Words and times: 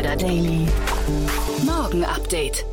Insider 0.00 0.16
Daily. 0.16 0.66
Morgen 1.66 2.04
Update. 2.04 2.64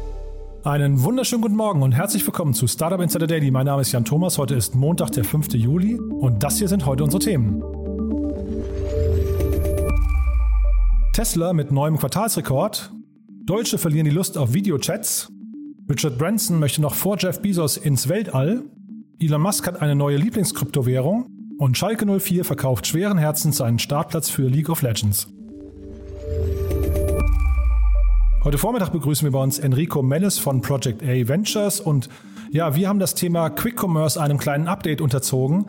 Einen 0.63 1.03
wunderschönen 1.03 1.41
guten 1.41 1.57
Morgen 1.57 1.83
und 1.83 1.91
herzlich 1.91 2.25
willkommen 2.25 2.53
zu 2.53 2.67
Startup 2.67 3.01
Insider 3.01 3.27
Daily. 3.27 3.51
Mein 3.51 3.65
Name 3.65 3.81
ist 3.81 3.91
Jan 3.91 4.05
Thomas. 4.05 4.37
Heute 4.37 4.55
ist 4.55 4.75
Montag, 4.75 5.11
der 5.11 5.25
5. 5.25 5.53
Juli 5.55 5.95
und 5.99 6.41
das 6.41 6.57
hier 6.57 6.69
sind 6.69 6.85
heute 6.85 7.03
unsere 7.03 7.21
Themen. 7.21 7.61
Tesla 11.11 11.51
mit 11.51 11.69
neuem 11.69 11.97
Quartalsrekord. 11.97 12.93
Deutsche 13.43 13.77
verlieren 13.77 14.05
die 14.05 14.11
Lust 14.11 14.37
auf 14.37 14.53
Videochats. 14.53 15.29
Richard 15.89 16.17
Branson 16.17 16.59
möchte 16.59 16.81
noch 16.81 16.95
vor 16.95 17.17
Jeff 17.19 17.41
Bezos 17.41 17.75
ins 17.75 18.07
Weltall. 18.07 18.63
Elon 19.19 19.41
Musk 19.41 19.67
hat 19.67 19.81
eine 19.81 19.95
neue 19.95 20.15
Lieblingskryptowährung. 20.15 21.25
Und 21.57 21.77
Schalke 21.77 22.05
04 22.05 22.45
verkauft 22.45 22.87
schweren 22.87 23.17
Herzens 23.17 23.57
seinen 23.57 23.79
Startplatz 23.79 24.29
für 24.29 24.47
League 24.47 24.69
of 24.69 24.81
Legends. 24.81 25.27
Heute 28.47 28.59
Vormittag 28.59 28.93
begrüßen 28.93 29.27
wir 29.27 29.33
bei 29.33 29.43
uns 29.43 29.59
Enrico 29.59 30.01
Mellis 30.01 30.39
von 30.39 30.61
Project 30.61 31.03
A 31.03 31.27
Ventures 31.27 31.81
und 31.81 32.07
ja, 32.49 32.75
wir 32.75 32.87
haben 32.87 32.97
das 32.97 33.13
Thema 33.13 33.49
Quick 33.49 33.77
Commerce 33.77 34.21
einem 34.21 34.37
kleinen 34.37 34.69
Update 34.69 35.01
unterzogen. 35.01 35.65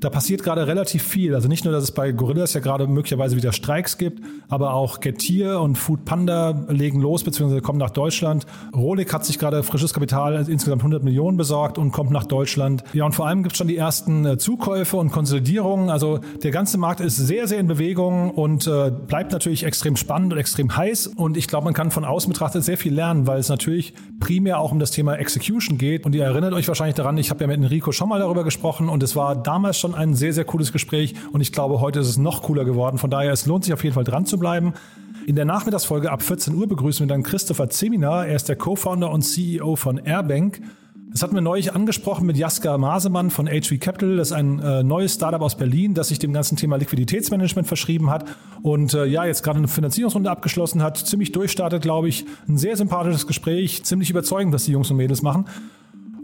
Da 0.00 0.10
passiert 0.10 0.42
gerade 0.42 0.66
relativ 0.66 1.02
viel. 1.02 1.34
Also 1.34 1.48
nicht 1.48 1.64
nur, 1.64 1.72
dass 1.72 1.84
es 1.84 1.92
bei 1.92 2.12
Gorillas 2.12 2.54
ja 2.54 2.60
gerade 2.60 2.86
möglicherweise 2.86 3.36
wieder 3.36 3.52
Streiks 3.52 3.98
gibt, 3.98 4.22
aber 4.48 4.74
auch 4.74 5.00
Getir 5.00 5.60
und 5.60 5.76
Food 5.76 6.04
Panda 6.04 6.66
legen 6.68 7.00
los 7.00 7.24
bzw. 7.24 7.60
kommen 7.60 7.78
nach 7.78 7.90
Deutschland. 7.90 8.46
Rolik 8.74 9.12
hat 9.12 9.24
sich 9.24 9.38
gerade 9.38 9.62
frisches 9.62 9.94
Kapital, 9.94 10.46
insgesamt 10.48 10.82
100 10.82 11.02
Millionen 11.02 11.36
besorgt 11.36 11.78
und 11.78 11.92
kommt 11.92 12.10
nach 12.10 12.24
Deutschland. 12.24 12.84
Ja, 12.92 13.04
und 13.04 13.14
vor 13.14 13.26
allem 13.26 13.42
gibt 13.42 13.54
es 13.54 13.58
schon 13.58 13.68
die 13.68 13.76
ersten 13.76 14.24
äh, 14.26 14.38
Zukäufe 14.38 14.96
und 14.96 15.10
Konsolidierungen. 15.10 15.90
Also 15.90 16.20
der 16.42 16.50
ganze 16.50 16.78
Markt 16.78 17.00
ist 17.00 17.16
sehr, 17.16 17.46
sehr 17.48 17.58
in 17.58 17.66
Bewegung 17.66 18.30
und 18.30 18.66
äh, 18.66 18.90
bleibt 18.90 19.32
natürlich 19.32 19.64
extrem 19.64 19.96
spannend 19.96 20.32
und 20.32 20.38
extrem 20.38 20.76
heiß. 20.76 21.08
Und 21.08 21.36
ich 21.36 21.48
glaube, 21.48 21.64
man 21.64 21.74
kann 21.74 21.90
von 21.90 22.04
außen 22.04 22.32
betrachtet 22.32 22.64
sehr 22.64 22.76
viel 22.76 22.94
lernen, 22.94 23.26
weil 23.26 23.38
es 23.38 23.48
natürlich 23.48 23.94
primär 24.20 24.58
auch 24.58 24.72
um 24.72 24.78
das 24.78 24.90
Thema 24.90 25.14
Execution 25.14 25.78
geht. 25.78 26.04
Und 26.06 26.14
ihr 26.14 26.24
erinnert 26.24 26.52
euch 26.52 26.68
wahrscheinlich 26.68 26.96
daran, 26.96 27.18
ich 27.18 27.30
habe 27.30 27.40
ja 27.42 27.46
mit 27.46 27.56
Enrico 27.56 27.92
schon 27.92 28.08
mal 28.08 28.18
darüber 28.18 28.44
gesprochen 28.44 28.88
und 28.88 29.02
es 29.02 29.16
war 29.16 29.36
damals 29.36 29.78
schon 29.84 29.94
ein 29.94 30.14
sehr, 30.14 30.32
sehr 30.32 30.44
cooles 30.44 30.72
Gespräch 30.72 31.14
und 31.32 31.42
ich 31.42 31.52
glaube, 31.52 31.78
heute 31.80 32.00
ist 32.00 32.08
es 32.08 32.16
noch 32.16 32.42
cooler 32.42 32.64
geworden. 32.64 32.96
Von 32.96 33.10
daher, 33.10 33.32
es 33.32 33.44
lohnt 33.44 33.64
sich 33.64 33.74
auf 33.74 33.84
jeden 33.84 33.94
Fall 33.94 34.04
dran 34.04 34.24
zu 34.24 34.38
bleiben. 34.38 34.72
In 35.26 35.36
der 35.36 35.44
Nachmittagsfolge 35.44 36.10
ab 36.10 36.22
14 36.22 36.54
Uhr 36.54 36.66
begrüßen 36.66 37.06
wir 37.06 37.14
dann 37.14 37.22
Christopher 37.22 37.68
Zeminar. 37.68 38.26
Er 38.26 38.36
ist 38.36 38.48
der 38.48 38.56
Co-Founder 38.56 39.10
und 39.10 39.22
CEO 39.22 39.76
von 39.76 39.98
Airbank. 39.98 40.62
Das 41.12 41.22
hatten 41.22 41.34
wir 41.34 41.42
neulich 41.42 41.74
angesprochen 41.74 42.26
mit 42.26 42.38
Jaska 42.38 42.78
Masemann 42.78 43.28
von 43.28 43.46
HV 43.46 43.78
Capital. 43.78 44.16
Das 44.16 44.28
ist 44.28 44.32
ein 44.32 44.58
äh, 44.58 44.82
neues 44.82 45.14
Startup 45.14 45.42
aus 45.42 45.54
Berlin, 45.54 45.92
das 45.92 46.08
sich 46.08 46.18
dem 46.18 46.32
ganzen 46.32 46.56
Thema 46.56 46.76
Liquiditätsmanagement 46.76 47.68
verschrieben 47.68 48.08
hat 48.08 48.24
und 48.62 48.94
äh, 48.94 49.04
ja, 49.04 49.26
jetzt 49.26 49.42
gerade 49.42 49.58
eine 49.58 49.68
Finanzierungsrunde 49.68 50.30
abgeschlossen 50.30 50.82
hat. 50.82 50.96
Ziemlich 50.96 51.30
durchstartet, 51.32 51.82
glaube 51.82 52.08
ich. 52.08 52.24
Ein 52.48 52.56
sehr 52.56 52.76
sympathisches 52.78 53.26
Gespräch, 53.26 53.84
ziemlich 53.84 54.08
überzeugend, 54.08 54.54
was 54.54 54.64
die 54.64 54.72
Jungs 54.72 54.90
und 54.90 54.96
Mädels 54.96 55.20
machen. 55.20 55.44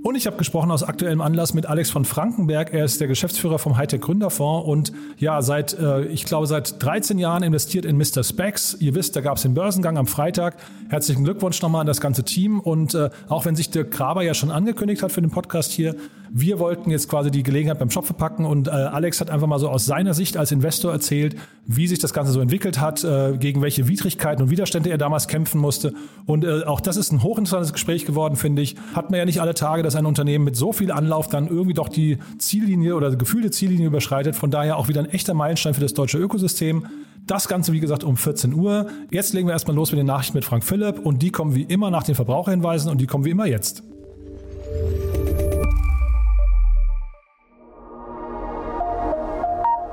Und 0.03 0.15
ich 0.15 0.27
habe 0.27 0.39
gesprochen 0.39 0.71
aus 0.71 0.83
aktuellem 0.83 1.21
Anlass 1.21 1.53
mit 1.53 1.67
Alex 1.67 1.91
von 1.91 2.07
Frankenberg. 2.07 2.73
Er 2.73 2.87
ist 2.87 3.03
der 3.03 3.09
Geschäftsführer 3.09 3.59
vom 3.59 3.77
Hightech 3.77 4.01
Gründerfonds 4.01 4.67
und 4.67 4.93
ja, 5.19 5.43
seit, 5.43 5.79
äh, 5.79 6.05
ich 6.07 6.25
glaube, 6.25 6.47
seit 6.47 6.83
13 6.83 7.19
Jahren 7.19 7.43
investiert 7.43 7.85
in 7.85 7.99
Mr. 7.99 8.25
Specs. 8.25 8.79
Ihr 8.81 8.95
wisst, 8.95 9.15
da 9.15 9.21
gab 9.21 9.37
es 9.37 9.43
den 9.43 9.53
Börsengang 9.53 9.99
am 9.99 10.07
Freitag. 10.07 10.57
Herzlichen 10.89 11.25
Glückwunsch 11.25 11.61
nochmal 11.61 11.83
an 11.83 11.87
das 11.87 12.01
ganze 12.01 12.25
Team. 12.25 12.61
Und 12.61 12.95
äh, 12.95 13.11
auch 13.29 13.45
wenn 13.45 13.57
sich 13.57 13.69
Dirk 13.71 13.91
Graber 13.91 14.23
ja 14.23 14.33
schon 14.33 14.51
angekündigt 14.51 15.03
hat 15.03 15.13
für 15.13 15.21
den 15.21 15.31
Podcast 15.31 15.71
hier, 15.71 15.95
wir 16.33 16.59
wollten 16.59 16.91
jetzt 16.91 17.09
quasi 17.09 17.31
die 17.31 17.43
Gelegenheit 17.43 17.79
beim 17.79 17.91
Schopfe 17.91 18.15
packen 18.15 18.45
und 18.45 18.69
äh, 18.69 18.71
Alex 18.71 19.21
hat 19.21 19.31
einfach 19.31 19.47
mal 19.47 19.59
so 19.59 19.69
aus 19.69 19.87
seiner 19.87 20.15
Sicht 20.15 20.37
als 20.37 20.53
Investor 20.53 20.93
erzählt, 20.93 21.37
wie 21.67 21.87
sich 21.87 21.99
das 21.99 22.13
Ganze 22.13 22.33
so 22.33 22.41
entwickelt 22.41 22.81
hat, 22.81 23.03
äh, 23.05 23.37
gegen 23.39 23.63
welche 23.63 23.89
Widrigkeiten 23.89 24.43
und 24.43 24.51
Widerstände 24.51 24.91
er 24.91 24.99
damals 24.99 25.29
kämpfen 25.29 25.61
musste. 25.61 25.93
Und 26.27 26.45
äh, 26.45 26.63
auch 26.65 26.81
das 26.81 26.97
ist 26.97 27.13
ein 27.13 27.23
hochinteressantes 27.23 27.73
Gespräch 27.73 28.07
geworden, 28.07 28.37
finde 28.37 28.63
ich. 28.63 28.77
Hat 28.95 29.11
man 29.11 29.19
ja 29.19 29.25
nicht 29.25 29.41
alle 29.41 29.55
Tage, 29.55 29.83
dass 29.83 29.97
ein 29.97 30.07
Unternehmen 30.07 30.45
mit 30.45 30.57
so 30.57 30.73
viel 30.73 30.93
Anlauf 30.93 31.29
dann 31.29 31.49
irgendwie 31.49 31.75
doch 31.75 31.89
die 31.89 32.19
Ziellinie 32.39 32.95
oder 32.95 33.15
gefühlte 33.17 33.51
Ziellinie 33.51 33.87
überschreitet. 33.87 34.37
Von 34.37 34.51
daher 34.51 34.77
auch 34.77 34.89
wieder 34.89 35.01
ein 35.01 35.11
echter 35.11 35.35
Meilenstein 35.35 35.75
für 35.75 35.81
das 35.81 35.95
deutsche 35.95 36.19
Ökosystem. 36.19 36.87
Das 37.27 37.49
Ganze, 37.49 37.73
wie 37.73 37.81
gesagt, 37.81 38.05
um 38.05 38.17
14 38.17 38.55
Uhr. 38.55 38.87
Jetzt 39.11 39.35
legen 39.35 39.49
wir 39.49 39.53
erstmal 39.53 39.77
los 39.77 39.91
mit 39.93 39.99
den 39.99 40.07
Nachrichten 40.07 40.37
mit 40.37 40.45
Frank 40.45 40.65
Philipp 40.65 40.99
und 40.99 41.23
die 41.23 41.31
kommen 41.31 41.55
wie 41.55 41.63
immer 41.63 41.91
nach 41.91 42.03
den 42.03 42.15
Verbraucherhinweisen 42.15 42.91
und 42.91 43.01
die 43.01 43.07
kommen 43.07 43.25
wie 43.25 43.31
immer 43.31 43.47
jetzt. 43.47 43.83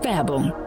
Werbung 0.08 0.67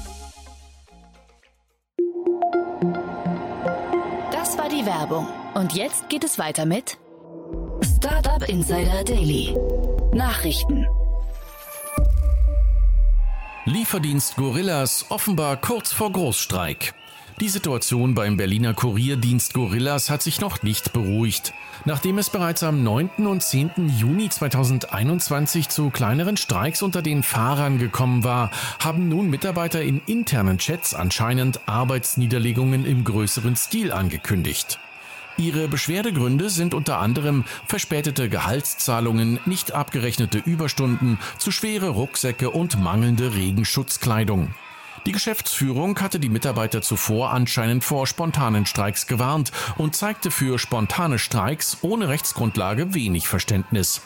Die 4.81 4.85
Werbung. 4.85 5.27
Und 5.53 5.73
jetzt 5.73 6.09
geht 6.09 6.23
es 6.23 6.37
weiter 6.39 6.65
mit 6.65 6.97
Startup 7.97 8.47
Insider 8.47 9.03
Daily. 9.03 9.55
Nachrichten. 10.13 10.87
Lieferdienst 13.65 14.35
Gorillas 14.35 15.05
offenbar 15.09 15.57
kurz 15.57 15.91
vor 15.93 16.11
Großstreik. 16.11 16.93
Die 17.41 17.49
Situation 17.49 18.13
beim 18.13 18.37
Berliner 18.37 18.75
Kurierdienst 18.75 19.55
Gorillas 19.55 20.11
hat 20.11 20.21
sich 20.21 20.41
noch 20.41 20.61
nicht 20.61 20.93
beruhigt. 20.93 21.55
Nachdem 21.85 22.19
es 22.19 22.29
bereits 22.29 22.61
am 22.61 22.83
9. 22.83 23.25
und 23.25 23.41
10. 23.41 23.71
Juni 23.97 24.29
2021 24.29 25.67
zu 25.67 25.89
kleineren 25.89 26.37
Streiks 26.37 26.83
unter 26.83 27.01
den 27.01 27.23
Fahrern 27.23 27.79
gekommen 27.79 28.23
war, 28.23 28.51
haben 28.77 29.09
nun 29.09 29.31
Mitarbeiter 29.31 29.81
in 29.81 30.03
internen 30.05 30.59
Chats 30.59 30.93
anscheinend 30.93 31.61
Arbeitsniederlegungen 31.65 32.85
im 32.85 33.03
größeren 33.03 33.55
Stil 33.55 33.91
angekündigt. 33.91 34.77
Ihre 35.37 35.67
Beschwerdegründe 35.67 36.51
sind 36.51 36.75
unter 36.75 36.99
anderem 36.99 37.43
verspätete 37.65 38.29
Gehaltszahlungen, 38.29 39.39
nicht 39.47 39.71
abgerechnete 39.71 40.37
Überstunden, 40.37 41.17
zu 41.39 41.49
schwere 41.49 41.89
Rucksäcke 41.89 42.51
und 42.51 42.79
mangelnde 42.79 43.33
Regenschutzkleidung. 43.33 44.53
Die 45.07 45.11
Geschäftsführung 45.11 45.99
hatte 45.99 46.19
die 46.19 46.29
Mitarbeiter 46.29 46.83
zuvor 46.83 47.31
anscheinend 47.31 47.83
vor 47.83 48.05
spontanen 48.05 48.67
Streiks 48.67 49.07
gewarnt 49.07 49.51
und 49.77 49.95
zeigte 49.95 50.29
für 50.29 50.59
spontane 50.59 51.17
Streiks 51.17 51.79
ohne 51.81 52.07
Rechtsgrundlage 52.07 52.93
wenig 52.93 53.27
Verständnis. 53.27 54.01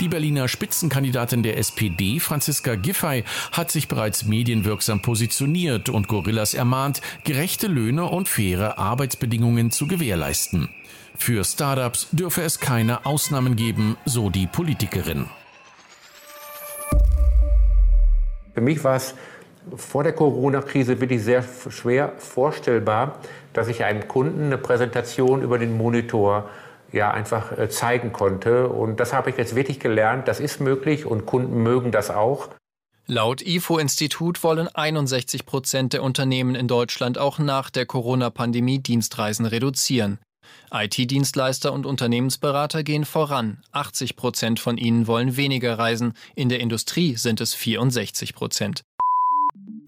Die 0.00 0.08
Berliner 0.08 0.48
Spitzenkandidatin 0.48 1.42
der 1.42 1.58
SPD, 1.58 2.20
Franziska 2.20 2.74
Giffey, 2.74 3.24
hat 3.52 3.70
sich 3.70 3.86
bereits 3.86 4.24
medienwirksam 4.24 5.02
positioniert 5.02 5.90
und 5.90 6.08
Gorillas 6.08 6.54
ermahnt, 6.54 7.02
gerechte 7.24 7.66
Löhne 7.66 8.06
und 8.06 8.26
faire 8.26 8.78
Arbeitsbedingungen 8.78 9.70
zu 9.70 9.86
gewährleisten. 9.86 10.70
Für 11.18 11.44
Startups 11.44 12.08
dürfe 12.12 12.40
es 12.40 12.60
keine 12.60 13.04
Ausnahmen 13.04 13.56
geben, 13.56 13.98
so 14.06 14.30
die 14.30 14.46
Politikerin. 14.46 15.26
Für 18.54 18.62
mich 18.62 18.82
war 18.82 18.96
es 18.96 19.14
vor 19.76 20.02
der 20.02 20.12
Corona-Krise 20.12 21.00
wirklich 21.00 21.22
sehr 21.22 21.44
schwer 21.68 22.12
vorstellbar, 22.18 23.18
dass 23.52 23.68
ich 23.68 23.84
einem 23.84 24.08
Kunden 24.08 24.46
eine 24.46 24.58
Präsentation 24.58 25.42
über 25.42 25.58
den 25.58 25.76
Monitor 25.76 26.48
ja 26.92 27.10
einfach 27.10 27.56
äh, 27.56 27.68
zeigen 27.68 28.12
konnte. 28.12 28.68
Und 28.68 29.00
das 29.00 29.12
habe 29.12 29.30
ich 29.30 29.36
jetzt 29.36 29.54
wirklich 29.54 29.80
gelernt. 29.80 30.28
Das 30.28 30.40
ist 30.40 30.60
möglich 30.60 31.06
und 31.06 31.26
Kunden 31.26 31.62
mögen 31.62 31.92
das 31.92 32.10
auch. 32.10 32.48
Laut 33.06 33.42
IFO-Institut 33.42 34.42
wollen 34.44 34.68
61 34.68 35.44
Prozent 35.44 35.92
der 35.92 36.02
Unternehmen 36.02 36.54
in 36.54 36.68
Deutschland 36.68 37.18
auch 37.18 37.38
nach 37.38 37.70
der 37.70 37.86
Corona-Pandemie 37.86 38.78
Dienstreisen 38.78 39.46
reduzieren. 39.46 40.18
IT-Dienstleister 40.72 41.72
und 41.72 41.86
Unternehmensberater 41.86 42.84
gehen 42.84 43.04
voran. 43.04 43.62
80 43.72 44.16
Prozent 44.16 44.60
von 44.60 44.78
ihnen 44.78 45.06
wollen 45.06 45.36
weniger 45.36 45.78
reisen. 45.78 46.12
In 46.36 46.48
der 46.48 46.60
Industrie 46.60 47.16
sind 47.16 47.40
es 47.40 47.54
64 47.54 48.34
Prozent. 48.34 48.82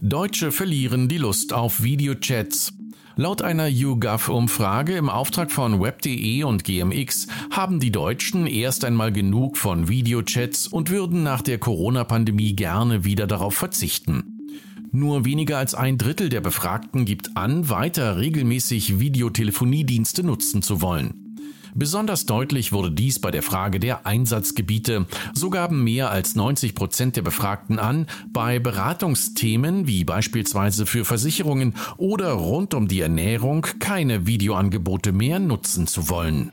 Deutsche 0.05 0.51
verlieren 0.51 1.07
die 1.07 1.19
Lust 1.19 1.53
auf 1.53 1.85
Videochats. 1.85 2.73
Laut 3.15 3.41
einer 3.41 3.69
YouGov-Umfrage 3.69 4.97
im 4.97 5.09
Auftrag 5.09 5.53
von 5.53 5.81
Web.de 5.81 6.43
und 6.43 6.65
GMX 6.65 7.29
haben 7.53 7.79
die 7.79 7.93
Deutschen 7.93 8.49
erst 8.49 8.85
einmal 8.85 9.13
genug 9.13 9.57
von 9.57 9.87
Videochats 9.87 10.67
und 10.67 10.91
würden 10.91 11.23
nach 11.23 11.41
der 11.41 11.59
Corona-Pandemie 11.59 12.57
gerne 12.57 13.05
wieder 13.05 13.29
darauf 13.29 13.55
verzichten. 13.55 14.41
Nur 14.91 15.25
weniger 15.25 15.59
als 15.59 15.77
ein 15.77 15.99
Drittel 15.99 16.31
der 16.31 16.41
Befragten 16.41 17.05
gibt 17.05 17.37
an, 17.37 17.69
weiter 17.69 18.17
regelmäßig 18.17 18.99
Videotelefoniedienste 18.99 20.25
nutzen 20.25 20.63
zu 20.63 20.83
wollen. 20.83 21.22
Besonders 21.75 22.27
deutlich 22.27 22.73
wurde 22.73 22.91
dies 22.91 23.19
bei 23.21 23.31
der 23.31 23.43
Frage 23.43 23.81
der 23.81 24.07
Einsatzgebiete. 24.07 25.07
So 25.33 25.49
gaben 25.49 25.83
mehr 25.83 26.11
als 26.11 26.35
90 26.35 26.75
Prozent 26.75 27.17
der 27.17 27.23
Befragten 27.23 27.79
an, 27.79 28.07
bei 28.31 28.59
Beratungsthemen 28.59 29.87
wie 29.87 30.05
beispielsweise 30.05 30.85
für 30.85 31.05
Versicherungen 31.05 31.75
oder 31.97 32.33
rund 32.33 32.75
um 32.75 32.89
die 32.89 33.01
Ernährung 33.01 33.67
keine 33.79 34.27
Videoangebote 34.27 35.13
mehr 35.13 35.39
nutzen 35.39 35.87
zu 35.87 36.11
wollen. 36.11 36.53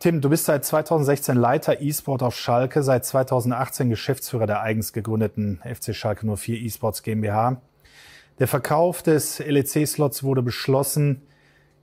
Tim, 0.00 0.20
du 0.20 0.28
bist 0.28 0.44
seit 0.44 0.64
2016 0.64 1.36
Leiter 1.36 1.80
E-Sport 1.80 2.22
auf 2.22 2.36
Schalke, 2.36 2.82
seit 2.82 3.04
2018 3.04 3.90
Geschäftsführer 3.90 4.46
der 4.46 4.60
eigens 4.60 4.92
gegründeten 4.92 5.60
FC 5.64 5.94
Schalke 5.94 6.26
04 6.26 6.60
E-Sports 6.60 7.02
GmbH. 7.02 7.62
Der 8.38 8.48
Verkauf 8.48 9.02
des 9.02 9.38
LEC-Slots 9.38 10.22
wurde 10.22 10.42
beschlossen. 10.42 11.22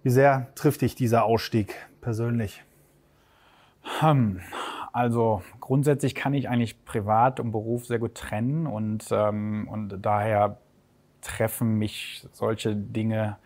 Wie 0.03 0.09
sehr 0.09 0.47
trifft 0.55 0.81
dich 0.81 0.95
dieser 0.95 1.23
Ausstieg 1.23 1.75
persönlich? 2.01 2.61
Hm, 3.99 4.41
also 4.91 5.41
grundsätzlich 5.61 6.13
kann 6.13 6.33
ich 6.33 6.49
eigentlich 6.49 6.83
Privat 6.83 7.39
und 7.39 7.51
Beruf 7.51 7.85
sehr 7.85 7.99
gut 7.99 8.15
trennen 8.15 8.67
und, 8.67 9.05
ähm, 9.11 9.67
und 9.71 9.97
daher 10.01 10.57
treffen 11.21 11.77
mich 11.77 12.27
solche 12.33 12.75
Dinge 12.75 13.37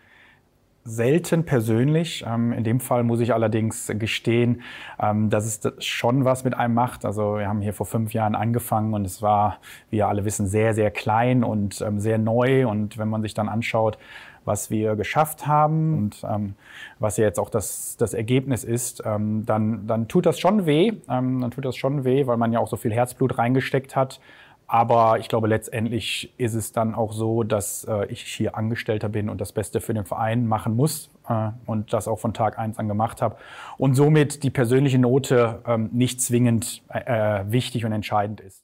selten 0.82 1.44
persönlich. 1.44 2.24
Ähm, 2.26 2.52
in 2.52 2.64
dem 2.64 2.80
Fall 2.80 3.04
muss 3.04 3.20
ich 3.20 3.34
allerdings 3.34 3.92
gestehen, 3.96 4.62
ähm, 4.98 5.30
dass 5.30 5.44
es 5.44 5.84
schon 5.84 6.24
was 6.24 6.44
mit 6.44 6.54
einem 6.54 6.74
macht. 6.74 7.04
Also 7.04 7.38
wir 7.38 7.46
haben 7.46 7.60
hier 7.60 7.74
vor 7.74 7.86
fünf 7.86 8.14
Jahren 8.14 8.34
angefangen 8.34 8.94
und 8.94 9.04
es 9.04 9.22
war, 9.22 9.58
wie 9.90 9.98
wir 9.98 10.08
alle 10.08 10.24
wissen, 10.24 10.46
sehr, 10.46 10.74
sehr 10.74 10.90
klein 10.90 11.44
und 11.44 11.80
ähm, 11.82 12.00
sehr 12.00 12.18
neu. 12.18 12.66
Und 12.66 12.98
wenn 12.98 13.08
man 13.08 13.22
sich 13.22 13.34
dann 13.34 13.48
anschaut, 13.48 13.98
was 14.48 14.70
wir 14.70 14.96
geschafft 14.96 15.46
haben 15.46 15.96
und 15.96 16.24
ähm, 16.28 16.54
was 16.98 17.18
ja 17.18 17.24
jetzt 17.24 17.38
auch 17.38 17.50
das, 17.50 17.96
das 17.98 18.14
Ergebnis 18.14 18.64
ist, 18.64 19.02
ähm, 19.04 19.46
dann, 19.46 19.86
dann 19.86 20.08
tut 20.08 20.26
das 20.26 20.40
schon 20.40 20.66
weh. 20.66 20.94
Ähm, 21.08 21.40
dann 21.40 21.50
tut 21.52 21.64
das 21.64 21.76
schon 21.76 22.04
weh, 22.04 22.26
weil 22.26 22.38
man 22.38 22.52
ja 22.52 22.58
auch 22.58 22.66
so 22.66 22.76
viel 22.76 22.92
Herzblut 22.92 23.38
reingesteckt 23.38 23.94
hat. 23.94 24.20
Aber 24.66 25.18
ich 25.18 25.28
glaube, 25.28 25.48
letztendlich 25.48 26.30
ist 26.36 26.54
es 26.54 26.72
dann 26.72 26.94
auch 26.94 27.12
so, 27.12 27.42
dass 27.42 27.84
äh, 27.84 28.06
ich 28.06 28.22
hier 28.22 28.56
Angestellter 28.56 29.08
bin 29.08 29.28
und 29.28 29.40
das 29.40 29.52
Beste 29.52 29.80
für 29.80 29.94
den 29.94 30.04
Verein 30.04 30.46
machen 30.46 30.76
muss 30.76 31.10
äh, 31.28 31.50
und 31.66 31.92
das 31.92 32.08
auch 32.08 32.18
von 32.18 32.34
Tag 32.34 32.58
eins 32.58 32.78
an 32.78 32.88
gemacht 32.88 33.22
habe. 33.22 33.36
Und 33.78 33.94
somit 33.94 34.42
die 34.42 34.50
persönliche 34.50 34.98
Note 34.98 35.62
ähm, 35.66 35.90
nicht 35.92 36.20
zwingend 36.20 36.82
äh, 36.88 37.44
wichtig 37.48 37.84
und 37.84 37.92
entscheidend 37.92 38.40
ist. 38.40 38.62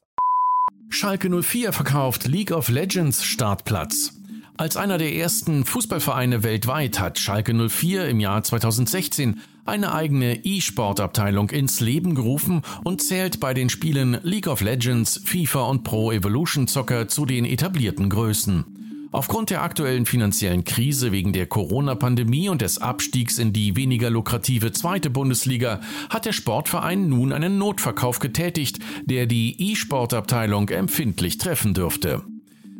Schalke 0.89 1.29
04 1.29 1.73
verkauft 1.73 2.27
League 2.27 2.51
of 2.51 2.69
Legends 2.69 3.23
Startplatz. 3.23 4.14
Als 4.57 4.77
einer 4.77 4.97
der 4.97 5.13
ersten 5.13 5.65
Fußballvereine 5.65 6.41
weltweit 6.43 6.97
hat 6.97 7.19
Schalke 7.19 7.53
04 7.53 8.07
im 8.07 8.21
Jahr 8.21 8.41
2016 8.41 9.41
eine 9.65 9.93
eigene 9.93 10.45
E-Sport-Abteilung 10.45 11.49
ins 11.49 11.81
Leben 11.81 12.15
gerufen 12.15 12.61
und 12.85 13.01
zählt 13.01 13.41
bei 13.41 13.53
den 13.53 13.69
Spielen 13.69 14.17
League 14.23 14.47
of 14.47 14.61
Legends, 14.61 15.19
FIFA 15.25 15.63
und 15.63 15.83
Pro 15.83 16.13
Evolution 16.13 16.67
Soccer 16.67 17.09
zu 17.09 17.25
den 17.25 17.43
etablierten 17.43 18.09
Größen. 18.09 19.09
Aufgrund 19.11 19.49
der 19.49 19.61
aktuellen 19.61 20.05
finanziellen 20.05 20.63
Krise 20.63 21.11
wegen 21.11 21.33
der 21.33 21.47
Corona-Pandemie 21.47 22.47
und 22.47 22.61
des 22.61 22.77
Abstiegs 22.77 23.39
in 23.39 23.51
die 23.51 23.75
weniger 23.75 24.09
lukrative 24.09 24.71
zweite 24.71 25.09
Bundesliga 25.09 25.81
hat 26.09 26.25
der 26.25 26.33
Sportverein 26.33 27.09
nun 27.09 27.33
einen 27.33 27.57
Notverkauf 27.57 28.19
getätigt, 28.19 28.79
der 29.03 29.25
die 29.25 29.71
E-Sport-Abteilung 29.71 30.69
empfindlich 30.69 31.37
treffen 31.37 31.73
dürfte. 31.73 32.23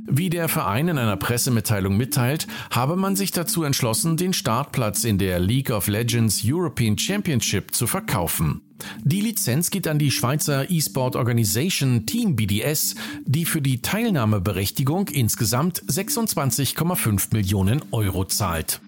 Wie 0.08 0.30
der 0.30 0.48
Verein 0.48 0.88
in 0.88 1.00
einer 1.00 1.18
Pressemitteilung 1.18 1.98
mitteilt, 1.98 2.46
habe 2.70 2.96
man 2.96 3.16
sich 3.16 3.32
dazu 3.32 3.64
entschlossen, 3.64 4.18
den 4.18 4.34
Startplatz 4.34 5.04
in 5.04 5.18
der 5.18 5.40
League 5.40 5.72
of 5.72 5.88
Legends 5.88 6.44
European 6.46 6.96
Championship 6.98 7.74
zu 7.74 7.88
verkaufen. 7.88 8.62
Die 9.04 9.22
Lizenz 9.22 9.72
geht 9.72 9.88
an 9.88 9.98
die 9.98 10.12
Schweizer 10.12 10.70
E-Sport 10.70 11.16
Organisation 11.16 12.06
Team 12.06 12.36
BDS, 12.36 12.96
die 13.26 13.46
für 13.46 13.62
die 13.62 13.82
Teilnahmeberechtigung 13.82 15.08
insgesamt 15.08 15.82
26,5 15.86 17.34
Millionen 17.34 17.82
Euro 17.92 18.26
zahlt. 18.26 18.82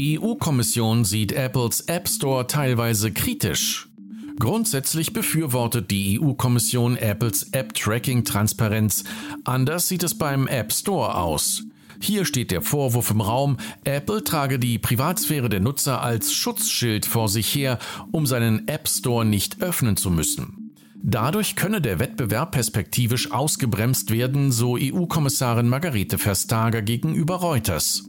EU-Kommission 0.00 1.04
sieht 1.04 1.32
Apples 1.32 1.80
App 1.82 2.08
Store 2.08 2.46
teilweise 2.46 3.12
kritisch. 3.12 3.89
Grundsätzlich 4.38 5.12
befürwortet 5.12 5.90
die 5.90 6.20
EU-Kommission 6.20 6.96
Apples 6.96 7.48
App-Tracking-Transparenz. 7.52 9.04
Anders 9.44 9.88
sieht 9.88 10.02
es 10.02 10.16
beim 10.16 10.46
App 10.46 10.72
Store 10.72 11.16
aus. 11.16 11.64
Hier 12.02 12.24
steht 12.24 12.50
der 12.50 12.62
Vorwurf 12.62 13.10
im 13.10 13.20
Raum, 13.20 13.58
Apple 13.84 14.24
trage 14.24 14.58
die 14.58 14.78
Privatsphäre 14.78 15.50
der 15.50 15.60
Nutzer 15.60 16.02
als 16.02 16.32
Schutzschild 16.32 17.04
vor 17.04 17.28
sich 17.28 17.54
her, 17.54 17.78
um 18.10 18.26
seinen 18.26 18.68
App 18.68 18.88
Store 18.88 19.26
nicht 19.26 19.60
öffnen 19.62 19.98
zu 19.98 20.10
müssen. 20.10 20.72
Dadurch 21.02 21.56
könne 21.56 21.80
der 21.80 21.98
Wettbewerb 21.98 22.52
perspektivisch 22.52 23.30
ausgebremst 23.32 24.10
werden, 24.10 24.52
so 24.52 24.76
EU-Kommissarin 24.78 25.68
Margarete 25.68 26.18
Verstager 26.18 26.82
gegenüber 26.82 27.36
Reuters. 27.36 28.04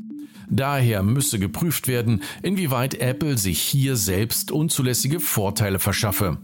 Daher 0.53 1.01
müsse 1.01 1.39
geprüft 1.39 1.87
werden, 1.87 2.23
inwieweit 2.43 2.95
Apple 2.95 3.37
sich 3.37 3.61
hier 3.61 3.95
selbst 3.95 4.51
unzulässige 4.51 5.21
Vorteile 5.21 5.79
verschaffe. 5.79 6.39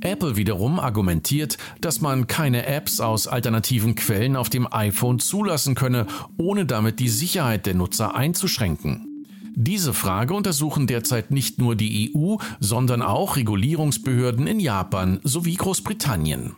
Apple 0.00 0.36
wiederum 0.36 0.80
argumentiert, 0.80 1.56
dass 1.80 2.00
man 2.00 2.26
keine 2.26 2.66
Apps 2.66 2.98
aus 3.00 3.28
alternativen 3.28 3.94
Quellen 3.94 4.34
auf 4.34 4.50
dem 4.50 4.66
iPhone 4.70 5.20
zulassen 5.20 5.76
könne, 5.76 6.08
ohne 6.36 6.66
damit 6.66 6.98
die 6.98 7.08
Sicherheit 7.08 7.66
der 7.66 7.74
Nutzer 7.74 8.16
einzuschränken. 8.16 9.24
Diese 9.54 9.94
Frage 9.94 10.34
untersuchen 10.34 10.88
derzeit 10.88 11.30
nicht 11.30 11.58
nur 11.58 11.76
die 11.76 12.12
EU, 12.14 12.36
sondern 12.58 13.00
auch 13.00 13.36
Regulierungsbehörden 13.36 14.48
in 14.48 14.58
Japan 14.58 15.20
sowie 15.22 15.54
Großbritannien. 15.54 16.56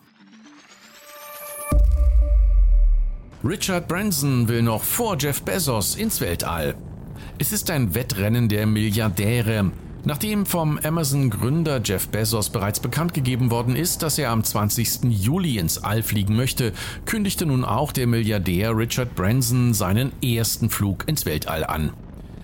Richard 3.45 3.87
Branson 3.87 4.49
will 4.49 4.63
noch 4.63 4.83
vor 4.83 5.17
Jeff 5.17 5.43
Bezos 5.43 5.95
ins 5.95 6.21
Weltall. 6.21 6.75
Es 7.39 7.53
ist 7.53 7.71
ein 7.71 7.95
Wettrennen 7.95 8.49
der 8.49 8.67
Milliardäre. 8.67 9.71
Nachdem 10.05 10.45
vom 10.45 10.77
Amazon-Gründer 10.83 11.81
Jeff 11.85 12.09
Bezos 12.09 12.51
bereits 12.51 12.81
bekannt 12.81 13.15
gegeben 13.15 13.53
worden 13.53 13.77
ist, 13.77 14.03
dass 14.03 14.19
er 14.19 14.31
am 14.31 14.43
20. 14.43 15.05
Juli 15.05 15.59
ins 15.59 15.79
All 15.79 16.03
fliegen 16.03 16.35
möchte, 16.35 16.73
kündigte 17.07 17.47
nun 17.47 17.65
auch 17.65 17.93
der 17.93 18.09
Milliardär 18.09 18.77
Richard 18.77 19.15
Branson 19.15 19.73
seinen 19.73 20.11
ersten 20.21 20.69
Flug 20.69 21.07
ins 21.07 21.25
Weltall 21.25 21.63
an. 21.63 21.93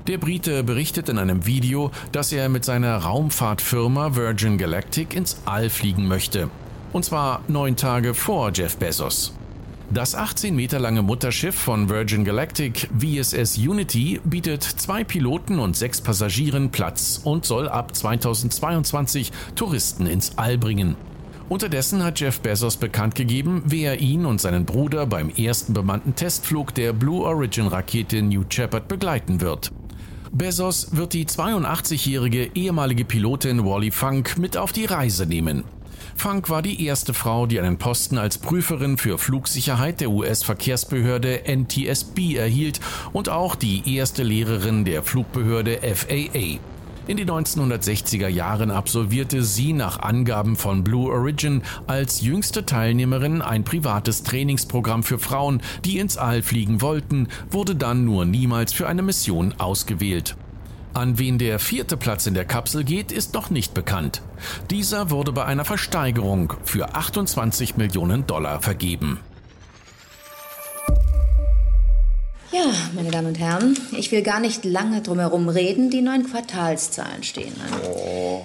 Der 0.06 0.18
Brite 0.18 0.62
berichtet 0.62 1.08
in 1.08 1.18
einem 1.18 1.44
Video, 1.44 1.90
dass 2.12 2.30
er 2.30 2.48
mit 2.48 2.64
seiner 2.64 2.98
Raumfahrtfirma 2.98 4.14
Virgin 4.14 4.58
Galactic 4.58 5.16
ins 5.16 5.40
All 5.44 5.70
fliegen 5.70 6.06
möchte. 6.06 6.50
Und 6.92 7.04
zwar 7.04 7.42
neun 7.48 7.74
Tage 7.74 8.14
vor 8.14 8.52
Jeff 8.54 8.76
Bezos. 8.76 9.34
Das 9.90 10.14
18 10.14 10.56
Meter 10.56 10.78
lange 10.78 11.02
Mutterschiff 11.02 11.54
von 11.54 11.88
Virgin 11.88 12.24
Galactic 12.24 12.88
VSS 12.98 13.58
Unity 13.58 14.20
bietet 14.24 14.62
zwei 14.62 15.04
Piloten 15.04 15.58
und 15.58 15.76
sechs 15.76 16.00
Passagieren 16.00 16.70
Platz 16.70 17.20
und 17.22 17.44
soll 17.44 17.68
ab 17.68 17.94
2022 17.94 19.30
Touristen 19.54 20.06
ins 20.06 20.38
All 20.38 20.56
bringen. 20.56 20.96
Unterdessen 21.50 22.02
hat 22.02 22.18
Jeff 22.18 22.40
Bezos 22.40 22.78
bekannt 22.78 23.14
gegeben, 23.14 23.62
wer 23.66 24.00
ihn 24.00 24.24
und 24.24 24.40
seinen 24.40 24.64
Bruder 24.64 25.06
beim 25.06 25.28
ersten 25.28 25.74
bemannten 25.74 26.14
Testflug 26.14 26.74
der 26.74 26.94
Blue 26.94 27.22
Origin 27.22 27.66
Rakete 27.66 28.22
New 28.22 28.44
Shepard 28.48 28.88
begleiten 28.88 29.42
wird. 29.42 29.70
Bezos 30.32 30.96
wird 30.96 31.12
die 31.12 31.26
82-jährige 31.26 32.50
ehemalige 32.54 33.04
Pilotin 33.04 33.64
Wally 33.64 33.90
Funk 33.90 34.38
mit 34.38 34.56
auf 34.56 34.72
die 34.72 34.86
Reise 34.86 35.26
nehmen. 35.26 35.62
Funk 36.16 36.50
war 36.50 36.62
die 36.62 36.84
erste 36.84 37.14
Frau, 37.14 37.46
die 37.46 37.60
einen 37.60 37.78
Posten 37.78 38.18
als 38.18 38.38
Prüferin 38.38 38.98
für 38.98 39.18
Flugsicherheit 39.18 40.00
der 40.00 40.10
US-Verkehrsbehörde 40.10 41.42
NTSB 41.46 42.36
erhielt 42.36 42.80
und 43.12 43.28
auch 43.28 43.54
die 43.54 43.96
erste 43.96 44.22
Lehrerin 44.22 44.84
der 44.84 45.02
Flugbehörde 45.02 45.80
FAA. 45.94 46.58
In 47.06 47.18
den 47.18 47.28
1960er 47.28 48.28
Jahren 48.28 48.70
absolvierte 48.70 49.42
sie 49.42 49.74
nach 49.74 50.00
Angaben 50.00 50.56
von 50.56 50.84
Blue 50.84 51.12
Origin 51.12 51.62
als 51.86 52.22
jüngste 52.22 52.64
Teilnehmerin 52.64 53.42
ein 53.42 53.62
privates 53.62 54.22
Trainingsprogramm 54.22 55.02
für 55.02 55.18
Frauen, 55.18 55.60
die 55.84 55.98
ins 55.98 56.16
All 56.16 56.42
fliegen 56.42 56.80
wollten, 56.80 57.28
wurde 57.50 57.76
dann 57.76 58.06
nur 58.06 58.24
niemals 58.24 58.72
für 58.72 58.88
eine 58.88 59.02
Mission 59.02 59.54
ausgewählt. 59.58 60.36
An 60.94 61.18
wen 61.18 61.38
der 61.38 61.58
vierte 61.58 61.96
Platz 61.96 62.28
in 62.28 62.34
der 62.34 62.44
Kapsel 62.44 62.84
geht, 62.84 63.10
ist 63.10 63.34
noch 63.34 63.50
nicht 63.50 63.74
bekannt. 63.74 64.22
Dieser 64.70 65.10
wurde 65.10 65.32
bei 65.32 65.44
einer 65.44 65.64
Versteigerung 65.64 66.54
für 66.62 66.94
28 66.94 67.76
Millionen 67.76 68.28
Dollar 68.28 68.62
vergeben. 68.62 69.18
Ja, 72.52 72.66
meine 72.94 73.10
Damen 73.10 73.26
und 73.26 73.38
Herren, 73.40 73.76
ich 73.98 74.12
will 74.12 74.22
gar 74.22 74.38
nicht 74.38 74.64
lange 74.64 75.02
drumherum 75.02 75.48
reden. 75.48 75.90
Die 75.90 76.00
neuen 76.00 76.30
Quartalszahlen 76.30 77.24
stehen 77.24 77.54
an. 77.60 78.44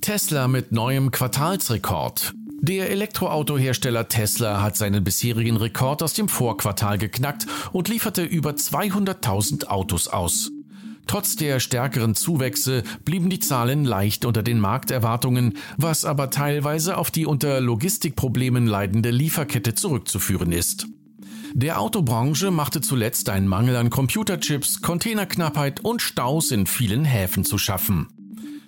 Tesla 0.00 0.48
mit 0.48 0.72
neuem 0.72 1.10
Quartalsrekord. 1.10 2.32
Der 2.62 2.88
Elektroautohersteller 2.88 4.08
Tesla 4.08 4.62
hat 4.62 4.76
seinen 4.76 5.04
bisherigen 5.04 5.58
Rekord 5.58 6.02
aus 6.02 6.14
dem 6.14 6.30
Vorquartal 6.30 6.96
geknackt 6.96 7.46
und 7.72 7.88
lieferte 7.88 8.22
über 8.22 8.52
200.000 8.52 9.66
Autos 9.66 10.08
aus. 10.08 10.50
Trotz 11.06 11.36
der 11.36 11.60
stärkeren 11.60 12.14
Zuwächse 12.14 12.82
blieben 13.04 13.30
die 13.30 13.38
Zahlen 13.38 13.84
leicht 13.84 14.24
unter 14.24 14.42
den 14.42 14.58
Markterwartungen, 14.58 15.54
was 15.76 16.04
aber 16.04 16.30
teilweise 16.30 16.98
auf 16.98 17.10
die 17.10 17.26
unter 17.26 17.60
Logistikproblemen 17.60 18.66
leidende 18.66 19.10
Lieferkette 19.10 19.74
zurückzuführen 19.74 20.52
ist. 20.52 20.88
Der 21.54 21.80
Autobranche 21.80 22.50
machte 22.50 22.80
zuletzt 22.80 23.28
ein 23.28 23.48
Mangel 23.48 23.76
an 23.76 23.88
Computerchips, 23.88 24.82
Containerknappheit 24.82 25.80
und 25.80 26.02
Staus 26.02 26.50
in 26.50 26.66
vielen 26.66 27.04
Häfen 27.04 27.44
zu 27.44 27.56
schaffen. 27.56 28.08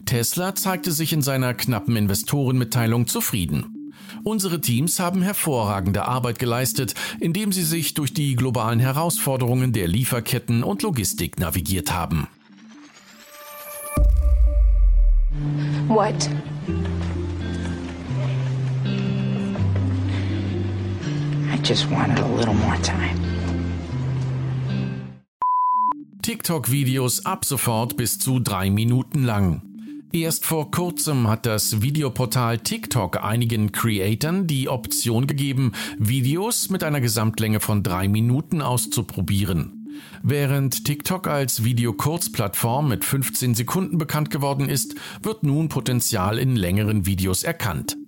Tesla 0.06 0.54
zeigte 0.54 0.90
sich 0.92 1.12
in 1.12 1.20
seiner 1.20 1.52
knappen 1.52 1.96
Investorenmitteilung 1.96 3.06
zufrieden. 3.06 3.77
Unsere 4.24 4.60
Teams 4.60 5.00
haben 5.00 5.22
hervorragende 5.22 6.06
Arbeit 6.06 6.38
geleistet, 6.38 6.94
indem 7.20 7.52
sie 7.52 7.64
sich 7.64 7.94
durch 7.94 8.12
die 8.12 8.34
globalen 8.36 8.80
Herausforderungen 8.80 9.72
der 9.72 9.88
Lieferketten 9.88 10.62
und 10.62 10.82
Logistik 10.82 11.38
navigiert 11.38 11.92
haben. 11.92 12.28
What? 15.88 16.28
I 21.50 21.60
just 21.62 21.90
wanted 21.90 22.18
a 22.20 22.28
little 22.36 22.54
more 22.54 22.80
time. 22.82 23.18
TikTok-Videos 26.22 27.24
ab 27.24 27.44
sofort 27.46 27.96
bis 27.96 28.18
zu 28.18 28.38
drei 28.38 28.70
Minuten 28.70 29.24
lang. 29.24 29.67
Erst 30.12 30.46
vor 30.46 30.70
kurzem 30.70 31.28
hat 31.28 31.44
das 31.44 31.82
Videoportal 31.82 32.58
TikTok 32.58 33.22
einigen 33.22 33.72
Creatoren 33.72 34.46
die 34.46 34.70
Option 34.70 35.26
gegeben, 35.26 35.72
Videos 35.98 36.70
mit 36.70 36.82
einer 36.82 37.02
Gesamtlänge 37.02 37.60
von 37.60 37.82
drei 37.82 38.08
Minuten 38.08 38.62
auszuprobieren. 38.62 39.86
Während 40.22 40.86
TikTok 40.86 41.26
als 41.26 41.62
Videokurzplattform 41.62 42.88
mit 42.88 43.04
15 43.04 43.54
Sekunden 43.54 43.98
bekannt 43.98 44.30
geworden 44.30 44.70
ist, 44.70 44.94
wird 45.22 45.42
nun 45.42 45.68
Potenzial 45.68 46.38
in 46.38 46.56
längeren 46.56 47.04
Videos 47.04 47.42
erkannt. 47.42 47.98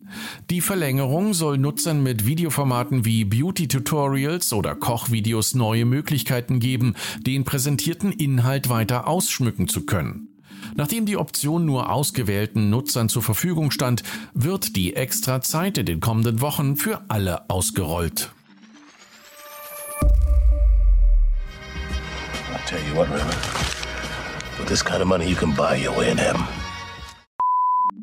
Die 0.48 0.62
Verlängerung 0.62 1.34
soll 1.34 1.58
Nutzern 1.58 2.02
mit 2.02 2.24
Videoformaten 2.24 3.04
wie 3.04 3.26
Beauty-Tutorials 3.26 4.54
oder 4.54 4.74
Kochvideos 4.74 5.54
neue 5.54 5.84
Möglichkeiten 5.84 6.60
geben, 6.60 6.94
den 7.18 7.44
präsentierten 7.44 8.10
Inhalt 8.10 8.70
weiter 8.70 9.06
ausschmücken 9.06 9.68
zu 9.68 9.84
können. 9.84 10.29
Nachdem 10.74 11.06
die 11.06 11.16
Option 11.16 11.64
nur 11.64 11.90
ausgewählten 11.90 12.70
Nutzern 12.70 13.08
zur 13.08 13.22
Verfügung 13.22 13.70
stand, 13.70 14.02
wird 14.34 14.76
die 14.76 14.94
extra 14.94 15.40
Zeit 15.40 15.78
in 15.78 15.86
den 15.86 16.00
kommenden 16.00 16.40
Wochen 16.40 16.76
für 16.76 17.02
alle 17.08 17.48
ausgerollt. 17.50 18.30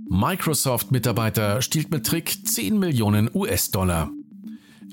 Microsoft-Mitarbeiter 0.09 1.61
stiehlt 1.61 1.91
mit 1.91 2.05
Trick 2.05 2.45
10 2.45 2.79
Millionen 2.79 3.29
US-Dollar. 3.33 4.09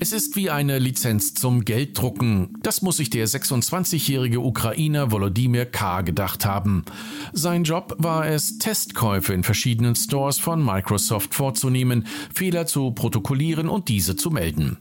Es 0.01 0.13
ist 0.13 0.35
wie 0.35 0.51
eine 0.51 0.81
Lizenz 0.81 1.35
zum 1.35 1.65
Gelddrucken. 1.65 2.59
Das 2.63 2.83
muss 2.83 2.97
sich 2.97 3.11
der 3.11 3.29
26-jährige 3.29 4.41
Ukrainer 4.41 5.13
Volodymyr 5.13 5.67
K. 5.67 6.03
gedacht 6.03 6.45
haben. 6.45 6.85
Sein 7.33 7.63
Job 7.63 7.95
war 7.99 8.27
es, 8.27 8.59
Testkäufe 8.59 9.33
in 9.33 9.45
verschiedenen 9.45 9.95
Stores 9.95 10.39
von 10.39 10.65
Microsoft 10.65 11.35
vorzunehmen, 11.35 12.07
Fehler 12.35 12.67
zu 12.67 12.91
protokollieren 12.91 13.69
und 13.69 13.89
diese 13.89 14.17
zu 14.17 14.31
melden. 14.31 14.79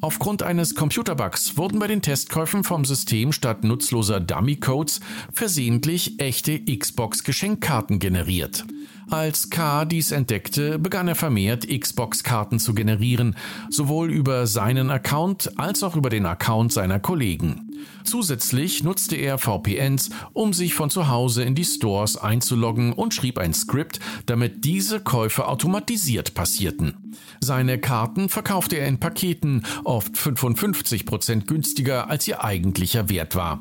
Aufgrund 0.00 0.42
eines 0.42 0.74
Computerbugs 0.74 1.56
wurden 1.56 1.78
bei 1.78 1.86
den 1.86 2.02
Testkäufen 2.02 2.62
vom 2.62 2.84
System 2.84 3.32
statt 3.32 3.64
nutzloser 3.64 4.20
Dummy-Codes 4.20 5.00
versehentlich 5.32 6.20
echte 6.20 6.60
Xbox-Geschenkkarten 6.60 7.98
generiert. 7.98 8.64
Als 9.10 9.50
K 9.50 9.84
dies 9.84 10.12
entdeckte, 10.12 10.78
begann 10.78 11.08
er 11.08 11.14
vermehrt 11.14 11.68
Xbox-Karten 11.68 12.58
zu 12.58 12.74
generieren, 12.74 13.36
sowohl 13.70 14.10
über 14.10 14.46
seinen 14.46 14.90
Account 14.90 15.58
als 15.58 15.82
auch 15.82 15.96
über 15.96 16.10
den 16.10 16.26
Account 16.26 16.72
seiner 16.72 17.00
Kollegen. 17.00 17.70
Zusätzlich 18.04 18.82
nutzte 18.82 19.16
er 19.16 19.38
VPNs, 19.38 20.10
um 20.32 20.52
sich 20.52 20.74
von 20.74 20.90
zu 20.90 21.08
Hause 21.08 21.42
in 21.42 21.54
die 21.54 21.64
Stores 21.64 22.16
einzuloggen 22.16 22.92
und 22.92 23.14
schrieb 23.14 23.38
ein 23.38 23.54
Skript, 23.54 24.00
damit 24.26 24.64
diese 24.64 25.00
Käufe 25.00 25.46
automatisiert 25.46 26.34
passierten. 26.34 26.94
Seine 27.40 27.78
Karten 27.78 28.28
verkaufte 28.28 28.76
er 28.76 28.86
in 28.86 28.98
Paketen, 28.98 29.64
oft 29.84 30.14
55% 30.14 31.46
günstiger 31.46 32.08
als 32.08 32.26
ihr 32.26 32.44
eigentlicher 32.44 33.08
Wert 33.08 33.36
war. 33.36 33.60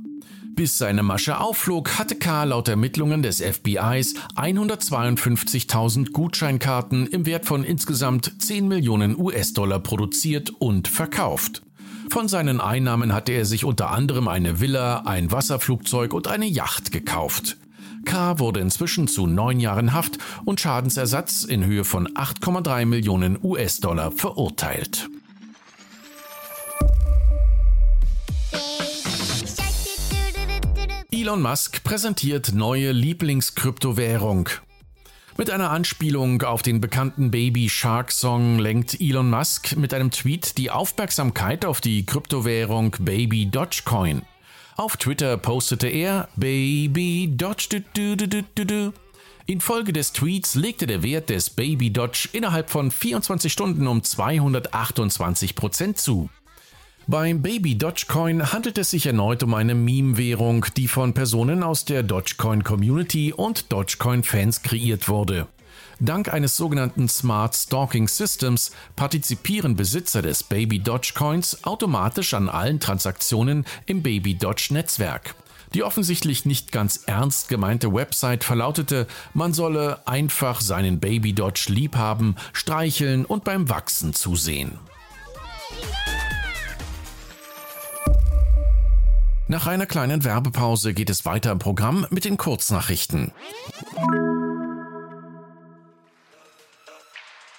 Bis 0.56 0.78
seine 0.78 1.02
Masche 1.02 1.40
aufflog, 1.40 1.98
hatte 1.98 2.16
K. 2.16 2.44
laut 2.44 2.68
Ermittlungen 2.68 3.24
des 3.24 3.42
FBIs 3.42 4.14
152.000 4.36 6.12
Gutscheinkarten 6.12 7.08
im 7.08 7.26
Wert 7.26 7.46
von 7.46 7.64
insgesamt 7.64 8.32
10 8.40 8.68
Millionen 8.68 9.20
US-Dollar 9.20 9.80
produziert 9.80 10.52
und 10.52 10.88
verkauft. 10.88 11.64
Von 12.10 12.28
seinen 12.28 12.62
Einnahmen 12.62 13.14
hatte 13.14 13.32
er 13.32 13.46
sich 13.46 13.66
unter 13.66 13.90
anderem 13.90 14.28
eine 14.28 14.60
Villa, 14.60 15.02
ein 15.06 15.32
Wasserflugzeug 15.32 16.14
und 16.14 16.28
eine 16.28 16.46
Yacht 16.46 16.92
gekauft. 16.92 17.58
K. 18.06 18.38
wurde 18.38 18.60
inzwischen 18.60 19.08
zu 19.08 19.26
neun 19.26 19.60
Jahren 19.60 19.94
Haft 19.94 20.20
und 20.46 20.62
Schadensersatz 20.62 21.46
in 21.46 21.66
Höhe 21.66 21.84
von 21.84 22.10
8,3 22.10 22.86
Millionen 22.86 23.40
US-Dollar 23.42 24.12
verurteilt. 24.12 25.10
Elon 31.16 31.44
Musk 31.44 31.84
präsentiert 31.84 32.54
neue 32.56 32.92
Lieblingskryptowährung. 32.92 34.50
Mit 35.38 35.52
einer 35.52 35.70
Anspielung 35.70 36.42
auf 36.42 36.64
den 36.64 36.82
bekannten 36.82 37.30
Baby 37.30 37.70
Shark 37.70 38.12
Song 38.12 38.58
lenkt 38.58 39.00
Elon 39.00 39.30
Musk 39.30 39.76
mit 39.76 39.94
einem 39.94 40.10
Tweet 40.10 40.58
die 40.58 40.72
Aufmerksamkeit 40.72 41.66
auf 41.66 41.82
die 41.82 42.04
Kryptowährung 42.04 42.96
Baby 43.00 43.46
Dogecoin. 43.46 44.24
Auf 44.76 44.98
Twitter 44.98 45.38
postete 45.38 45.88
er 45.88 46.30
Baby 46.36 47.32
du, 47.38 48.94
Infolge 49.46 49.94
des 49.94 50.14
Tweets 50.14 50.56
legte 50.56 50.88
der 50.88 51.04
Wert 51.04 51.30
des 51.30 51.52
Baby 51.52 51.94
Dodge 51.94 52.30
innerhalb 52.34 52.72
von 52.72 52.90
24 52.90 53.54
Stunden 53.54 53.86
um 53.86 54.02
228 54.02 55.54
Prozent 55.54 56.00
zu. 56.00 56.32
Beim 57.06 57.42
Baby 57.42 57.78
Dogecoin 57.78 58.54
handelt 58.54 58.78
es 58.78 58.92
sich 58.92 59.06
erneut 59.06 59.44
um 59.44 59.54
eine 59.54 59.76
Meme-Währung, 59.76 60.66
die 60.78 60.88
von 60.88 61.14
Personen 61.14 61.62
aus 61.62 61.84
der 61.84 62.02
Dogecoin-Community 62.02 63.34
und 63.34 63.74
Dogecoin-Fans 63.74 64.62
kreiert 64.62 65.10
wurde. 65.10 65.48
Dank 66.00 66.34
eines 66.34 66.56
sogenannten 66.56 67.10
Smart 67.10 67.56
Stalking 67.56 68.08
Systems 68.08 68.72
partizipieren 68.96 69.76
Besitzer 69.76 70.22
des 70.22 70.44
Baby 70.44 70.80
Dogecoins 70.80 71.66
automatisch 71.66 72.34
an 72.34 72.48
allen 72.48 72.80
Transaktionen 72.80 73.66
im 73.86 74.02
Baby 74.02 74.36
Doge 74.36 74.68
Netzwerk. 74.70 75.36
Die 75.74 75.84
offensichtlich 75.84 76.46
nicht 76.46 76.72
ganz 76.72 77.02
ernst 77.06 77.50
gemeinte 77.50 77.94
Website 77.94 78.46
verlautete, 78.46 79.08
man 79.34 79.54
solle 79.54 80.08
einfach 80.08 80.62
seinen 80.62 81.02
Baby 81.02 81.34
Dodge 81.34 81.66
liebhaben, 81.68 82.38
streicheln 82.54 83.26
und 83.26 83.44
beim 83.44 83.70
Wachsen 83.70 84.14
zusehen. 84.14 84.80
Nach 89.48 89.68
einer 89.68 89.86
kleinen 89.86 90.24
Werbepause 90.24 90.94
geht 90.94 91.10
es 91.10 91.26
weiter 91.26 91.52
im 91.52 91.60
Programm 91.60 92.08
mit 92.10 92.24
den 92.24 92.38
Kurznachrichten. 92.38 93.34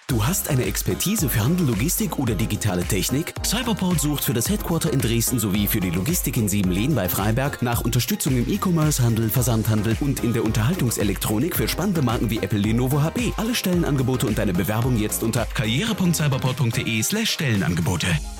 Du 0.07 0.27
hast 0.27 0.49
eine 0.49 0.65
Expertise 0.65 1.29
für 1.29 1.41
Handel, 1.41 1.67
Logistik 1.67 2.19
oder 2.19 2.35
digitale 2.35 2.85
Technik? 2.85 3.35
Cyberport 3.45 4.01
sucht 4.01 4.25
für 4.25 4.33
das 4.33 4.49
Headquarter 4.49 4.93
in 4.93 5.01
Dresden 5.01 5.39
sowie 5.39 5.67
für 5.67 5.81
die 5.81 5.91
Logistik 5.91 6.37
in 6.37 6.49
Siebenlehn 6.49 6.95
bei 6.95 7.09
Freiberg 7.09 7.63
nach 7.63 7.83
Unterstützung 7.83 8.37
im 8.37 8.49
E-Commerce, 8.49 9.03
Handel, 9.03 9.29
Versandhandel 9.29 9.97
und 10.01 10.25
in 10.25 10.33
der 10.33 10.45
Unterhaltungselektronik 10.45 11.57
für 11.57 11.69
spannende 11.69 12.03
Marken 12.03 12.31
wie 12.31 12.39
Apple, 12.39 12.61
Lenovo, 12.61 13.03
HP. 13.03 13.33
Alle 13.37 13.55
Stellenangebote 13.55 14.27
und 14.27 14.39
deine 14.39 14.53
Bewerbung 14.53 14.97
jetzt 14.97 15.23
unter 15.23 15.47
karriere.cyberport.de/slash 15.47 18.34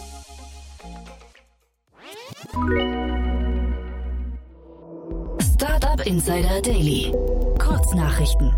Insider 6.07 6.61
Daily. 6.61 7.11
Kurznachrichten. 7.59 8.53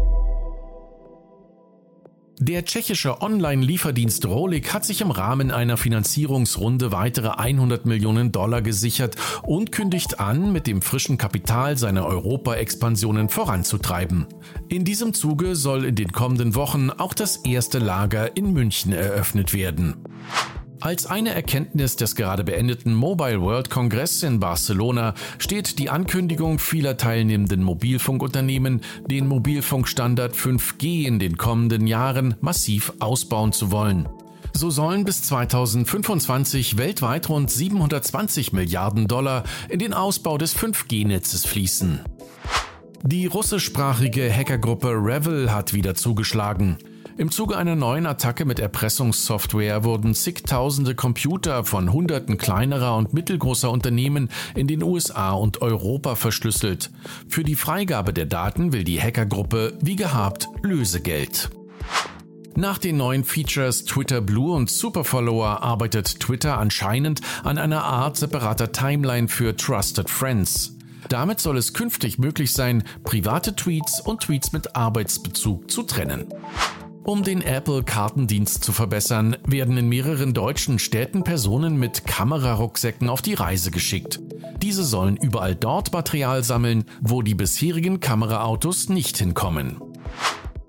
Der 2.40 2.64
tschechische 2.64 3.22
Online-Lieferdienst 3.22 4.26
Rolik 4.26 4.74
hat 4.74 4.84
sich 4.84 5.00
im 5.00 5.12
Rahmen 5.12 5.52
einer 5.52 5.76
Finanzierungsrunde 5.76 6.90
weitere 6.90 7.28
100 7.28 7.86
Millionen 7.86 8.32
Dollar 8.32 8.62
gesichert 8.62 9.14
und 9.44 9.70
kündigt 9.70 10.18
an, 10.18 10.52
mit 10.52 10.66
dem 10.66 10.82
frischen 10.82 11.18
Kapital 11.18 11.78
seine 11.78 12.04
Europa-Expansionen 12.04 13.28
voranzutreiben. 13.28 14.26
In 14.68 14.84
diesem 14.84 15.14
Zuge 15.14 15.54
soll 15.54 15.84
in 15.84 15.94
den 15.94 16.10
kommenden 16.10 16.56
Wochen 16.56 16.90
auch 16.90 17.14
das 17.14 17.36
erste 17.36 17.78
Lager 17.78 18.36
in 18.36 18.52
München 18.54 18.92
eröffnet 18.92 19.54
werden. 19.54 20.04
Als 20.86 21.04
eine 21.04 21.34
Erkenntnis 21.34 21.96
des 21.96 22.14
gerade 22.14 22.44
beendeten 22.44 22.94
Mobile 22.94 23.40
World 23.42 23.70
Congress 23.70 24.22
in 24.22 24.38
Barcelona 24.38 25.14
steht 25.36 25.80
die 25.80 25.90
Ankündigung 25.90 26.60
vieler 26.60 26.96
teilnehmenden 26.96 27.64
Mobilfunkunternehmen, 27.64 28.82
den 29.10 29.26
Mobilfunkstandard 29.26 30.36
5G 30.36 31.04
in 31.04 31.18
den 31.18 31.36
kommenden 31.36 31.88
Jahren 31.88 32.36
massiv 32.40 32.92
ausbauen 33.00 33.50
zu 33.50 33.72
wollen. 33.72 34.08
So 34.52 34.70
sollen 34.70 35.04
bis 35.04 35.22
2025 35.22 36.78
weltweit 36.78 37.30
rund 37.30 37.50
720 37.50 38.52
Milliarden 38.52 39.08
Dollar 39.08 39.42
in 39.68 39.80
den 39.80 39.92
Ausbau 39.92 40.38
des 40.38 40.56
5G-Netzes 40.56 41.46
fließen. 41.46 41.98
Die 43.02 43.26
russischsprachige 43.26 44.32
Hackergruppe 44.32 44.90
Revel 44.90 45.52
hat 45.52 45.74
wieder 45.74 45.96
zugeschlagen. 45.96 46.78
Im 47.18 47.30
Zuge 47.30 47.56
einer 47.56 47.76
neuen 47.76 48.04
Attacke 48.04 48.44
mit 48.44 48.58
Erpressungssoftware 48.58 49.84
wurden 49.84 50.14
zigtausende 50.14 50.94
Computer 50.94 51.64
von 51.64 51.90
hunderten 51.90 52.36
kleinerer 52.36 52.94
und 52.94 53.14
mittelgroßer 53.14 53.70
Unternehmen 53.70 54.28
in 54.54 54.66
den 54.66 54.82
USA 54.82 55.32
und 55.32 55.62
Europa 55.62 56.14
verschlüsselt. 56.14 56.90
Für 57.26 57.42
die 57.42 57.54
Freigabe 57.54 58.12
der 58.12 58.26
Daten 58.26 58.74
will 58.74 58.84
die 58.84 59.00
Hackergruppe 59.00 59.78
wie 59.80 59.96
gehabt 59.96 60.48
Lösegeld. 60.62 61.48
Nach 62.54 62.76
den 62.76 62.98
neuen 62.98 63.24
Features 63.24 63.86
Twitter 63.86 64.20
Blue 64.20 64.54
und 64.54 64.68
Superfollower 64.68 65.62
arbeitet 65.62 66.20
Twitter 66.20 66.58
anscheinend 66.58 67.22
an 67.44 67.56
einer 67.56 67.84
Art 67.84 68.18
separater 68.18 68.72
Timeline 68.72 69.28
für 69.28 69.56
Trusted 69.56 70.10
Friends. 70.10 70.76
Damit 71.08 71.40
soll 71.40 71.56
es 71.56 71.72
künftig 71.72 72.18
möglich 72.18 72.52
sein, 72.52 72.84
private 73.04 73.56
Tweets 73.56 74.00
und 74.00 74.20
Tweets 74.20 74.52
mit 74.52 74.76
Arbeitsbezug 74.76 75.70
zu 75.70 75.82
trennen. 75.84 76.26
Um 77.06 77.22
den 77.22 77.40
Apple-Kartendienst 77.40 78.64
zu 78.64 78.72
verbessern, 78.72 79.36
werden 79.46 79.76
in 79.76 79.88
mehreren 79.88 80.34
deutschen 80.34 80.80
Städten 80.80 81.22
Personen 81.22 81.78
mit 81.78 82.04
Kamerarucksäcken 82.04 83.08
auf 83.08 83.22
die 83.22 83.34
Reise 83.34 83.70
geschickt. 83.70 84.18
Diese 84.60 84.82
sollen 84.82 85.16
überall 85.16 85.54
dort 85.54 85.92
Material 85.92 86.42
sammeln, 86.42 86.84
wo 87.00 87.22
die 87.22 87.36
bisherigen 87.36 88.00
Kameraautos 88.00 88.88
nicht 88.88 89.18
hinkommen. 89.18 89.80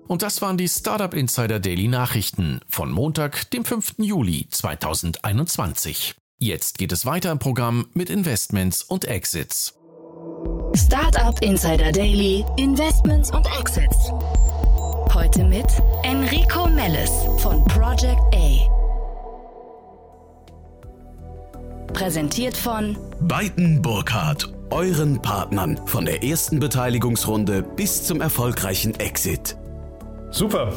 Und 0.06 0.22
das 0.22 0.40
waren 0.40 0.56
die 0.56 0.68
Startup 0.68 1.12
Insider 1.12 1.58
Daily 1.58 1.88
Nachrichten 1.88 2.60
von 2.68 2.92
Montag, 2.92 3.50
dem 3.50 3.64
5. 3.64 3.94
Juli 3.98 4.46
2021. 4.48 6.14
Jetzt 6.38 6.78
geht 6.78 6.92
es 6.92 7.04
weiter 7.04 7.32
im 7.32 7.40
Programm 7.40 7.88
mit 7.94 8.10
Investments 8.10 8.84
und 8.84 9.06
Exits. 9.06 9.74
Startup 10.76 11.36
Insider 11.42 11.90
Daily, 11.90 12.44
Investments 12.56 13.32
und 13.32 13.44
Exits. 13.58 14.12
Heute 15.18 15.42
mit 15.42 15.66
Enrico 16.04 16.68
Mellis 16.68 17.10
von 17.38 17.64
Project 17.64 18.20
A. 18.36 18.68
Präsentiert 21.92 22.56
von 22.56 22.96
Beiten 23.22 23.82
Burkhardt, 23.82 24.48
euren 24.70 25.20
Partnern 25.20 25.80
von 25.86 26.04
der 26.04 26.22
ersten 26.22 26.60
Beteiligungsrunde 26.60 27.64
bis 27.64 28.04
zum 28.04 28.20
erfolgreichen 28.20 28.94
Exit. 29.00 29.56
Super. 30.30 30.72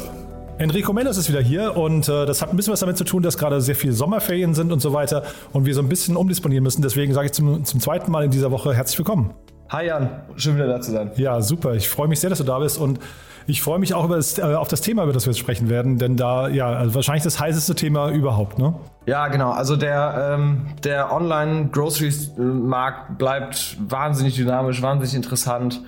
Enrico 0.58 0.92
Mellis 0.92 1.18
ist 1.18 1.28
wieder 1.28 1.40
hier 1.40 1.76
und 1.76 2.08
äh, 2.08 2.26
das 2.26 2.42
hat 2.42 2.50
ein 2.50 2.56
bisschen 2.56 2.72
was 2.72 2.80
damit 2.80 2.96
zu 2.96 3.04
tun, 3.04 3.22
dass 3.22 3.38
gerade 3.38 3.60
sehr 3.60 3.76
viele 3.76 3.92
Sommerferien 3.92 4.54
sind 4.54 4.72
und 4.72 4.80
so 4.80 4.92
weiter 4.92 5.22
und 5.52 5.66
wir 5.66 5.74
so 5.74 5.82
ein 5.82 5.88
bisschen 5.88 6.16
umdisponieren 6.16 6.64
müssen. 6.64 6.82
Deswegen 6.82 7.14
sage 7.14 7.26
ich 7.26 7.32
zum, 7.32 7.64
zum 7.64 7.78
zweiten 7.78 8.10
Mal 8.10 8.24
in 8.24 8.32
dieser 8.32 8.50
Woche 8.50 8.74
herzlich 8.74 8.98
willkommen. 8.98 9.34
Hi 9.68 9.86
Jan, 9.86 10.10
schön 10.34 10.56
wieder 10.56 10.66
da 10.66 10.80
zu 10.80 10.90
sein. 10.90 11.12
Ja, 11.14 11.40
super. 11.40 11.74
Ich 11.74 11.88
freue 11.88 12.08
mich 12.08 12.18
sehr, 12.18 12.28
dass 12.28 12.40
du 12.40 12.44
da 12.44 12.58
bist 12.58 12.76
und 12.76 12.98
ich 13.46 13.62
freue 13.62 13.78
mich 13.78 13.94
auch 13.94 14.08
das, 14.08 14.38
äh, 14.38 14.42
auf 14.42 14.68
das 14.68 14.80
Thema, 14.80 15.04
über 15.04 15.12
das 15.12 15.26
wir 15.26 15.32
jetzt 15.32 15.40
sprechen 15.40 15.68
werden, 15.68 15.98
denn 15.98 16.16
da, 16.16 16.48
ja, 16.48 16.68
also 16.68 16.94
wahrscheinlich 16.94 17.24
das 17.24 17.40
heißeste 17.40 17.74
Thema 17.74 18.10
überhaupt, 18.10 18.58
ne? 18.58 18.74
Ja, 19.06 19.28
genau. 19.28 19.50
Also 19.50 19.76
der, 19.76 20.34
ähm, 20.34 20.66
der 20.84 21.12
Online-Groceries-Markt 21.12 23.18
bleibt 23.18 23.76
wahnsinnig 23.88 24.36
dynamisch, 24.36 24.82
wahnsinnig 24.82 25.14
interessant. 25.14 25.82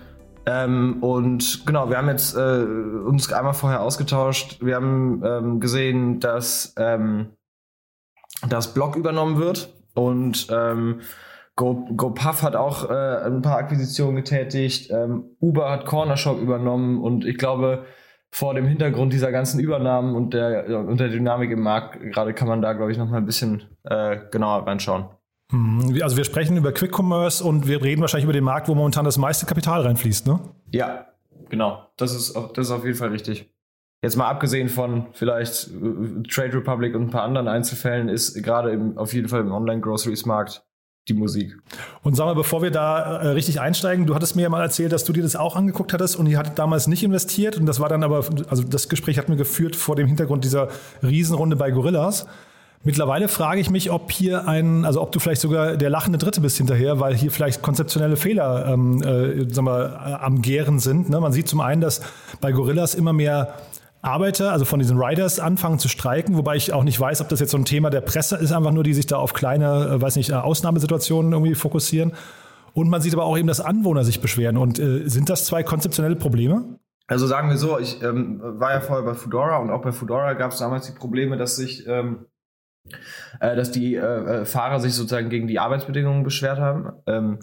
Ähm, 0.47 1.03
und 1.03 1.65
genau, 1.65 1.89
wir 1.89 1.97
haben 1.97 2.09
jetzt 2.09 2.37
äh, 2.37 2.39
uns 2.39 3.33
einmal 3.33 3.55
vorher 3.55 3.83
ausgetauscht. 3.83 4.59
Wir 4.61 4.77
haben 4.77 5.23
ähm, 5.25 5.61
gesehen, 5.61 6.21
dass 6.21 6.75
ähm, 6.77 7.29
das 8.49 8.75
Blog 8.75 8.97
übernommen 8.97 9.39
wird 9.39 9.73
und 9.95 10.49
ähm, 10.51 11.01
Go, 11.57 11.87
GoPuff 11.97 12.43
hat 12.43 12.57
auch 12.57 12.91
äh, 12.91 13.27
ein 13.27 13.43
paar 13.43 13.59
Akquisitionen 13.59 14.17
getätigt. 14.17 14.91
Ähm, 14.91 15.37
Uber 15.41 15.71
hat 15.71 15.87
Cornershop 15.87 16.41
übernommen 16.41 17.03
und 17.03 17.25
ich 17.25 17.39
glaube, 17.39 17.85
vor 18.31 18.55
dem 18.55 18.67
Hintergrund 18.67 19.13
dieser 19.13 19.31
ganzen 19.31 19.61
Übernahmen 19.61 20.17
und 20.17 20.35
der, 20.35 20.67
und 20.81 20.99
der 20.99 21.09
Dynamik 21.09 21.53
im 21.53 21.61
Markt 21.61 22.01
gerade 22.13 22.35
kann 22.35 22.49
man 22.49 22.61
da, 22.61 22.73
glaube 22.73 22.91
ich, 22.91 22.99
noch 22.99 23.09
mal 23.09 23.19
ein 23.19 23.27
bisschen 23.27 23.63
äh, 23.85 24.19
genauer 24.33 24.67
reinschauen. 24.67 25.05
Mhm. 25.53 26.01
Also 26.03 26.17
wir 26.17 26.25
sprechen 26.25 26.57
über 26.57 26.73
Quick 26.73 26.99
Commerce 26.99 27.45
und 27.45 27.69
wir 27.69 27.81
reden 27.81 28.01
wahrscheinlich 28.01 28.25
über 28.25 28.33
den 28.33 28.43
Markt, 28.43 28.67
wo 28.67 28.75
momentan 28.75 29.05
das 29.05 29.19
meiste 29.19 29.47
Kapital 29.47 29.83
reinfließt, 29.83 30.27
ne? 30.27 30.41
Ja, 30.73 31.07
genau. 31.49 31.87
Das 31.97 32.13
ist, 32.13 32.35
das 32.35 32.67
ist 32.67 32.73
auf 32.73 32.85
jeden 32.85 32.97
Fall 32.97 33.11
richtig. 33.11 33.55
Jetzt 34.03 34.17
mal 34.17 34.29
abgesehen 34.29 34.69
von 34.69 35.07
vielleicht 35.13 35.69
äh, 35.69 36.23
Trade 36.29 36.55
Republic 36.55 36.97
und 36.97 37.03
ein 37.03 37.11
paar 37.11 37.23
anderen 37.23 37.47
Einzelfällen 37.47 38.09
ist 38.09 38.43
gerade 38.43 38.95
auf 38.97 39.15
jeden 39.15 39.29
Fall 39.29 39.43
im 39.43 39.53
Online-Groceries-Markt 39.53 40.65
die 41.09 41.15
Musik. 41.15 41.59
Und 42.03 42.17
sag 42.17 42.25
mal, 42.25 42.35
bevor 42.35 42.63
wir 42.63 42.71
da 42.71 43.19
äh, 43.19 43.29
richtig 43.29 43.61
einsteigen, 43.61 44.07
du 44.07 44.15
hattest 44.15 44.37
mir 44.37 44.43
ja 44.43 44.49
mal 44.49 44.63
erzählt, 44.63 44.91
dass 44.91 45.05
du 45.05 45.13
dir 45.13 45.23
das 45.23 45.37
auch 45.37 45.55
angeguckt 45.55 45.93
hattest 45.93 46.17
und 46.17 46.27
ihr 46.27 46.39
hattet 46.39 46.59
damals 46.59 46.87
nicht 46.87 47.03
investiert 47.03 47.59
und 47.59 47.67
das 47.67 47.79
war 47.79 47.91
dann 47.91 48.03
aber, 48.03 48.25
also 48.49 48.63
das 48.63 48.89
Gespräch 48.89 49.19
hat 49.19 49.29
mir 49.29 49.37
geführt 49.37 49.77
vor 49.77 49.97
dem 49.97 50.07
Hintergrund 50.07 50.45
dieser 50.45 50.69
Riesenrunde 51.03 51.57
bei 51.57 51.71
Gorillas. 51.71 52.27
Mittlerweile 52.85 53.29
frage 53.29 53.61
ich 53.61 53.71
mich, 53.71 53.91
ob 53.91 54.13
hier 54.13 54.47
ein, 54.47 54.85
also 54.85 55.01
ob 55.01 55.13
du 55.13 55.19
vielleicht 55.19 55.41
sogar 55.41 55.77
der 55.77 55.89
lachende 55.89 56.19
Dritte 56.19 56.41
bist 56.41 56.59
hinterher, 56.59 57.01
weil 57.01 57.15
hier 57.15 57.31
vielleicht 57.31 57.63
konzeptionelle 57.63 58.17
Fehler 58.17 58.67
ähm, 58.67 59.03
äh, 59.03 59.53
sagen 59.53 59.67
wir, 59.67 60.01
äh, 60.07 60.25
am 60.25 60.43
Gären 60.43 60.79
sind. 60.79 61.09
Ne? 61.09 61.19
Man 61.21 61.33
sieht 61.33 61.49
zum 61.49 61.61
einen, 61.61 61.81
dass 61.81 62.03
bei 62.43 62.53
Gorillas 62.53 62.95
immer 62.95 63.15
mehr 63.15 63.55
Arbeiter, 64.05 64.53
also 64.53 64.65
von 64.65 64.79
diesen 64.79 64.99
Riders, 64.99 65.41
anfangen 65.41 65.79
zu 65.79 65.89
streiken, 65.89 66.37
wobei 66.37 66.57
ich 66.57 66.73
auch 66.73 66.85
nicht 66.85 66.99
weiß, 66.99 67.21
ob 67.21 67.29
das 67.29 67.41
jetzt 67.41 67.51
so 67.51 67.59
ein 67.59 67.65
Thema 67.65 67.91
der 67.91 68.01
Presse 68.01 68.37
ist, 68.37 68.53
einfach 68.53 68.73
nur, 68.73 68.85
die 68.85 68.95
sich 68.95 69.07
da 69.07 69.17
auf 69.17 69.33
kleine, 69.33 69.89
äh, 69.89 70.01
weiß 70.01 70.17
nicht, 70.17 70.31
äh, 70.31 70.35
Ausnahmesituationen 70.35 71.33
irgendwie 71.33 71.55
fokussieren. 71.55 72.13
Und 72.73 72.89
man 72.89 73.01
sieht 73.01 73.15
aber 73.15 73.25
auch 73.25 73.39
eben, 73.39 73.47
dass 73.47 73.61
Anwohner 73.61 74.05
sich 74.05 74.21
beschweren. 74.21 74.57
Und 74.57 74.79
äh, 74.79 75.09
sind 75.09 75.31
das 75.31 75.45
zwei 75.45 75.63
konzeptionelle 75.63 76.17
Probleme? 76.17 76.79
Also 77.07 77.27
sagen 77.27 77.51
wir 77.51 77.59
so, 77.59 77.79
ich 77.79 78.03
ähm, 78.03 78.41
war 78.43 78.73
ja 78.73 78.81
vorher 78.81 79.05
bei 79.05 79.15
Fedora 79.15 79.59
und 79.59 79.71
auch 79.71 79.83
bei 79.83 79.93
Fedora 79.93 80.33
gab 80.33 80.53
es 80.53 80.59
damals 80.59 80.87
die 80.87 80.99
Probleme, 80.99 81.37
dass 81.37 81.57
sich 81.57 81.87
ähm, 81.87 82.27
äh, 83.41 83.57
dass 83.57 83.71
die 83.71 83.97
äh, 83.97 84.45
Fahrer 84.45 84.81
sich 84.81 84.95
sozusagen 84.95 85.31
gegen 85.31 85.47
die 85.47 85.59
Arbeitsbedingungen 85.59 86.23
beschwert 86.23 86.59
haben. 86.59 86.93
Ähm, 87.07 87.39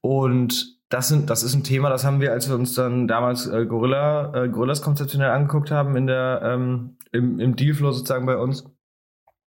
und 0.00 0.73
das, 0.88 1.08
sind, 1.08 1.30
das 1.30 1.42
ist 1.42 1.54
ein 1.54 1.64
Thema, 1.64 1.88
das 1.90 2.04
haben 2.04 2.20
wir, 2.20 2.32
als 2.32 2.48
wir 2.48 2.54
uns 2.54 2.74
dann 2.74 3.08
damals 3.08 3.46
äh, 3.46 3.66
Gorilla, 3.66 4.32
äh, 4.34 4.48
Gorillas 4.48 4.82
konzeptionell 4.82 5.30
angeguckt 5.30 5.70
haben 5.70 5.96
in 5.96 6.06
der, 6.06 6.40
ähm, 6.44 6.98
im, 7.12 7.40
im 7.40 7.56
Dealflow 7.56 7.92
sozusagen 7.92 8.26
bei 8.26 8.36
uns, 8.36 8.64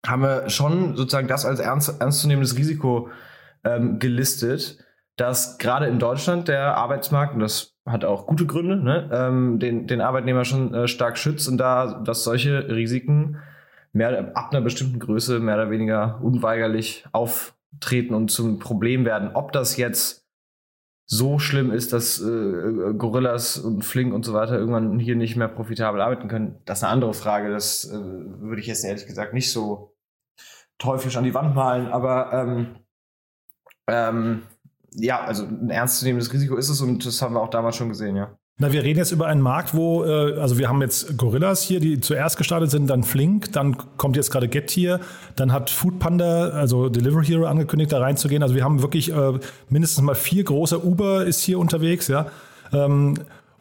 haben 0.06 0.21
wir 0.21 0.50
schon 0.50 0.95
sozusagen 0.95 1.28
das 1.28 1.45
als 1.45 1.60
ernst, 1.60 2.02
ernstzunehmendes 2.02 2.58
Risiko 2.58 3.10
ähm, 3.63 4.00
gelistet, 4.00 4.80
dass 5.17 5.58
gerade 5.58 5.88
in 5.88 6.00
Deutschland 6.00 6.48
der 6.48 6.76
Arbeitsmarkt, 6.78 7.34
und 7.34 7.39
das 7.39 7.76
hat 7.86 8.06
auch 8.06 8.28
gute 8.28 8.45
Gründe, 8.45 8.78
ne, 8.78 9.10
ähm, 9.12 9.60
den, 9.60 9.88
den 9.88 10.02
Arbeitnehmer 10.02 10.45
schon 10.45 10.74
äh, 10.74 10.88
stark 10.88 11.17
schützt 11.17 11.48
und 11.48 11.58
da, 11.58 12.02
dass 12.04 12.24
solche 12.24 12.69
Risiken 12.69 13.38
mehr, 13.93 14.32
ab 14.36 14.50
einer 14.52 14.62
bestimmten 14.62 15.00
Größe 15.00 15.39
mehr 15.39 15.56
oder 15.56 15.69
weniger 15.69 16.19
unweigerlich 16.21 17.06
auftreten 17.12 18.13
und 18.13 18.30
zum 18.30 18.60
Problem 18.60 19.06
werden. 19.06 19.32
Ob 19.34 19.52
das 19.52 19.78
jetzt 19.78 20.25
so 21.08 21.38
schlimm 21.38 21.72
ist, 21.72 21.94
dass 21.94 22.20
äh, 22.20 22.94
Gorillas 22.98 23.58
und 23.58 23.84
Flink 23.84 24.13
und 24.13 24.26
so 24.26 24.34
weiter 24.34 24.58
irgendwann 24.58 25.00
hier 25.00 25.15
nicht 25.15 25.36
mehr 25.36 25.48
profitabel 25.48 26.02
arbeiten 26.02 26.28
können, 26.28 26.60
das 26.65 26.80
ist 26.80 26.84
eine 26.84 26.94
andere 26.94 27.13
Frage. 27.13 27.52
Das 27.52 27.86
äh, 27.86 27.94
würde 27.94 28.62
ich 28.62 28.68
jetzt 28.68 28.84
ehrlich 28.84 29.06
gesagt 29.06 29.34
nicht 29.34 29.52
so 29.52 29.96
teuflisch 30.78 31.15
an 31.18 31.24
die 31.24 31.34
Wand 31.34 31.56
malen, 31.56 31.88
aber 31.88 32.34
ähm, 32.34 32.76
ähm, 33.88 34.44
ja, 34.91 35.24
also 35.24 35.46
ein 35.46 35.70
ernstzunehmendes 35.70 36.34
Risiko 36.34 36.56
ist 36.56 36.70
es 36.70 36.82
und 36.82 37.06
das 37.06 37.22
haben 37.22 37.36
wir 37.36 37.41
auch 37.41 37.50
damals 37.50 37.76
schon 37.76 37.89
gesehen, 37.89 38.15
ja. 38.15 38.38
Na, 38.58 38.72
wir 38.72 38.84
reden 38.84 39.00
jetzt 39.00 39.12
über 39.12 39.28
einen 39.28 39.41
Markt, 39.41 39.76
wo, 39.76 40.06
äh, 40.06 40.39
also 40.39 40.58
wir 40.58 40.70
haben 40.70 40.82
jetzt 40.82 41.18
Gorillas 41.18 41.62
hier, 41.62 41.82
die 41.82 42.00
zuerst 42.00 42.38
gestartet 42.38 42.72
sind, 42.72 42.89
dann 42.89 43.04
Flink, 43.04 43.52
dann 43.52 43.76
kommt 43.98 44.15
jetzt 44.15 44.32
gerade 44.32 44.48
Getir, 44.48 45.02
dann 45.36 45.52
hat 45.52 45.70
Foodpanda, 45.70 46.52
also 46.52 46.88
Delivery 46.88 47.26
Hero 47.26 47.48
angekündigt, 47.48 47.91
da 47.91 48.00
reinzugehen. 48.00 48.44
Also 48.44 48.56
wir 48.56 48.63
haben 48.63 48.82
wirklich 48.82 49.12
äh, 49.12 49.34
mindestens 49.68 50.02
mal 50.06 50.15
vier 50.15 50.46
große 50.46 50.86
Uber 50.86 51.26
ist 51.26 51.41
hier 51.41 51.60
unterwegs, 51.60 52.08
ja. 52.08 52.28
Ähm, 52.72 53.15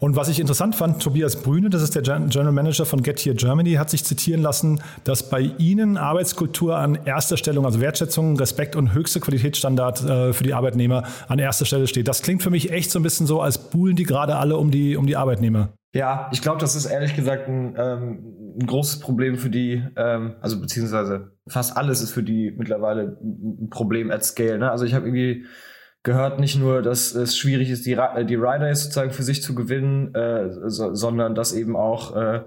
Und 0.05 0.17
was 0.17 0.29
ich 0.29 0.39
interessant 0.39 0.75
fand, 0.75 1.03
Tobias 1.03 1.41
Brüne, 1.41 1.71
das 1.71 1.81
ist 1.81 1.95
der 1.95 2.03
General 2.03 2.53
Manager 2.53 2.85
von 2.85 3.03
Get 3.03 3.21
Here 3.21 3.35
Germany, 3.35 3.73
hat 3.77 3.89
sich 3.89 4.05
zitieren 4.05 4.43
lassen, 4.43 4.83
dass 5.05 5.31
bei 5.31 5.41
Ihnen 5.57 5.97
Arbeitskultur 5.97 6.77
an 6.77 6.99
erster 7.07 7.39
Stelle, 7.39 7.65
also 7.65 7.81
Wertschätzung, 7.81 8.37
Respekt 8.37 8.77
und 8.77 8.93
höchste 8.93 9.19
Qualitätsstandard 9.21 10.05
äh, 10.05 10.33
für 10.35 10.45
die 10.45 10.53
Arbeitnehmer 10.53 11.05
an 11.27 11.39
erster 11.39 11.65
Stelle 11.65 11.87
steht. 11.87 12.07
Das 12.07 12.21
klingt 12.21 12.43
für 12.43 12.51
mich 12.51 12.71
echt 12.71 12.91
so 12.91 12.99
ein 12.99 13.03
bisschen 13.03 13.27
so, 13.27 13.41
als 13.41 13.57
buhlen 13.71 13.97
die 13.97 14.03
gerade 14.03 14.37
alle 14.37 14.59
um 14.59 14.71
die, 14.71 14.95
um 14.99 15.07
die 15.07 15.17
Arbeitnehmer. 15.17 15.73
Ja, 15.95 16.29
ich 16.35 16.43
glaube, 16.43 16.61
das 16.61 16.77
ist 16.77 16.85
ehrlich 16.85 17.17
gesagt 17.17 17.49
ein, 17.49 17.75
ähm, 17.79 18.59
ein 18.61 18.67
großes 18.67 19.01
Problem 19.01 19.39
für 19.39 19.49
die, 19.49 19.83
ähm, 19.97 20.35
also 20.43 20.61
beziehungsweise 20.61 21.31
fast 21.49 21.79
alles 21.79 22.03
ist 22.03 22.11
für 22.11 22.23
die 22.23 22.53
mittlerweile 22.55 23.17
ein 23.23 23.71
Problem 23.71 24.11
at 24.11 24.23
scale. 24.23 24.59
Ne? 24.59 24.71
Also 24.71 24.85
ich 24.85 24.93
habe 24.93 25.07
irgendwie 25.07 25.47
gehört 26.05 26.39
nicht 26.39 26.57
nur, 26.57 26.83
dass 26.83 27.15
es 27.15 27.37
schwierig 27.37 27.71
ist, 27.71 27.87
die, 27.87 27.97
die 28.27 28.35
Rider 28.35 28.69
jetzt 28.69 28.85
sozusagen 28.85 29.11
für 29.11 29.23
sich 29.23 29.43
zu 29.43 29.55
gewinnen, 29.55 30.15
äh, 30.15 30.51
so, 30.71 30.95
sondern 30.95 31.35
dass 31.35 31.53
eben 31.53 31.75
auch 31.75 32.15
äh, 32.15 32.43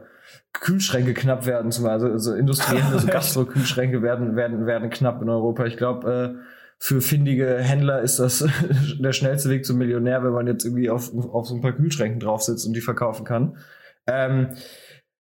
Kühlschränke 0.54 1.14
knapp 1.14 1.46
werden, 1.46 1.72
zum 1.72 1.84
Beispiel 1.84 2.12
also, 2.12 2.32
also 2.32 2.34
industrielle, 2.36 2.86
also 2.94 3.08
Gastro-Kühlschränke 3.08 4.02
werden, 4.02 4.36
werden, 4.36 4.66
werden 4.68 4.90
knapp 4.90 5.22
in 5.22 5.30
Europa. 5.30 5.66
Ich 5.66 5.76
glaube, 5.76 6.38
äh, 6.38 6.48
für 6.80 7.02
findige 7.02 7.58
Händler 7.58 8.02
ist 8.02 8.20
das 8.20 8.48
der 9.00 9.12
schnellste 9.12 9.50
Weg 9.50 9.66
zum 9.66 9.80
Millionär, 9.80 10.24
wenn 10.24 10.34
man 10.34 10.46
jetzt 10.46 10.64
irgendwie 10.64 10.92
auf, 10.92 11.12
auf 11.14 11.48
so 11.48 11.56
ein 11.56 11.62
paar 11.62 11.74
Kühlschränken 11.74 12.20
drauf 12.20 12.44
sitzt 12.44 12.68
und 12.68 12.74
die 12.74 12.82
verkaufen 12.82 13.26
kann. 13.26 13.58
Ähm, 14.06 14.50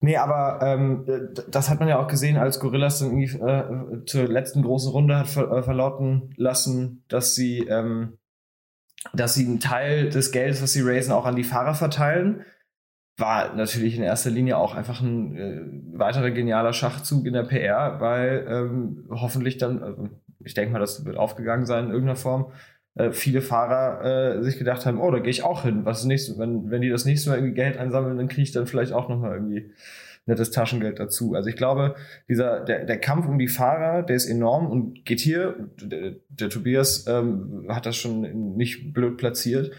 Nee, 0.01 0.17
aber 0.17 0.61
ähm, 0.63 1.05
das 1.49 1.69
hat 1.69 1.81
man 1.81 1.89
ja 1.89 1.99
auch 1.99 2.07
gesehen, 2.07 2.37
als 2.37 2.61
Gorillas 2.61 3.01
dann 3.01 3.09
irgendwie 3.19 3.37
äh, 3.39 4.05
zur 4.07 4.29
letzten 4.29 4.63
großen 4.63 4.93
Runde 4.93 5.17
hat 5.19 5.27
ver 5.27 5.51
äh, 5.51 5.63
verlauten 5.63 6.33
lassen, 6.37 7.05
dass 7.09 7.35
sie, 7.35 7.67
ähm, 7.67 8.19
dass 9.13 9.35
sie 9.35 9.47
einen 9.47 9.59
Teil 9.59 10.09
des 10.09 10.31
Geldes, 10.31 10.63
was 10.63 10.73
sie 10.73 10.83
raisen, 10.83 11.13
auch 11.13 11.27
an 11.27 11.35
die 11.35 11.45
Fahrer 11.45 11.75
verteilen. 11.75 12.45
War 13.17 13.53
natürlich 13.55 13.97
in 13.97 14.05
erster 14.05 14.31
Linie 14.31 14.59
auch 14.59 14.77
einfach 14.77 15.01
ein 15.01 15.37
äh, 15.37 15.99
weiterer 15.99 16.31
genialer 16.31 16.73
Schachzug 16.73 17.27
in 17.27 17.33
der 17.33 17.43
PR, 17.43 18.01
weil 18.01 18.47
ähm, 18.49 19.09
hoffentlich 19.11 19.59
dann, 19.59 19.83
also 19.83 20.09
ich 20.45 20.55
denke 20.55 20.73
mal, 20.73 20.79
das 20.79 21.05
wird 21.05 21.17
aufgegangen 21.17 21.67
sein 21.67 21.87
in 21.87 21.91
irgendeiner 21.91 22.17
Form, 22.17 22.53
äh, 22.99 23.13
viele 23.13 23.41
Fahrer 23.41 24.37
äh, 24.39 24.43
sich 24.43 24.59
gedacht 24.59 24.85
haben, 24.85 25.01
oh, 25.01 25.11
da 25.11 25.19
gehe 25.19 25.31
ich 25.31 25.43
auch 25.43 25.63
hin. 25.63 25.85
Was 25.85 26.05
nächste, 26.05 26.39
wenn, 26.39 26.71
wenn 26.71 26.83
die 26.83 26.91
das 26.91 27.05
nächste 27.05 27.31
Mal 27.31 27.37
irgendwie 27.37 27.55
Geld 27.55 27.77
einsammeln, 27.77 28.17
dann 28.17 28.29
kriege 28.29 28.43
ich 28.43 28.53
dann 28.53 28.67
vielleicht 28.67 28.93
auch 28.93 29.09
nochmal 29.09 29.35
irgendwie 29.35 29.71
nettes 30.29 30.51
Taschengeld 30.51 31.01
dazu. 31.01 31.35
Also 31.35 31.49
ich 31.49 31.57
glaube, 31.57 31.97
dieser, 32.29 32.61
der, 32.61 32.85
der 32.85 32.99
Kampf 32.99 33.27
um 33.27 33.39
die 33.39 33.49
Fahrer, 33.49 34.03
der 34.03 34.15
ist 34.15 34.27
enorm 34.27 34.71
und 34.71 35.05
geht 35.05 35.21
hier, 35.21 35.71
der, 35.81 36.17
der 36.29 36.51
Tobias 36.51 37.07
ähm, 37.09 37.67
hat 37.69 37.87
das 37.87 37.97
schon 37.97 38.57
nicht 38.57 38.93
blöd 38.93 39.17
platziert, 39.17 39.73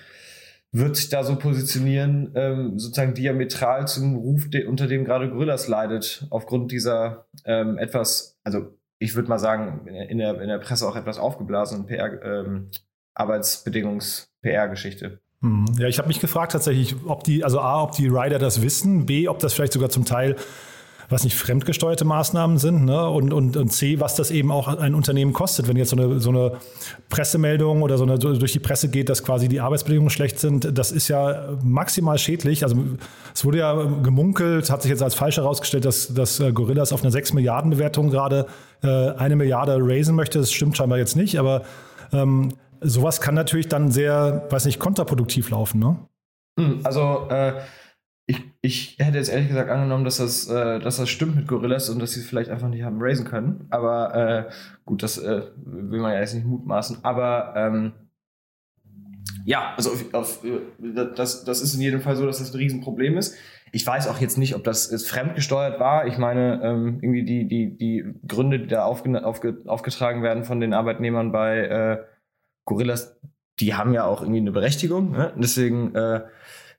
wird 0.71 0.95
sich 0.95 1.09
da 1.09 1.23
so 1.23 1.37
positionieren, 1.37 2.31
ähm, 2.35 2.77
sozusagen 2.77 3.13
diametral 3.13 3.87
zum 3.87 4.15
Ruf, 4.15 4.49
de, 4.49 4.65
unter 4.65 4.87
dem 4.87 5.05
gerade 5.05 5.29
Gorillas 5.29 5.67
leidet, 5.67 6.27
aufgrund 6.29 6.71
dieser 6.71 7.25
ähm, 7.45 7.77
etwas, 7.77 8.39
also 8.43 8.75
ich 8.99 9.15
würde 9.15 9.29
mal 9.29 9.39
sagen, 9.39 9.87
in 9.87 10.17
der, 10.17 10.41
in 10.41 10.49
der 10.49 10.59
Presse 10.59 10.87
auch 10.87 10.95
etwas 10.95 11.17
aufgeblasenen 11.17 11.85
PR, 11.85 12.21
ähm, 12.23 12.69
Arbeitsbedingungs-PR-Geschichte. 13.19 15.19
Hm. 15.41 15.65
Ja, 15.77 15.87
ich 15.87 15.99
habe 15.99 16.07
mich 16.07 16.19
gefragt 16.19 16.51
tatsächlich, 16.51 16.95
ob 17.05 17.23
die, 17.23 17.43
also 17.43 17.59
A, 17.59 17.83
ob 17.83 17.93
die 17.93 18.07
Rider 18.07 18.39
das 18.39 18.61
wissen, 18.61 19.05
B, 19.05 19.27
ob 19.27 19.39
das 19.39 19.53
vielleicht 19.53 19.73
sogar 19.73 19.89
zum 19.89 20.05
Teil 20.05 20.35
was 21.09 21.23
nicht 21.23 21.35
fremdgesteuerte 21.35 22.05
Maßnahmen 22.05 22.59
sind 22.59 22.85
ne? 22.85 23.09
und, 23.09 23.33
und, 23.33 23.57
und 23.57 23.69
C, 23.69 23.99
was 23.99 24.15
das 24.15 24.29
eben 24.29 24.51
auch 24.51 24.67
ein 24.67 24.93
Unternehmen 24.93 25.33
kostet, 25.33 25.67
wenn 25.67 25.75
jetzt 25.75 25.89
so 25.89 25.97
eine, 25.97 26.19
so 26.19 26.29
eine 26.29 26.57
Pressemeldung 27.09 27.81
oder 27.81 27.97
so 27.97 28.03
eine 28.03 28.19
durch 28.19 28.53
die 28.53 28.59
Presse 28.59 28.89
geht, 28.89 29.09
dass 29.09 29.23
quasi 29.23 29.47
die 29.47 29.59
Arbeitsbedingungen 29.59 30.11
schlecht 30.11 30.39
sind, 30.39 30.77
das 30.77 30.91
ist 30.91 31.07
ja 31.07 31.57
maximal 31.63 32.19
schädlich. 32.19 32.63
Also 32.63 32.77
es 33.33 33.43
wurde 33.43 33.57
ja 33.57 33.73
gemunkelt, 34.03 34.69
hat 34.69 34.83
sich 34.83 34.91
jetzt 34.91 35.01
als 35.01 35.15
falsch 35.15 35.37
herausgestellt, 35.37 35.85
dass, 35.85 36.13
dass 36.13 36.39
äh, 36.39 36.51
Gorillas 36.51 36.93
auf 36.93 37.01
eine 37.01 37.11
6 37.11 37.33
Milliarden 37.33 37.71
Bewertung 37.71 38.11
gerade 38.11 38.45
äh, 38.83 38.87
eine 38.87 39.35
Milliarde 39.35 39.77
raisen 39.79 40.15
möchte. 40.15 40.37
Das 40.37 40.51
stimmt 40.51 40.77
scheinbar 40.77 40.99
jetzt 40.99 41.15
nicht, 41.15 41.39
aber 41.39 41.63
ähm, 42.13 42.53
sowas 42.81 43.21
kann 43.21 43.35
natürlich 43.35 43.67
dann 43.67 43.91
sehr, 43.91 44.47
weiß 44.49 44.65
nicht, 44.65 44.79
kontraproduktiv 44.79 45.49
laufen, 45.49 45.79
ne? 45.79 45.97
Hm, 46.59 46.81
also 46.83 47.27
äh, 47.29 47.61
ich, 48.29 48.43
ich 48.61 48.95
hätte 48.99 49.17
jetzt 49.17 49.29
ehrlich 49.29 49.47
gesagt 49.47 49.71
angenommen, 49.71 50.05
dass 50.05 50.17
das, 50.17 50.47
äh, 50.47 50.79
dass 50.79 50.97
das 50.97 51.09
stimmt 51.09 51.35
mit 51.35 51.47
Gorillas 51.47 51.89
und 51.89 51.99
dass 51.99 52.11
sie 52.11 52.19
es 52.19 52.27
vielleicht 52.27 52.51
einfach 52.51 52.67
nicht 52.69 52.83
haben 52.83 53.01
raisen 53.01 53.25
können. 53.25 53.65
Aber 53.71 54.13
äh, 54.13 54.51
gut, 54.85 55.01
das 55.01 55.17
äh, 55.17 55.43
will 55.55 55.99
man 55.99 56.13
ja 56.13 56.19
jetzt 56.19 56.35
nicht 56.35 56.45
mutmaßen. 56.45 56.99
Aber 57.03 57.53
ähm, 57.55 57.93
ja, 59.45 59.73
also 59.75 59.89
auf, 59.89 60.13
auf, 60.13 60.43
äh, 60.43 60.59
das, 61.15 61.43
das 61.43 61.61
ist 61.61 61.73
in 61.73 61.81
jedem 61.81 62.01
Fall 62.01 62.15
so, 62.15 62.25
dass 62.27 62.37
das 62.37 62.53
ein 62.53 62.57
Riesenproblem 62.57 63.17
ist. 63.17 63.35
Ich 63.71 63.85
weiß 63.85 64.07
auch 64.07 64.19
jetzt 64.19 64.37
nicht, 64.37 64.55
ob 64.55 64.63
das 64.63 65.05
fremdgesteuert 65.05 65.79
war. 65.79 66.05
Ich 66.05 66.19
meine, 66.19 66.61
ähm, 66.63 66.99
irgendwie 67.01 67.23
die, 67.23 67.47
die, 67.47 67.77
die 67.77 68.13
Gründe, 68.27 68.59
die 68.59 68.67
da 68.67 68.83
aufge, 68.83 69.25
aufge, 69.25 69.57
aufgetragen 69.65 70.21
werden 70.21 70.43
von 70.43 70.59
den 70.59 70.73
Arbeitnehmern 70.73 71.31
bei 71.31 71.57
äh, 71.59 71.97
Gorillas, 72.69 73.19
die 73.59 73.73
haben 73.73 73.93
ja 73.93 74.05
auch 74.05 74.21
irgendwie 74.21 74.39
eine 74.39 74.51
Berechtigung. 74.51 75.11
Ne? 75.11 75.33
Deswegen 75.35 75.93
äh, 75.95 76.21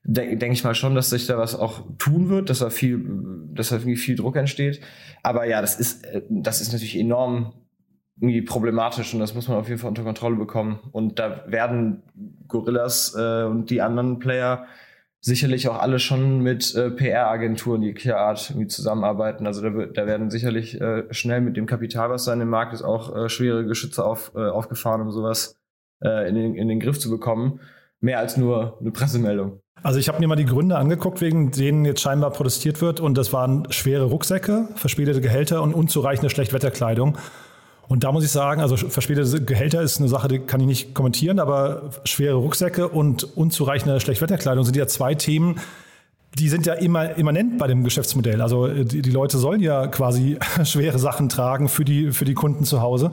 denke 0.03 0.37
denk 0.37 0.53
ich 0.53 0.63
mal 0.63 0.73
schon, 0.73 0.95
dass 0.95 1.09
sich 1.09 1.27
da 1.27 1.37
was 1.37 1.53
auch 1.53 1.83
tun 1.97 2.29
wird, 2.29 2.49
dass 2.49 2.59
da 2.59 2.69
viel, 2.69 3.05
dass 3.53 3.69
da 3.69 3.75
irgendwie 3.75 3.97
viel 3.97 4.15
Druck 4.15 4.37
entsteht. 4.37 4.81
Aber 5.21 5.45
ja, 5.45 5.61
das 5.61 5.79
ist, 5.79 6.05
äh, 6.05 6.23
das 6.29 6.61
ist 6.61 6.71
natürlich 6.71 6.97
enorm 6.97 7.53
irgendwie 8.19 8.41
problematisch 8.41 9.13
und 9.13 9.19
das 9.19 9.35
muss 9.35 9.47
man 9.47 9.57
auf 9.57 9.67
jeden 9.67 9.79
Fall 9.79 9.89
unter 9.89 10.03
Kontrolle 10.03 10.37
bekommen. 10.37 10.79
Und 10.91 11.19
da 11.19 11.43
werden 11.47 12.03
Gorillas 12.47 13.15
äh, 13.17 13.43
und 13.43 13.69
die 13.69 13.81
anderen 13.81 14.19
Player 14.19 14.65
sicherlich 15.19 15.67
auch 15.67 15.79
alle 15.79 15.99
schon 15.99 16.41
mit 16.41 16.73
äh, 16.73 16.89
PR-Agenturen 16.89 17.83
jeglicher 17.83 18.17
Art 18.17 18.49
irgendwie 18.49 18.67
zusammenarbeiten. 18.67 19.45
Also 19.45 19.61
da, 19.61 19.69
da 19.69 20.07
werden 20.07 20.31
sicherlich 20.31 20.79
äh, 20.79 21.03
schnell 21.13 21.41
mit 21.41 21.57
dem 21.57 21.65
Kapital, 21.65 22.09
was 22.09 22.25
da 22.25 22.33
in 22.33 22.39
dem 22.39 22.49
Markt 22.49 22.73
ist, 22.73 22.81
auch 22.81 23.15
äh, 23.15 23.29
schwere 23.29 23.65
Geschütze 23.65 24.03
auf, 24.03 24.31
äh, 24.35 24.47
aufgefahren, 24.47 25.01
um 25.01 25.11
sowas 25.11 25.60
äh, 26.03 26.29
in, 26.29 26.35
den, 26.35 26.55
in 26.55 26.67
den 26.67 26.79
Griff 26.79 26.99
zu 26.99 27.09
bekommen. 27.09 27.59
Mehr 27.99 28.19
als 28.19 28.37
nur 28.37 28.77
eine 28.79 28.91
Pressemeldung. 28.91 29.59
Also 29.83 29.99
ich 29.99 30.07
habe 30.07 30.19
mir 30.19 30.27
mal 30.27 30.35
die 30.35 30.45
Gründe 30.45 30.77
angeguckt, 30.77 31.21
wegen 31.21 31.51
denen 31.51 31.85
jetzt 31.85 32.01
scheinbar 32.01 32.31
protestiert 32.31 32.81
wird. 32.81 32.99
Und 32.99 33.17
das 33.17 33.33
waren 33.33 33.67
schwere 33.71 34.05
Rucksäcke, 34.05 34.67
verspätete 34.75 35.21
Gehälter 35.21 35.61
und 35.61 35.73
unzureichende 35.73 36.29
Schlechtwetterkleidung. 36.29 37.17
Und 37.87 38.03
da 38.03 38.11
muss 38.11 38.23
ich 38.23 38.31
sagen, 38.31 38.61
also 38.61 38.77
verspätete 38.77 39.43
Gehälter 39.43 39.81
ist 39.81 39.99
eine 39.99 40.07
Sache, 40.07 40.27
die 40.27 40.39
kann 40.39 40.61
ich 40.61 40.67
nicht 40.67 40.93
kommentieren, 40.93 41.39
aber 41.39 41.89
schwere 42.05 42.35
Rucksäcke 42.35 42.87
und 42.87 43.35
unzureichende 43.35 43.99
Schlechtwetterkleidung 43.99 44.63
sind 44.63 44.77
ja 44.77 44.87
zwei 44.87 45.13
Themen, 45.13 45.59
die 46.37 46.47
sind 46.47 46.65
ja 46.65 46.75
immer 46.75 47.17
immanent 47.17 47.57
bei 47.57 47.67
dem 47.67 47.83
Geschäftsmodell. 47.83 48.41
Also 48.41 48.67
die, 48.67 49.01
die 49.01 49.11
Leute 49.11 49.37
sollen 49.37 49.59
ja 49.59 49.87
quasi 49.87 50.37
schwere 50.63 50.99
Sachen 50.99 51.27
tragen 51.27 51.67
für 51.67 51.83
die, 51.83 52.11
für 52.11 52.23
die 52.23 52.33
Kunden 52.33 52.63
zu 52.63 52.81
Hause. 52.81 53.11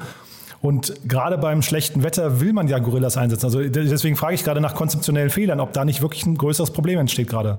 Und 0.60 0.94
gerade 1.08 1.38
beim 1.38 1.62
schlechten 1.62 2.02
Wetter 2.02 2.40
will 2.40 2.52
man 2.52 2.68
ja 2.68 2.78
Gorillas 2.78 3.16
einsetzen. 3.16 3.46
Also 3.46 3.62
deswegen 3.62 4.16
frage 4.16 4.34
ich 4.34 4.44
gerade 4.44 4.60
nach 4.60 4.74
konzeptionellen 4.74 5.30
Fehlern, 5.30 5.60
ob 5.60 5.72
da 5.72 5.84
nicht 5.84 6.02
wirklich 6.02 6.26
ein 6.26 6.36
größeres 6.36 6.72
Problem 6.72 6.98
entsteht 6.98 7.28
gerade. 7.28 7.58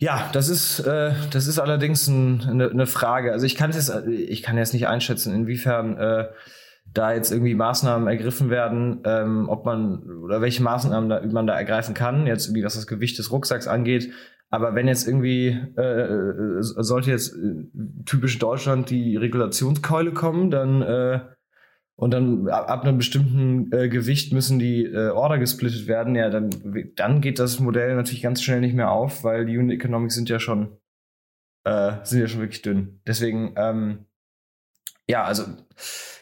Ja, 0.00 0.30
das 0.32 0.48
ist, 0.48 0.80
äh, 0.80 1.12
das 1.30 1.46
ist 1.46 1.58
allerdings 1.58 2.08
ein, 2.08 2.42
eine, 2.42 2.70
eine 2.70 2.86
Frage. 2.86 3.32
Also 3.32 3.44
ich 3.44 3.54
kann 3.54 3.70
es 3.70 3.92
ich 4.08 4.42
kann 4.42 4.56
jetzt 4.56 4.72
nicht 4.72 4.88
einschätzen, 4.88 5.34
inwiefern 5.34 5.98
äh, 5.98 6.28
da 6.92 7.12
jetzt 7.12 7.30
irgendwie 7.30 7.54
Maßnahmen 7.54 8.08
ergriffen 8.08 8.50
werden, 8.50 9.00
ähm, 9.04 9.48
ob 9.48 9.64
man 9.64 10.02
oder 10.24 10.40
welche 10.40 10.62
Maßnahmen 10.62 11.08
da, 11.10 11.20
man 11.30 11.46
da 11.46 11.54
ergreifen 11.54 11.94
kann, 11.94 12.26
jetzt 12.26 12.46
irgendwie 12.46 12.64
was 12.64 12.74
das 12.74 12.86
Gewicht 12.86 13.18
des 13.18 13.30
Rucksacks 13.30 13.68
angeht. 13.68 14.10
Aber 14.48 14.74
wenn 14.74 14.88
jetzt 14.88 15.06
irgendwie 15.06 15.48
äh, 15.48 16.62
sollte 16.62 17.10
jetzt 17.10 17.36
äh, 17.36 17.68
typisch 18.06 18.38
Deutschland 18.38 18.90
die 18.90 19.16
Regulationskeule 19.16 20.12
kommen, 20.12 20.50
dann 20.50 20.82
äh, 20.82 21.20
und 22.00 22.12
dann 22.12 22.48
ab, 22.48 22.70
ab 22.70 22.82
einem 22.84 22.96
bestimmten 22.96 23.70
äh, 23.72 23.90
Gewicht 23.90 24.32
müssen 24.32 24.58
die 24.58 24.86
äh, 24.86 25.10
Order 25.10 25.38
gesplittet 25.38 25.86
werden, 25.86 26.14
ja, 26.14 26.30
dann, 26.30 26.48
dann 26.96 27.20
geht 27.20 27.38
das 27.38 27.60
Modell 27.60 27.94
natürlich 27.94 28.22
ganz 28.22 28.42
schnell 28.42 28.60
nicht 28.60 28.74
mehr 28.74 28.90
auf, 28.90 29.22
weil 29.22 29.44
die 29.44 29.58
Unit 29.58 29.78
Economics 29.78 30.14
sind 30.14 30.30
ja 30.30 30.40
schon, 30.40 30.78
äh, 31.64 31.92
sind 32.04 32.20
ja 32.20 32.26
schon 32.26 32.40
wirklich 32.40 32.62
dünn. 32.62 33.02
Deswegen, 33.06 33.52
ähm, 33.56 34.06
ja, 35.10 35.24
also 35.24 35.44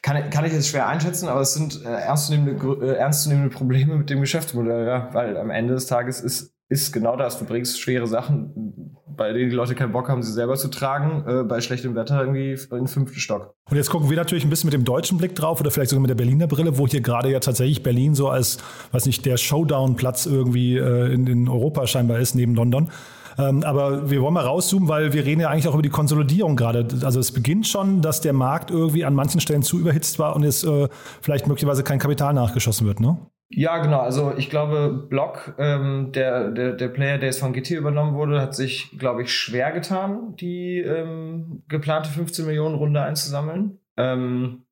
kann, 0.02 0.30
kann 0.30 0.44
ich 0.44 0.52
jetzt 0.52 0.66
schwer 0.66 0.88
einschätzen, 0.88 1.28
aber 1.28 1.42
es 1.42 1.54
sind 1.54 1.84
äh, 1.84 1.88
ernstzunehmende, 1.88 2.84
äh, 2.84 2.96
ernstzunehmende 2.96 3.54
Probleme 3.54 3.94
mit 3.94 4.10
dem 4.10 4.20
Geschäftsmodell, 4.20 4.84
ja, 4.84 5.14
weil 5.14 5.36
am 5.36 5.50
Ende 5.50 5.74
des 5.74 5.86
Tages 5.86 6.20
ist 6.20 6.57
ist 6.68 6.92
genau 6.92 7.16
das. 7.16 7.38
Du 7.38 7.44
bringst 7.44 7.80
schwere 7.80 8.06
Sachen, 8.06 8.94
bei 9.06 9.32
denen 9.32 9.50
die 9.50 9.56
Leute 9.56 9.74
keinen 9.74 9.92
Bock 9.92 10.08
haben, 10.08 10.22
sie 10.22 10.32
selber 10.32 10.56
zu 10.56 10.68
tragen, 10.68 11.24
äh, 11.26 11.42
bei 11.42 11.60
schlechtem 11.60 11.94
Wetter 11.94 12.20
irgendwie 12.20 12.52
in 12.52 12.76
den 12.76 12.86
fünften 12.86 13.18
Stock. 13.18 13.54
Und 13.70 13.76
jetzt 13.76 13.90
gucken 13.90 14.08
wir 14.08 14.16
natürlich 14.16 14.44
ein 14.44 14.50
bisschen 14.50 14.68
mit 14.68 14.74
dem 14.74 14.84
deutschen 14.84 15.18
Blick 15.18 15.34
drauf 15.34 15.60
oder 15.60 15.70
vielleicht 15.70 15.90
sogar 15.90 16.00
mit 16.00 16.10
der 16.10 16.14
Berliner 16.14 16.46
Brille, 16.46 16.78
wo 16.78 16.86
hier 16.86 17.00
gerade 17.00 17.30
ja 17.30 17.40
tatsächlich 17.40 17.82
Berlin 17.82 18.14
so 18.14 18.28
als, 18.28 18.58
weiß 18.92 19.06
nicht, 19.06 19.26
der 19.26 19.36
Showdown-Platz 19.36 20.26
irgendwie 20.26 20.76
äh, 20.76 21.12
in, 21.12 21.26
in 21.26 21.48
Europa 21.48 21.86
scheinbar 21.86 22.18
ist, 22.18 22.34
neben 22.34 22.54
London. 22.54 22.90
Ähm, 23.38 23.62
aber 23.62 24.10
wir 24.10 24.20
wollen 24.20 24.34
mal 24.34 24.44
rauszoomen, 24.44 24.88
weil 24.88 25.12
wir 25.12 25.24
reden 25.24 25.40
ja 25.40 25.48
eigentlich 25.48 25.68
auch 25.68 25.74
über 25.74 25.82
die 25.82 25.90
Konsolidierung 25.90 26.56
gerade. 26.56 26.86
Also 27.02 27.20
es 27.20 27.32
beginnt 27.32 27.66
schon, 27.66 28.02
dass 28.02 28.20
der 28.20 28.32
Markt 28.32 28.70
irgendwie 28.70 29.04
an 29.04 29.14
manchen 29.14 29.40
Stellen 29.40 29.62
zu 29.62 29.78
überhitzt 29.78 30.18
war 30.18 30.34
und 30.34 30.42
jetzt 30.42 30.64
äh, 30.64 30.88
vielleicht 31.22 31.46
möglicherweise 31.46 31.84
kein 31.84 31.98
Kapital 31.98 32.34
nachgeschossen 32.34 32.86
wird, 32.86 33.00
ne? 33.00 33.16
Ja, 33.50 33.78
genau. 33.78 34.00
Also 34.00 34.34
ich 34.36 34.50
glaube, 34.50 35.06
Block, 35.08 35.54
ähm, 35.58 36.12
der, 36.12 36.50
der, 36.50 36.72
der 36.74 36.88
Player, 36.88 37.16
der 37.16 37.28
jetzt 37.28 37.40
von 37.40 37.54
GT 37.54 37.70
übernommen 37.70 38.14
wurde, 38.14 38.40
hat 38.42 38.54
sich, 38.54 38.96
glaube 38.98 39.22
ich, 39.22 39.32
schwer 39.32 39.72
getan, 39.72 40.36
die 40.36 40.80
ähm, 40.80 41.62
geplante 41.66 42.10
15 42.10 42.44
Millionen 42.44 42.74
Runde 42.74 43.00
einzusammeln. 43.00 43.78
Ähm, 43.96 44.66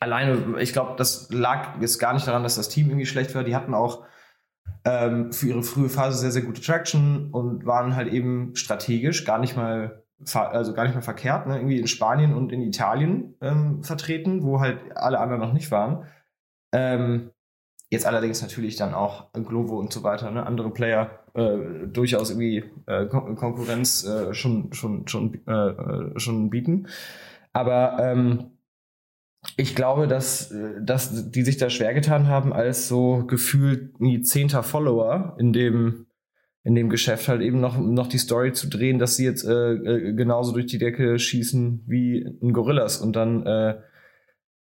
alleine, 0.00 0.60
ich 0.60 0.72
glaube, 0.72 0.94
das 0.96 1.30
lag 1.30 1.80
jetzt 1.80 1.98
gar 1.98 2.12
nicht 2.12 2.26
daran, 2.26 2.42
dass 2.42 2.56
das 2.56 2.68
Team 2.68 2.88
irgendwie 2.88 3.06
schlecht 3.06 3.34
war. 3.36 3.44
Die 3.44 3.54
hatten 3.54 3.72
auch 3.72 4.04
ähm, 4.84 5.32
für 5.32 5.46
ihre 5.46 5.62
frühe 5.62 5.88
Phase 5.88 6.18
sehr, 6.18 6.32
sehr 6.32 6.42
gute 6.42 6.60
Traction 6.62 7.30
und 7.30 7.66
waren 7.66 7.94
halt 7.94 8.12
eben 8.12 8.56
strategisch 8.56 9.24
gar 9.24 9.38
nicht 9.38 9.56
mal 9.56 10.02
also 10.34 10.72
gar 10.72 10.84
nicht 10.84 10.94
mehr 10.94 11.02
verkehrt, 11.02 11.46
ne? 11.46 11.56
irgendwie 11.56 11.78
in 11.78 11.86
Spanien 11.86 12.34
und 12.34 12.50
in 12.50 12.62
Italien 12.62 13.34
ähm, 13.42 13.82
vertreten, 13.82 14.44
wo 14.44 14.60
halt 14.60 14.96
alle 14.96 15.20
anderen 15.20 15.42
noch 15.42 15.52
nicht 15.52 15.70
waren. 15.70 16.06
Ähm, 16.72 17.32
jetzt 17.90 18.06
allerdings 18.06 18.42
natürlich 18.42 18.76
dann 18.76 18.94
auch 18.94 19.32
Glovo 19.32 19.78
und 19.78 19.92
so 19.92 20.02
weiter, 20.02 20.30
ne? 20.30 20.44
andere 20.44 20.70
Player 20.70 21.10
äh, 21.34 21.86
durchaus 21.86 22.30
irgendwie 22.30 22.64
äh, 22.86 23.06
Kon 23.06 23.36
Konkurrenz 23.36 24.04
äh, 24.04 24.34
schon, 24.34 24.72
schon, 24.72 25.06
schon, 25.06 25.40
äh, 25.46 25.52
äh, 25.52 26.18
schon 26.18 26.50
bieten. 26.50 26.88
Aber 27.52 27.98
ähm, 28.00 28.50
ich 29.56 29.76
glaube, 29.76 30.08
dass, 30.08 30.50
äh, 30.50 30.82
dass 30.82 31.30
die 31.30 31.42
sich 31.42 31.56
da 31.56 31.70
schwer 31.70 31.94
getan 31.94 32.26
haben, 32.26 32.52
als 32.52 32.88
so 32.88 33.24
gefühlt 33.26 33.94
wie 33.98 34.22
zehnter 34.22 34.62
Follower 34.62 35.36
in 35.38 35.52
dem 35.52 36.06
in 36.66 36.74
dem 36.74 36.90
Geschäft 36.90 37.28
halt 37.28 37.42
eben 37.42 37.60
noch, 37.60 37.78
noch 37.78 38.08
die 38.08 38.18
Story 38.18 38.52
zu 38.52 38.68
drehen, 38.68 38.98
dass 38.98 39.14
sie 39.14 39.24
jetzt 39.24 39.44
äh, 39.44 39.74
äh, 39.74 40.12
genauso 40.14 40.52
durch 40.52 40.66
die 40.66 40.78
Decke 40.78 41.16
schießen 41.16 41.84
wie 41.86 42.26
ein 42.42 42.52
Gorillas. 42.52 42.96
Und 42.96 43.14
dann 43.14 43.46
äh, 43.46 43.76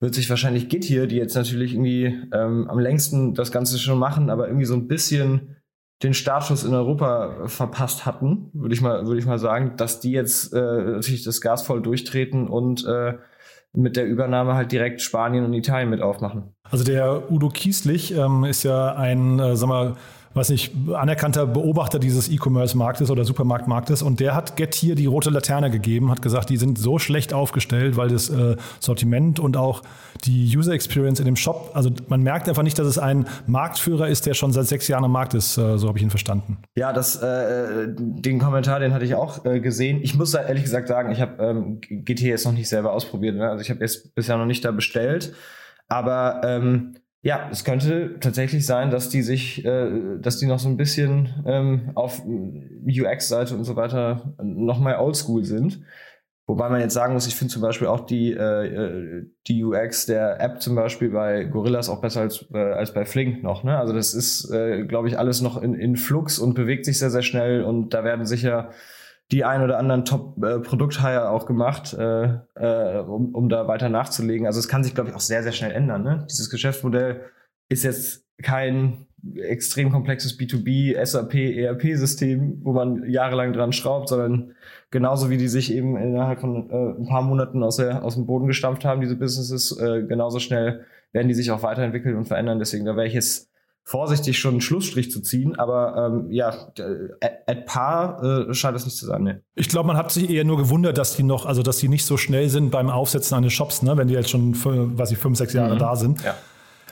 wird 0.04 0.16
sich 0.16 0.30
wahrscheinlich 0.30 0.68
Git 0.68 0.84
hier, 0.84 1.08
die 1.08 1.16
jetzt 1.16 1.34
natürlich 1.34 1.74
irgendwie 1.74 2.28
ähm, 2.34 2.70
am 2.70 2.78
längsten 2.78 3.34
das 3.34 3.54
Ganze 3.54 3.80
schon 3.80 3.98
machen, 3.98 4.30
aber 4.30 4.48
irgendwie 4.48 4.66
so 4.66 4.74
ein 4.74 4.90
bisschen 4.90 5.56
den 6.04 6.14
Startschuss 6.14 6.66
in 6.66 6.74
Europa 6.74 7.48
verpasst 7.48 8.06
hatten, 8.06 8.50
würde 8.52 8.76
ich 8.76 8.82
mal, 8.82 9.08
würde 9.08 9.20
ich 9.20 9.26
mal 9.26 9.40
sagen, 9.40 9.78
dass 9.78 10.02
die 10.02 10.12
jetzt 10.12 10.54
äh, 10.54 10.60
natürlich 10.60 11.24
das 11.24 11.40
Gas 11.40 11.66
voll 11.66 11.82
durchtreten 11.82 12.50
und 12.50 12.86
äh, 12.86 13.14
mit 13.72 13.96
der 13.96 14.06
Übernahme 14.06 14.56
halt 14.56 14.74
direkt 14.74 15.02
Spanien 15.02 15.46
und 15.46 15.54
Italien 15.54 15.90
mit 15.90 16.02
aufmachen. 16.02 16.54
Also 16.70 16.84
der 16.84 17.32
Udo 17.32 17.48
Kieslich 17.48 18.14
ähm, 18.14 18.44
ist 18.44 18.64
ja 18.64 18.96
ein, 18.96 19.40
äh, 19.40 19.56
sag 19.56 19.70
mal, 19.70 19.96
weiß 20.34 20.50
nicht, 20.50 20.72
anerkannter 20.94 21.46
Beobachter 21.46 22.00
dieses 22.00 22.30
E-Commerce-Marktes 22.30 23.12
oder 23.12 23.24
Supermarktmarktes 23.24 24.02
und 24.02 24.20
der 24.20 24.36
hat 24.36 24.56
Get 24.58 24.74
hier 24.74 24.96
die 24.96 25.06
rote 25.06 25.30
Laterne 25.30 25.70
gegeben, 25.70 26.10
hat 26.10 26.22
gesagt, 26.22 26.50
die 26.50 26.58
sind 26.58 26.78
so 26.78 26.98
schlecht 26.98 27.34
aufgestellt, 27.34 27.98
weil 27.98 28.10
das 28.10 28.30
äh, 28.30 28.56
Sortiment 28.80 29.40
und 29.40 29.58
auch 29.58 29.84
die 30.26 30.56
User 30.56 30.74
Experience 30.74 31.20
in 31.20 31.26
dem 31.26 31.36
Shop, 31.36 31.72
also 31.74 31.92
man 32.08 32.22
merkt 32.22 32.50
einfach 32.50 32.64
nicht, 32.64 32.80
dass 32.80 32.88
es 32.88 32.98
ein 32.98 33.28
Marktführer 33.46 34.08
ist, 34.08 34.26
der 34.26 34.34
schon 34.34 34.52
seit 34.52 34.66
sechs 34.66 34.88
Jahren 34.88 35.04
am 35.04 35.12
Markt 35.12 35.34
ist, 35.34 35.58
äh, 35.58 35.78
so 35.78 35.88
habe 35.88 35.98
ich 35.98 36.04
ihn 36.04 36.10
verstanden. 36.10 36.58
Ja, 36.76 36.94
das, 36.94 37.22
äh, 37.22 37.88
den 37.90 38.40
Kommentar, 38.40 38.80
den 38.80 38.94
hatte 38.94 39.06
ich 39.06 39.16
auch 39.16 39.46
äh, 39.46 39.60
gesehen. 39.60 40.00
Ich 40.02 40.16
muss 40.16 40.34
ehrlich 40.34 40.64
gesagt 40.64 40.88
sagen, 40.88 41.12
ich 41.12 41.22
habe 41.22 41.44
ähm, 41.44 41.82
GT 41.82 42.22
jetzt 42.22 42.46
noch 42.46 42.54
nicht 42.54 42.70
selber 42.70 42.94
ausprobiert, 42.94 43.36
ne? 43.36 43.50
also 43.50 43.62
ich 43.62 43.70
habe 43.70 43.82
jetzt 43.82 44.16
bisher 44.16 44.38
noch 44.38 44.46
nicht 44.46 44.66
da 44.66 44.72
bestellt, 44.72 45.34
aber 45.88 46.42
ähm, 46.44 46.96
ja, 47.24 47.48
es 47.50 47.64
könnte 47.64 48.20
tatsächlich 48.20 48.66
sein, 48.66 48.92
dass 48.92 49.08
die 49.08 49.22
sich, 49.22 49.64
äh, 49.64 50.20
dass 50.20 50.40
die 50.40 50.46
noch 50.46 50.60
so 50.60 50.68
ein 50.68 50.76
bisschen 50.76 51.44
ähm, 51.48 51.92
auf 51.96 52.22
UX-Seite 52.26 53.56
und 53.56 53.64
so 53.64 53.78
weiter 53.78 54.36
noch 54.44 54.80
mal 54.80 55.00
oldschool 55.00 55.46
sind. 55.46 55.80
Wobei 56.46 56.68
man 56.68 56.82
jetzt 56.82 56.94
sagen 56.94 57.14
muss, 57.14 57.26
ich 57.26 57.36
finde 57.36 57.54
zum 57.54 57.62
Beispiel 57.62 57.88
auch 57.88 58.02
die, 58.06 58.34
äh, 58.34 59.24
die 59.48 59.64
UX 59.64 60.06
der 60.06 60.42
App 60.42 60.62
zum 60.62 60.76
Beispiel 60.76 61.12
bei 61.12 61.46
Gorillas 61.46 61.88
auch 61.88 62.02
besser 62.02 62.20
als, 62.20 62.46
äh, 62.54 62.58
als 62.58 62.94
bei 62.94 63.06
Flink 63.06 63.42
noch. 63.42 63.64
Ne? 63.64 63.78
Also 63.78 63.94
das 63.94 64.14
ist, 64.14 64.52
äh, 64.52 64.84
glaube 64.84 65.08
ich, 65.08 65.18
alles 65.18 65.40
noch 65.40 65.62
in, 65.62 65.76
in 65.76 65.96
Flux 65.96 66.40
und 66.40 66.56
bewegt 66.56 66.84
sich 66.84 67.00
sehr, 67.00 67.10
sehr 67.10 67.22
schnell 67.22 67.64
und 67.64 67.94
da 67.94 68.04
werden 68.04 68.26
sicher 68.26 68.72
die 69.34 69.44
ein 69.44 69.64
oder 69.64 69.80
anderen 69.80 70.06
Top-Produkt-Hire 70.06 71.30
auch 71.30 71.48
gemacht, 71.48 71.94
äh, 71.94 72.38
äh, 72.56 73.00
um, 73.00 73.34
um 73.34 73.50
da 73.50 73.68
weiter 73.68 73.90
nachzulegen. 73.90 74.46
Also 74.46 74.60
es 74.60 74.68
kann 74.68 74.84
sich, 74.84 74.94
glaube 74.94 75.10
ich, 75.10 75.16
auch 75.16 75.22
sehr, 75.22 75.42
sehr 75.42 75.52
schnell 75.52 75.72
ändern. 75.72 76.04
Ne? 76.04 76.28
Dieses 76.30 76.52
Geschäftsmodell 76.52 77.22
ist 77.68 77.84
jetzt 77.84 78.28
kein 78.44 79.08
extrem 79.36 79.92
komplexes 79.92 80.38
B2B, 80.38 81.04
SAP, 81.04 81.34
ERP-System, 81.34 82.60
wo 82.64 82.74
man 82.74 83.10
jahrelang 83.10 83.54
dran 83.54 83.74
schraubt, 83.74 84.10
sondern 84.10 84.54
genauso 84.92 85.32
wie 85.32 85.38
die 85.38 85.48
sich 85.48 85.74
eben 85.74 85.98
innerhalb 85.98 86.40
von 86.40 86.70
äh, 86.70 87.00
ein 87.00 87.08
paar 87.08 87.24
Monaten 87.24 87.64
aus, 87.64 87.78
der, 87.78 88.04
aus 88.04 88.14
dem 88.14 88.28
Boden 88.28 88.46
gestampft 88.46 88.86
haben, 88.86 89.02
diese 89.02 89.16
Businesses, 89.16 89.76
äh, 89.80 90.04
genauso 90.04 90.40
schnell 90.40 90.86
werden 91.12 91.28
die 91.28 91.34
sich 91.34 91.50
auch 91.50 91.64
weiterentwickeln 91.64 92.18
und 92.18 92.26
verändern. 92.26 92.60
Deswegen, 92.60 92.86
da 92.86 92.96
wäre 92.96 93.08
ich 93.08 93.14
jetzt 93.14 93.50
vorsichtig 93.84 94.40
schon 94.40 94.52
einen 94.52 94.62
Schlussstrich 94.62 95.12
zu 95.12 95.22
ziehen, 95.22 95.60
aber 95.60 96.12
ähm, 96.14 96.32
ja, 96.32 96.54
at 97.48 97.66
par 97.66 98.24
äh, 98.24 98.54
scheint 98.54 98.78
es 98.78 98.86
nicht 98.86 98.98
zu 98.98 99.06
sein. 99.06 99.24
Nee. 99.24 99.36
Ich 99.56 99.68
glaube, 99.68 99.88
man 99.88 99.98
hat 99.98 100.12
sich 100.12 100.30
eher 100.30 100.46
nur 100.46 100.58
gewundert, 100.58 100.98
dass 100.98 101.16
die 101.16 101.24
noch, 101.24 101.46
also 101.46 101.64
dass 101.64 101.78
die 101.78 101.90
nicht 101.90 102.06
so 102.06 102.16
schnell 102.16 102.50
sind 102.50 102.72
beim 102.72 102.90
Aufsetzen 102.90 103.36
eines 103.36 103.52
Shops, 103.54 103.82
ne, 103.82 103.98
wenn 103.98 104.08
die 104.08 104.14
jetzt 104.14 104.30
schon, 104.30 104.56
weiß 104.98 105.12
ich, 105.12 105.18
fünf, 105.18 105.38
sechs 105.38 105.54
Jahre 105.54 105.76
mhm. 105.76 105.80
da 105.80 105.96
sind. 105.96 106.24
Ja. 106.24 106.36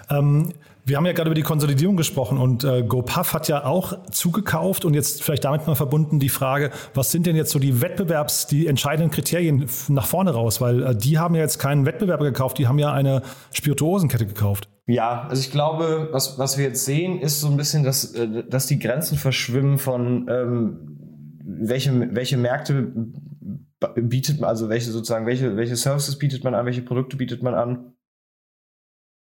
Ähm, 0.09 0.53
wir 0.85 0.97
haben 0.97 1.05
ja 1.05 1.13
gerade 1.13 1.29
über 1.29 1.35
die 1.35 1.43
Konsolidierung 1.43 1.95
gesprochen 1.95 2.37
und 2.37 2.63
äh, 2.63 2.83
GoPuff 2.83 3.33
hat 3.33 3.47
ja 3.47 3.65
auch 3.65 4.09
zugekauft 4.09 4.85
und 4.85 4.93
jetzt 4.93 5.23
vielleicht 5.23 5.45
damit 5.45 5.67
mal 5.67 5.75
verbunden 5.75 6.19
die 6.19 6.29
Frage, 6.29 6.71
was 6.93 7.11
sind 7.11 7.25
denn 7.25 7.35
jetzt 7.35 7.51
so 7.51 7.59
die 7.59 7.81
Wettbewerbs-, 7.81 8.47
die 8.47 8.67
entscheidenden 8.67 9.11
Kriterien 9.11 9.67
nach 9.89 10.05
vorne 10.05 10.31
raus? 10.31 10.59
Weil 10.61 10.83
äh, 10.83 10.95
die 10.95 11.19
haben 11.19 11.35
ja 11.35 11.41
jetzt 11.41 11.59
keinen 11.59 11.85
Wettbewerber 11.85 12.25
gekauft, 12.25 12.57
die 12.57 12.67
haben 12.67 12.79
ja 12.79 12.91
eine 12.91 13.21
Spirituosenkette 13.53 14.25
gekauft. 14.25 14.69
Ja, 14.87 15.27
also 15.29 15.39
ich 15.39 15.51
glaube, 15.51 16.09
was, 16.11 16.39
was 16.39 16.57
wir 16.57 16.65
jetzt 16.65 16.85
sehen, 16.85 17.19
ist 17.19 17.39
so 17.39 17.47
ein 17.47 17.57
bisschen, 17.57 17.83
dass, 17.83 18.15
äh, 18.15 18.43
dass 18.49 18.67
die 18.67 18.79
Grenzen 18.79 19.17
verschwimmen 19.17 19.77
von 19.77 20.27
ähm, 20.29 21.37
welche, 21.43 22.15
welche 22.15 22.37
Märkte 22.37 22.91
bietet 23.95 24.39
man, 24.39 24.49
also 24.49 24.69
welche 24.69 24.91
sozusagen, 24.91 25.25
welche, 25.25 25.57
welche 25.57 25.75
Services 25.75 26.17
bietet 26.17 26.43
man 26.43 26.55
an, 26.55 26.65
welche 26.65 26.81
Produkte 26.81 27.17
bietet 27.17 27.43
man 27.43 27.53
an 27.53 27.93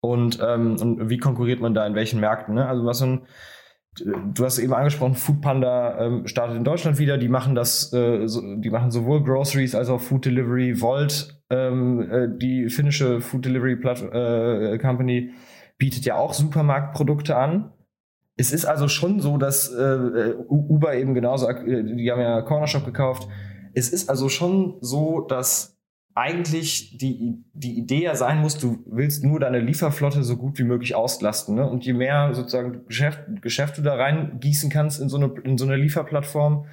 und, 0.02 0.40
ähm, 0.42 0.78
und 0.80 1.10
wie 1.10 1.18
konkurriert 1.18 1.62
man 1.62 1.74
da 1.74 1.86
in 1.86 1.96
welchen 1.96 2.20
Märkten. 2.20 2.56
Ne? 2.56 2.68
Also 2.68 2.86
was 2.86 3.00
so 3.00 3.20
Du 4.06 4.46
hast 4.46 4.60
eben 4.60 4.74
angesprochen, 4.74 5.16
Foodpanda 5.16 6.00
ähm, 6.00 6.28
startet 6.28 6.56
in 6.56 6.64
Deutschland 6.64 7.00
wieder. 7.00 7.18
Die 7.18 7.28
machen 7.28 7.56
das, 7.56 7.92
äh, 7.92 8.28
so, 8.28 8.42
die 8.56 8.70
machen 8.70 8.92
sowohl 8.92 9.24
Groceries 9.24 9.76
als 9.76 9.90
auch 9.90 10.00
Food 10.00 10.26
Delivery. 10.26 10.80
Volt, 10.80 11.42
ähm, 11.50 12.10
äh, 12.10 12.28
die 12.30 12.70
finnische 12.70 13.20
Food 13.20 13.46
Delivery 13.46 13.76
Plat 13.76 14.02
äh, 14.02 14.78
Company, 14.78 15.32
bietet 15.78 16.06
ja 16.06 16.16
auch 16.16 16.34
Supermarktprodukte 16.34 17.36
an. 17.36 17.74
Es 18.38 18.54
ist 18.54 18.66
also 18.66 18.88
schon 18.88 19.20
so, 19.20 19.38
dass 19.38 19.74
äh, 19.74 20.34
Uber 20.48 20.94
eben 20.96 21.14
genauso, 21.14 21.50
äh, 21.50 21.84
die 21.84 22.12
haben 22.12 22.22
ja 22.22 22.42
Corner 22.42 22.68
Shop 22.68 22.86
gekauft. 22.86 23.28
Es 23.74 23.90
ist 23.90 24.10
also 24.10 24.30
schon 24.30 24.78
so, 24.82 25.22
dass 25.22 25.79
eigentlich 26.20 26.98
die, 26.98 27.44
die 27.54 27.78
Idee 27.78 28.04
ja 28.04 28.16
sein 28.16 28.40
muss, 28.40 28.58
du 28.58 28.84
willst 28.86 29.24
nur 29.24 29.40
deine 29.40 29.60
Lieferflotte 29.60 30.24
so 30.24 30.36
gut 30.36 30.60
wie 30.60 30.64
möglich 30.64 30.94
auslasten. 30.94 31.56
Ne? 31.56 31.68
Und 31.68 31.86
je 31.86 31.94
mehr 31.94 32.34
sozusagen 32.34 32.86
Geschäft, 32.86 33.22
Geschäft 33.42 33.78
du 33.78 33.82
da 33.82 33.96
reingießen 33.96 34.70
kannst 34.70 35.00
in 35.00 35.08
so, 35.08 35.18
eine, 35.18 35.34
in 35.44 35.58
so 35.58 35.66
eine 35.66 35.78
Lieferplattform, 35.78 36.66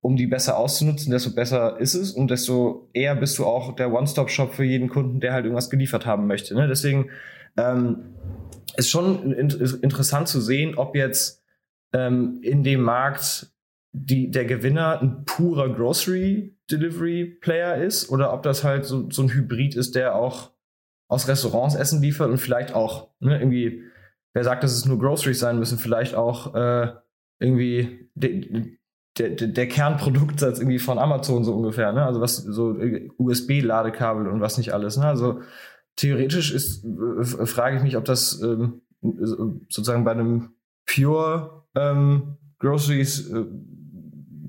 um 0.00 0.16
die 0.16 0.26
besser 0.26 0.58
auszunutzen, 0.58 1.12
desto 1.12 1.32
besser 1.34 1.78
ist 1.78 1.94
es 1.94 2.10
und 2.12 2.30
desto 2.30 2.88
eher 2.92 3.14
bist 3.14 3.38
du 3.38 3.46
auch 3.46 3.76
der 3.76 3.92
One-Stop-Shop 3.92 4.52
für 4.52 4.64
jeden 4.64 4.88
Kunden, 4.88 5.20
der 5.20 5.32
halt 5.32 5.44
irgendwas 5.44 5.70
geliefert 5.70 6.04
haben 6.04 6.26
möchte. 6.26 6.54
Ne? 6.54 6.66
Deswegen 6.66 7.10
ähm, 7.56 8.14
ist 8.76 8.90
schon 8.90 9.32
ist 9.32 9.74
interessant 9.82 10.26
zu 10.26 10.40
sehen, 10.40 10.76
ob 10.76 10.96
jetzt 10.96 11.44
ähm, 11.92 12.40
in 12.42 12.64
dem 12.64 12.82
Markt 12.82 13.52
die, 13.92 14.30
der 14.30 14.44
Gewinner 14.44 15.00
ein 15.00 15.24
purer 15.24 15.72
Grocery 15.72 16.57
Delivery 16.70 17.24
Player 17.40 17.76
ist 17.76 18.10
oder 18.10 18.32
ob 18.32 18.42
das 18.42 18.64
halt 18.64 18.84
so, 18.84 19.10
so 19.10 19.22
ein 19.22 19.32
Hybrid 19.32 19.74
ist, 19.74 19.94
der 19.94 20.14
auch 20.14 20.52
aus 21.08 21.26
Restaurants 21.26 21.74
Essen 21.74 22.02
liefert 22.02 22.30
und 22.30 22.38
vielleicht 22.38 22.74
auch 22.74 23.08
ne, 23.20 23.38
irgendwie, 23.38 23.84
wer 24.34 24.44
sagt, 24.44 24.62
dass 24.62 24.72
es 24.72 24.84
nur 24.84 24.98
Groceries 24.98 25.38
sein 25.38 25.58
müssen, 25.58 25.78
vielleicht 25.78 26.14
auch 26.14 26.54
äh, 26.54 26.92
irgendwie 27.38 28.10
de, 28.14 28.76
der, 29.16 29.30
der, 29.30 29.48
der 29.48 29.68
Kernproduktsatz 29.68 30.58
irgendwie 30.58 30.78
von 30.78 30.98
Amazon 30.98 31.44
so 31.44 31.54
ungefähr, 31.54 31.92
ne? 31.92 32.04
Also 32.04 32.20
was 32.20 32.36
so 32.36 32.76
USB-Ladekabel 33.16 34.28
und 34.28 34.40
was 34.40 34.58
nicht 34.58 34.72
alles, 34.72 34.96
ne? 34.96 35.06
Also 35.06 35.40
theoretisch 35.96 36.52
ist, 36.52 36.84
äh, 36.84 37.24
frage 37.46 37.78
ich 37.78 37.82
mich, 37.82 37.96
ob 37.96 38.04
das 38.04 38.40
ähm, 38.42 38.82
sozusagen 39.68 40.04
bei 40.04 40.12
einem 40.12 40.50
Pure 40.86 41.64
ähm, 41.74 42.36
Groceries 42.58 43.30
äh, 43.30 43.44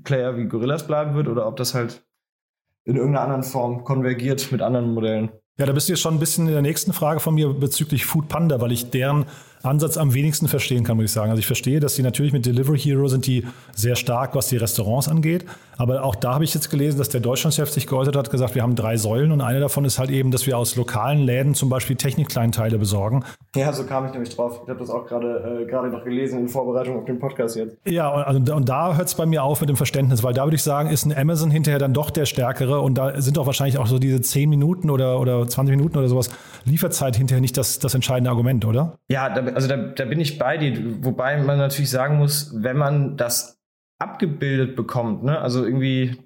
Player 0.04 0.36
wie 0.36 0.46
Gorillas 0.46 0.86
bleiben 0.86 1.14
wird 1.14 1.28
oder 1.28 1.46
ob 1.46 1.56
das 1.56 1.74
halt 1.74 2.02
in 2.90 2.96
irgendeiner 2.96 3.24
anderen 3.24 3.42
Form 3.44 3.84
konvergiert 3.84 4.50
mit 4.52 4.60
anderen 4.62 4.92
Modellen. 4.92 5.30
Ja, 5.58 5.66
da 5.66 5.72
bist 5.72 5.88
du 5.88 5.92
jetzt 5.92 6.00
schon 6.00 6.14
ein 6.14 6.20
bisschen 6.20 6.46
in 6.46 6.52
der 6.52 6.62
nächsten 6.62 6.92
Frage 6.92 7.20
von 7.20 7.34
mir 7.34 7.52
bezüglich 7.52 8.06
Food 8.06 8.28
Panda, 8.28 8.60
weil 8.60 8.72
ich 8.72 8.90
deren 8.90 9.26
Ansatz 9.62 9.96
am 9.96 10.14
wenigsten 10.14 10.48
verstehen 10.48 10.84
kann, 10.84 10.96
muss 10.96 11.06
ich 11.06 11.12
sagen. 11.12 11.30
Also 11.30 11.40
ich 11.40 11.46
verstehe, 11.46 11.80
dass 11.80 11.94
die 11.94 12.02
natürlich 12.02 12.32
mit 12.32 12.46
Delivery 12.46 12.78
Hero 12.78 13.08
sind 13.08 13.26
die 13.26 13.46
sehr 13.74 13.96
stark, 13.96 14.34
was 14.34 14.48
die 14.48 14.56
Restaurants 14.56 15.08
angeht. 15.08 15.44
Aber 15.80 16.04
auch 16.04 16.14
da 16.14 16.34
habe 16.34 16.44
ich 16.44 16.52
jetzt 16.52 16.68
gelesen, 16.68 16.98
dass 16.98 17.08
der 17.08 17.22
Deutschlandchef 17.22 17.70
sich 17.70 17.86
geäußert 17.86 18.14
hat, 18.14 18.30
gesagt, 18.30 18.54
wir 18.54 18.62
haben 18.62 18.74
drei 18.74 18.98
Säulen 18.98 19.32
und 19.32 19.40
eine 19.40 19.60
davon 19.60 19.86
ist 19.86 19.98
halt 19.98 20.10
eben, 20.10 20.30
dass 20.30 20.46
wir 20.46 20.58
aus 20.58 20.76
lokalen 20.76 21.20
Läden 21.20 21.54
zum 21.54 21.70
Beispiel 21.70 21.96
Technikkleinteile 21.96 22.78
besorgen. 22.78 23.24
Ja, 23.56 23.72
so 23.72 23.84
kam 23.84 24.04
ich 24.04 24.12
nämlich 24.12 24.36
drauf. 24.36 24.60
Ich 24.62 24.68
habe 24.68 24.78
das 24.78 24.90
auch 24.90 25.06
gerade 25.06 25.62
äh, 25.62 25.66
gerade 25.66 25.88
noch 25.88 26.04
gelesen 26.04 26.40
in 26.40 26.48
Vorbereitung 26.48 26.98
auf 26.98 27.06
den 27.06 27.18
Podcast 27.18 27.56
jetzt. 27.56 27.78
Ja, 27.86 28.08
und, 28.08 28.22
also, 28.22 28.54
und 28.54 28.68
da 28.68 28.94
hört 28.94 29.08
es 29.08 29.14
bei 29.14 29.24
mir 29.24 29.42
auf 29.42 29.60
mit 29.62 29.70
dem 29.70 29.76
Verständnis, 29.76 30.22
weil 30.22 30.34
da 30.34 30.44
würde 30.44 30.56
ich 30.56 30.62
sagen, 30.62 30.90
ist 30.90 31.06
ein 31.06 31.16
Amazon 31.16 31.50
hinterher 31.50 31.78
dann 31.78 31.94
doch 31.94 32.10
der 32.10 32.26
stärkere 32.26 32.80
und 32.80 32.96
da 32.96 33.18
sind 33.20 33.38
auch 33.38 33.46
wahrscheinlich 33.46 33.78
auch 33.78 33.86
so 33.86 33.98
diese 33.98 34.20
10 34.20 34.50
Minuten 34.50 34.90
oder, 34.90 35.18
oder 35.18 35.48
20 35.48 35.76
Minuten 35.76 35.96
oder 35.96 36.08
sowas 36.08 36.28
Lieferzeit 36.66 37.16
hinterher 37.16 37.40
nicht 37.40 37.56
das, 37.56 37.78
das 37.78 37.94
entscheidende 37.94 38.30
Argument, 38.30 38.66
oder? 38.66 38.98
Ja, 39.08 39.30
da, 39.30 39.40
also 39.54 39.68
da, 39.68 39.76
da 39.76 40.04
bin 40.04 40.20
ich 40.20 40.38
bei 40.38 40.56
dir. 40.56 41.04
Wobei 41.04 41.42
man 41.42 41.58
natürlich 41.58 41.90
sagen 41.90 42.16
muss, 42.18 42.52
wenn 42.54 42.76
man 42.76 43.16
das 43.16 43.60
abgebildet 43.98 44.76
bekommt, 44.76 45.22
ne? 45.24 45.38
also 45.38 45.64
irgendwie, 45.64 46.16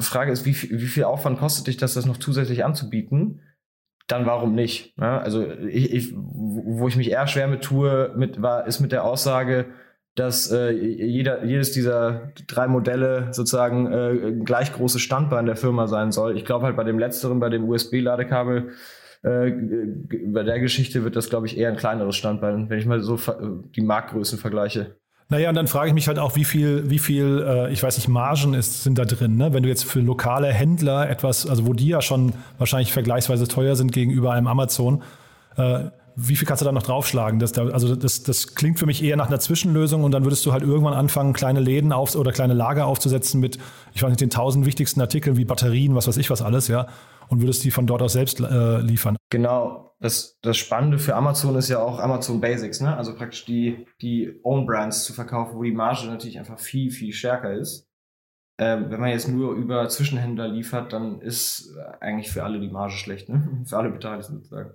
Frage 0.00 0.32
ist, 0.32 0.46
wie, 0.46 0.54
wie 0.54 0.86
viel 0.86 1.04
Aufwand 1.04 1.38
kostet 1.38 1.66
dich 1.66 1.76
das, 1.76 1.94
das 1.94 2.06
noch 2.06 2.16
zusätzlich 2.16 2.64
anzubieten? 2.64 3.42
Dann 4.06 4.24
warum 4.24 4.54
nicht? 4.54 4.96
Ne? 4.98 5.20
Also 5.20 5.46
ich, 5.50 5.92
ich, 5.92 6.14
wo 6.14 6.88
ich 6.88 6.96
mich 6.96 7.10
eher 7.10 7.26
schwer 7.26 7.46
mit 7.48 7.62
tue, 7.62 8.12
mit, 8.16 8.40
war, 8.40 8.66
ist 8.66 8.80
mit 8.80 8.92
der 8.92 9.04
Aussage, 9.04 9.66
dass 10.18 10.50
äh, 10.50 10.70
jeder, 10.70 11.44
jedes 11.44 11.72
dieser 11.72 12.32
drei 12.46 12.66
Modelle 12.66 13.28
sozusagen 13.32 13.92
äh, 13.92 14.32
gleich 14.44 14.72
großes 14.72 15.00
Standbein 15.00 15.46
der 15.46 15.56
Firma 15.56 15.86
sein 15.86 16.10
soll. 16.10 16.36
Ich 16.36 16.44
glaube 16.44 16.64
halt 16.64 16.76
bei 16.76 16.84
dem 16.84 16.98
letzteren, 16.98 17.38
bei 17.38 17.50
dem 17.50 17.68
USB-Ladekabel, 17.68 18.70
äh, 19.22 19.50
bei 20.26 20.42
der 20.42 20.60
Geschichte 20.60 21.04
wird 21.04 21.16
das, 21.16 21.28
glaube 21.28 21.46
ich, 21.46 21.58
eher 21.58 21.70
ein 21.70 21.76
kleineres 21.76 22.16
Standbein, 22.16 22.70
wenn 22.70 22.78
ich 22.78 22.86
mal 22.86 23.00
so 23.00 23.18
die 23.74 23.80
Marktgrößen 23.80 24.38
vergleiche. 24.38 24.96
Naja, 25.30 25.50
und 25.50 25.56
dann 25.56 25.66
frage 25.66 25.88
ich 25.88 25.94
mich 25.94 26.08
halt 26.08 26.18
auch, 26.18 26.36
wie 26.36 26.44
viel, 26.44 26.88
wie 26.88 26.98
viel, 26.98 27.44
äh, 27.46 27.72
ich 27.72 27.82
weiß 27.82 27.98
nicht, 27.98 28.08
Margen 28.08 28.54
ist, 28.54 28.82
sind 28.82 28.98
da 28.98 29.04
drin, 29.04 29.36
ne? 29.36 29.52
Wenn 29.52 29.62
du 29.62 29.68
jetzt 29.68 29.84
für 29.84 30.00
lokale 30.00 30.48
Händler 30.48 31.10
etwas, 31.10 31.46
also 31.46 31.66
wo 31.66 31.74
die 31.74 31.88
ja 31.88 32.00
schon 32.00 32.32
wahrscheinlich 32.56 32.94
vergleichsweise 32.94 33.46
teuer 33.46 33.76
sind 33.76 33.92
gegenüber 33.92 34.32
einem 34.32 34.46
Amazon, 34.46 35.02
äh, 35.56 35.90
wie 36.20 36.34
viel 36.34 36.48
kannst 36.48 36.62
du 36.62 36.64
da 36.64 36.72
noch 36.72 36.82
draufschlagen? 36.82 37.38
Das, 37.38 37.56
also 37.56 37.94
das, 37.94 38.24
das 38.24 38.54
klingt 38.54 38.78
für 38.78 38.86
mich 38.86 39.04
eher 39.04 39.16
nach 39.16 39.28
einer 39.28 39.38
Zwischenlösung 39.38 40.02
und 40.02 40.10
dann 40.10 40.24
würdest 40.24 40.44
du 40.46 40.52
halt 40.52 40.64
irgendwann 40.64 40.94
anfangen, 40.94 41.32
kleine 41.32 41.60
Läden 41.60 41.92
auf 41.92 42.16
oder 42.16 42.32
kleine 42.32 42.54
Lager 42.54 42.86
aufzusetzen 42.86 43.38
mit, 43.38 43.58
ich 43.94 44.02
weiß 44.02 44.08
nicht, 44.08 44.20
den 44.20 44.30
tausend 44.30 44.66
wichtigsten 44.66 45.00
Artikeln 45.00 45.36
wie 45.36 45.44
Batterien, 45.44 45.94
was 45.94 46.08
weiß 46.08 46.16
ich 46.16 46.28
was 46.30 46.42
alles, 46.42 46.66
ja, 46.66 46.88
und 47.28 47.40
würdest 47.40 47.64
die 47.64 47.70
von 47.70 47.86
dort 47.86 48.02
aus 48.02 48.12
selbst 48.12 48.40
äh, 48.40 48.80
liefern. 48.80 49.16
Genau. 49.30 49.94
Das, 50.00 50.38
das 50.42 50.56
Spannende 50.56 50.98
für 50.98 51.16
Amazon 51.16 51.56
ist 51.56 51.68
ja 51.68 51.80
auch 51.80 51.98
Amazon 51.98 52.40
Basics, 52.40 52.80
ne? 52.80 52.96
Also 52.96 53.16
praktisch 53.16 53.44
die, 53.44 53.84
die 54.00 54.38
Own 54.44 54.64
Brands 54.64 55.04
zu 55.04 55.12
verkaufen, 55.12 55.56
wo 55.56 55.62
die 55.64 55.72
Marge 55.72 56.06
natürlich 56.06 56.38
einfach 56.38 56.60
viel, 56.60 56.92
viel 56.92 57.12
stärker 57.12 57.52
ist. 57.52 57.88
Ähm, 58.60 58.90
wenn 58.90 59.00
man 59.00 59.10
jetzt 59.10 59.28
nur 59.28 59.54
über 59.54 59.88
Zwischenhändler 59.88 60.48
liefert, 60.48 60.92
dann 60.92 61.20
ist 61.20 61.76
eigentlich 62.00 62.30
für 62.30 62.44
alle 62.44 62.60
die 62.60 62.68
Marge 62.68 62.94
schlecht, 62.94 63.28
ne? 63.28 63.64
Für 63.66 63.78
alle 63.78 63.90
Beteiligten 63.90 64.34
sozusagen. 64.34 64.70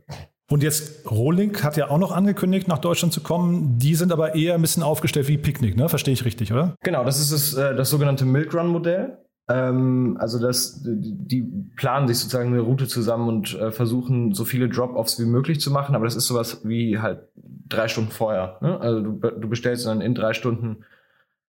Und 0.49 0.61
jetzt 0.61 1.09
Rohlink 1.09 1.63
hat 1.63 1.77
ja 1.77 1.89
auch 1.89 1.97
noch 1.97 2.11
angekündigt, 2.11 2.67
nach 2.67 2.79
Deutschland 2.79 3.13
zu 3.13 3.21
kommen. 3.21 3.77
Die 3.79 3.95
sind 3.95 4.11
aber 4.11 4.35
eher 4.35 4.55
ein 4.55 4.61
bisschen 4.61 4.83
aufgestellt 4.83 5.27
wie 5.27 5.37
Picknick, 5.37 5.75
ne? 5.75 5.89
Verstehe 5.89 6.13
ich 6.13 6.25
richtig, 6.25 6.51
oder? 6.51 6.75
Genau, 6.83 7.03
das 7.03 7.19
ist 7.19 7.31
das, 7.31 7.53
äh, 7.53 7.75
das 7.75 7.89
sogenannte 7.89 8.25
Milk 8.25 8.53
Run 8.53 8.67
Modell. 8.67 9.22
Ähm, 9.49 10.17
also 10.19 10.39
das, 10.39 10.81
die 10.83 11.43
planen 11.75 12.07
sich 12.07 12.19
sozusagen 12.19 12.49
eine 12.49 12.61
Route 12.61 12.87
zusammen 12.87 13.27
und 13.27 13.53
äh, 13.59 13.71
versuchen 13.71 14.33
so 14.33 14.45
viele 14.45 14.69
Drop-offs 14.69 15.19
wie 15.19 15.25
möglich 15.25 15.59
zu 15.59 15.71
machen, 15.71 15.95
aber 15.95 16.05
das 16.05 16.15
ist 16.15 16.27
sowas 16.27 16.61
wie 16.63 16.99
halt 16.99 17.27
drei 17.35 17.87
Stunden 17.87 18.11
vorher. 18.11 18.57
Ne? 18.61 18.79
Also 18.79 19.01
du, 19.01 19.11
du 19.11 19.49
bestellst 19.49 19.85
dann 19.85 20.01
in 20.01 20.15
drei 20.15 20.33
Stunden 20.33 20.85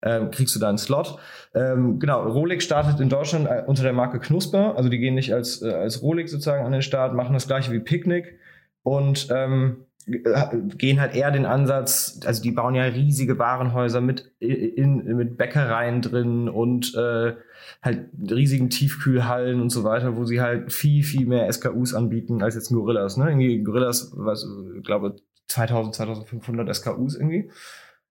ähm, 0.02 0.30
kriegst 0.30 0.54
du 0.54 0.60
da 0.60 0.68
einen 0.68 0.78
Slot. 0.78 1.18
Ähm, 1.54 1.98
genau, 1.98 2.26
Rolex 2.28 2.64
startet 2.64 3.00
in 3.00 3.08
Deutschland 3.08 3.46
äh, 3.46 3.62
unter 3.66 3.82
der 3.82 3.92
Marke 3.92 4.20
Knusper, 4.20 4.76
also 4.76 4.88
die 4.88 4.98
gehen 4.98 5.14
nicht 5.14 5.32
als, 5.32 5.62
äh, 5.62 5.72
als 5.72 6.02
Rolex 6.02 6.30
sozusagen 6.30 6.64
an 6.64 6.72
den 6.72 6.82
Start, 6.82 7.14
machen 7.14 7.34
das 7.34 7.46
gleiche 7.46 7.72
wie 7.72 7.80
Picnic 7.80 8.38
und 8.82 9.28
ähm, 9.30 9.85
gehen 10.06 11.00
halt 11.00 11.16
eher 11.16 11.32
den 11.32 11.46
Ansatz, 11.46 12.20
also 12.24 12.40
die 12.42 12.52
bauen 12.52 12.76
ja 12.76 12.84
riesige 12.84 13.38
Warenhäuser 13.38 14.00
mit, 14.00 14.32
in, 14.38 15.04
mit 15.16 15.36
Bäckereien 15.36 16.00
drin 16.00 16.48
und 16.48 16.94
äh, 16.94 17.34
halt 17.82 18.10
riesigen 18.30 18.70
Tiefkühlhallen 18.70 19.60
und 19.60 19.70
so 19.70 19.82
weiter, 19.82 20.16
wo 20.16 20.24
sie 20.24 20.40
halt 20.40 20.72
viel, 20.72 21.02
viel 21.02 21.26
mehr 21.26 21.52
SKUs 21.52 21.92
anbieten 21.92 22.42
als 22.42 22.54
jetzt 22.54 22.68
Gorillas. 22.68 23.16
Ne? 23.16 23.30
Irgendwie 23.30 23.62
Gorillas, 23.64 24.12
was, 24.14 24.46
ich 24.76 24.84
glaube, 24.84 25.16
2000, 25.48 25.94
2500 25.96 26.74
SKUs 26.74 27.16
irgendwie. 27.16 27.50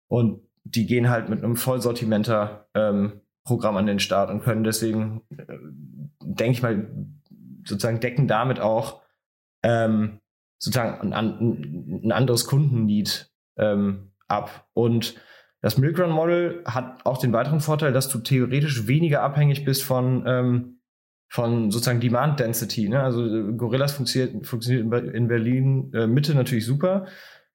Und 0.07 0.41
die 0.65 0.87
gehen 0.87 1.09
halt 1.09 1.29
mit 1.29 1.43
einem 1.43 1.55
Vollsortimenter 1.55 2.67
ähm, 2.73 3.21
Programm 3.45 3.77
an 3.77 3.85
den 3.85 3.99
Start 3.99 4.31
und 4.31 4.43
können 4.43 4.63
deswegen, 4.63 5.21
äh, 5.37 5.45
denke 6.19 6.51
ich 6.51 6.61
mal, 6.61 6.89
sozusagen 7.63 7.99
decken 7.99 8.27
damit 8.27 8.59
auch 8.59 9.01
ähm, 9.63 10.19
sozusagen 10.57 11.13
ein, 11.13 12.01
ein 12.03 12.11
anderes 12.11 12.45
Kundenlied 12.45 13.29
ähm, 13.57 14.11
ab. 14.27 14.67
Und 14.73 15.15
das 15.61 15.77
Milkrun 15.77 16.11
Model 16.11 16.63
hat 16.65 17.05
auch 17.05 17.17
den 17.17 17.33
weiteren 17.33 17.59
Vorteil, 17.59 17.91
dass 17.91 18.09
du 18.09 18.19
theoretisch 18.19 18.87
weniger 18.87 19.21
abhängig 19.23 19.65
bist 19.65 19.83
von, 19.83 20.23
ähm, 20.27 20.79
von 21.29 21.71
sozusagen 21.71 21.99
Demand 21.99 22.39
Density. 22.39 22.89
Ne? 22.89 23.01
Also 23.01 23.25
äh, 23.25 23.53
Gorillas 23.53 23.93
funktioniert, 23.93 24.45
funktioniert 24.45 25.13
in 25.13 25.27
Berlin 25.27 25.91
äh, 25.93 26.07
Mitte 26.07 26.35
natürlich 26.35 26.65
super, 26.65 27.07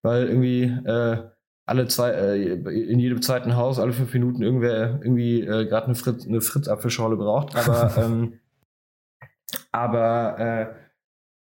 weil 0.02 0.26
irgendwie 0.26 0.64
äh, 0.64 1.22
alle 1.66 1.86
zwei, 1.86 2.10
äh, 2.10 2.42
in 2.64 2.98
jedem 2.98 3.22
zweiten 3.22 3.54
Haus 3.54 3.78
alle 3.78 3.92
fünf 3.92 4.12
Minuten 4.12 4.42
irgendwer 4.42 4.98
irgendwie 5.02 5.42
äh, 5.42 5.66
gerade 5.66 5.86
eine, 5.86 5.94
Fritz, 5.94 6.26
eine 6.26 6.40
Fritz-Apfelschorle 6.40 7.16
braucht. 7.16 7.54
Aber, 7.54 7.96
ähm, 8.04 8.40
aber 9.70 10.38
äh, 10.38 10.66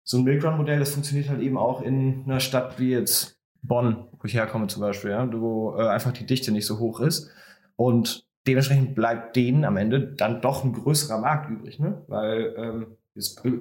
so 0.10 0.18
ein 0.18 0.24
Milkrun-Modell, 0.24 0.80
das 0.80 0.94
funktioniert 0.94 1.30
halt 1.30 1.40
eben 1.40 1.56
auch 1.56 1.84
in 1.84 2.24
einer 2.26 2.40
Stadt 2.40 2.80
wie 2.80 2.90
jetzt 2.90 3.38
Bonn, 3.62 4.08
wo 4.14 4.26
ich 4.26 4.34
herkomme 4.34 4.66
zum 4.66 4.82
Beispiel, 4.82 5.12
ja, 5.12 5.32
wo 5.32 5.76
äh, 5.78 5.88
einfach 5.88 6.12
die 6.12 6.26
Dichte 6.26 6.52
nicht 6.52 6.66
so 6.66 6.80
hoch 6.80 7.00
ist. 7.00 7.30
Und 7.76 8.26
dementsprechend 8.48 8.96
bleibt 8.96 9.36
denen 9.36 9.66
am 9.66 9.78
Ende 9.78 10.02
dann 10.02 10.42
doch 10.42 10.64
ein 10.64 10.74
größerer 10.74 11.20
Markt 11.20 11.52
übrig, 11.52 11.78
ne? 11.78 12.02
Weil 12.08 12.56
ähm, 12.58 12.88
jetzt, 13.14 13.46
äh, 13.46 13.52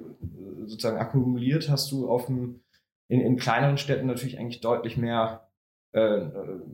sozusagen 0.65 0.97
akkumuliert 0.97 1.69
hast 1.69 1.91
du 1.91 2.09
auf 2.09 2.25
dem, 2.25 2.61
in, 3.09 3.21
in 3.21 3.37
kleineren 3.37 3.77
Städten 3.77 4.07
natürlich 4.07 4.39
eigentlich 4.39 4.61
deutlich 4.61 4.97
mehr 4.97 5.47
äh, 5.91 6.21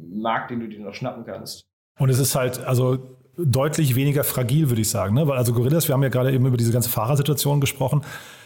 Markt, 0.10 0.52
den 0.52 0.62
du 0.62 0.70
dir 0.70 0.80
noch 0.80 0.94
schnappen 0.94 1.26
kannst. 1.26 1.68
Und 2.00 2.08
es 2.08 2.20
ist 2.20 2.34
halt, 2.34 2.64
also 2.64 3.18
deutlich 3.38 3.98
weniger 3.98 4.24
fragil, 4.24 4.70
würde 4.70 4.84
ich 4.84 4.90
sagen. 4.90 5.16
Ne? 5.16 5.28
Weil 5.28 5.38
also 5.38 5.52
Gorillas, 5.52 5.90
wir 5.90 5.96
haben 5.96 6.04
ja 6.04 6.08
gerade 6.10 6.32
eben 6.32 6.46
über 6.46 6.56
diese 6.56 6.72
ganze 6.72 6.90
Fahrersituation 6.90 7.60
gesprochen. 7.60 8.04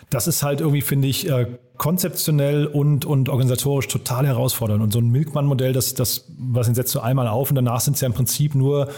Das 0.09 0.27
ist 0.27 0.41
halt 0.41 0.61
irgendwie, 0.61 0.81
finde 0.81 1.07
ich, 1.07 1.29
äh, 1.29 1.57
konzeptionell 1.77 2.65
und, 2.65 3.05
und 3.05 3.29
organisatorisch 3.29 3.87
total 3.87 4.25
herausfordernd. 4.25 4.81
Und 4.81 4.91
so 4.91 4.99
ein 4.99 5.09
Milkmann-Modell, 5.09 5.73
das, 5.73 5.93
das, 5.93 6.25
was 6.37 6.67
setzt 6.67 6.93
du 6.95 6.99
einmal 6.99 7.27
auf 7.27 7.49
und 7.49 7.55
danach 7.55 7.79
sind 7.79 7.93
es 7.95 8.01
ja 8.01 8.07
im 8.07 8.13
Prinzip 8.13 8.55
nur, 8.55 8.89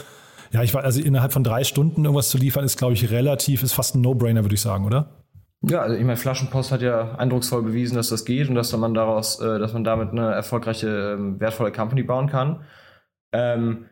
ja, 0.52 0.64
ich 0.64 0.74
weiß, 0.74 0.84
also 0.84 1.02
innerhalb 1.02 1.34
von 1.34 1.44
drei 1.44 1.64
Stunden 1.64 2.06
irgendwas 2.06 2.30
zu 2.30 2.38
liefern, 2.38 2.64
ist, 2.64 2.78
glaube 2.78 2.94
ich, 2.94 3.12
relativ, 3.12 3.64
ist 3.64 3.74
fast 3.74 3.96
ein 3.96 4.02
No-Brainer, 4.02 4.44
würde 4.44 4.56
ich 4.56 4.62
sagen, 4.62 4.86
oder? 4.86 5.22
Ja, 5.64 5.82
also 5.82 5.96
ich 5.96 6.04
meine, 6.04 6.18
Flaschenpost 6.18 6.72
hat 6.72 6.82
ja 6.82 7.16
eindrucksvoll 7.16 7.62
bewiesen, 7.62 7.96
dass 7.96 8.10
das 8.10 8.26
geht 8.26 8.50
und 8.50 8.56
dass 8.56 8.76
man 8.76 8.94
daraus, 8.94 9.40
äh, 9.40 9.60
dass 9.60 9.74
man 9.74 9.84
damit 9.84 10.10
eine 10.10 10.34
erfolgreiche, 10.34 11.16
ähm, 11.18 11.40
wertvolle 11.40 11.72
Company 11.72 12.04
bauen 12.04 12.28
kann. 12.28 12.66
Ähm, 13.32 13.86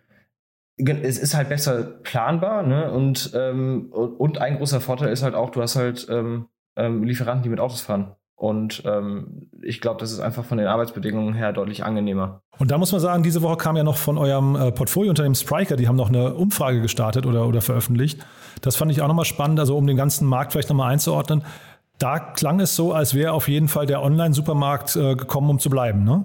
es 0.78 1.20
ist 1.20 1.36
halt 1.36 1.50
besser 1.50 1.84
planbar, 1.84 2.64
ne? 2.64 2.92
Und, 2.92 3.32
ähm, 3.36 3.92
und 3.92 4.40
ein 4.40 4.58
großer 4.58 4.82
Vorteil 4.82 5.12
ist 5.12 5.24
halt 5.24 5.36
auch, 5.36 5.50
du 5.52 5.62
hast 5.62 5.76
halt 5.76 6.08
ähm, 6.10 6.48
ähm, 6.80 7.04
Lieferanten, 7.04 7.44
die 7.44 7.50
mit 7.50 7.60
Autos 7.60 7.82
fahren. 7.82 8.16
Und 8.36 8.84
ähm, 8.86 9.50
ich 9.62 9.82
glaube, 9.82 10.00
das 10.00 10.14
ist 10.14 10.22
einfach 10.22 10.46
von 10.46 10.58
den 10.58 10.68
Arbeitsbedingungen 10.68 11.34
her 11.34 11.52
deutlich 11.52 11.84
angenehmer. 11.84 12.42
Und 12.58 12.72
da 12.72 12.78
muss 12.78 12.94
man 12.94 13.02
sagen, 13.02 13.22
diese 13.22 13.42
Woche 13.42 13.58
kam 13.58 13.76
ja 13.76 13.84
noch 13.84 13.98
von 13.98 14.18
eurem 14.18 14.56
äh, 14.56 14.72
Portfoliounternehmen 14.72 15.36
Spriker, 15.36 15.76
die 15.76 15.90
haben 15.90 15.98
noch 15.98 16.08
eine 16.08 16.34
Umfrage 16.36 16.80
gestartet 16.80 17.26
oder, 17.26 17.46
oder 17.48 17.60
veröffentlicht. 17.60 18.26
Das 18.62 18.78
fand 18.78 18.94
ich 18.94 19.02
auch 19.02 19.10
nochmal 19.10 19.26
spannend, 19.26 19.60
also 19.60 19.76
um 19.76 19.86
den 19.86 19.98
ganzen 19.98 20.26
Markt 20.26 20.54
vielleicht 20.54 20.70
nochmal 20.70 20.94
einzuordnen. 20.94 21.44
Da 21.98 22.18
klang 22.20 22.62
es 22.62 22.78
so, 22.78 22.94
als 22.94 23.14
wäre 23.14 23.34
auf 23.34 23.50
jeden 23.50 23.68
Fall 23.68 23.86
der 23.86 24.02
Online-Supermarkt 24.02 24.96
äh, 24.96 25.16
gekommen, 25.16 25.50
um 25.50 25.60
zu 25.60 25.70
bleiben, 25.70 26.06
ne? 26.06 26.24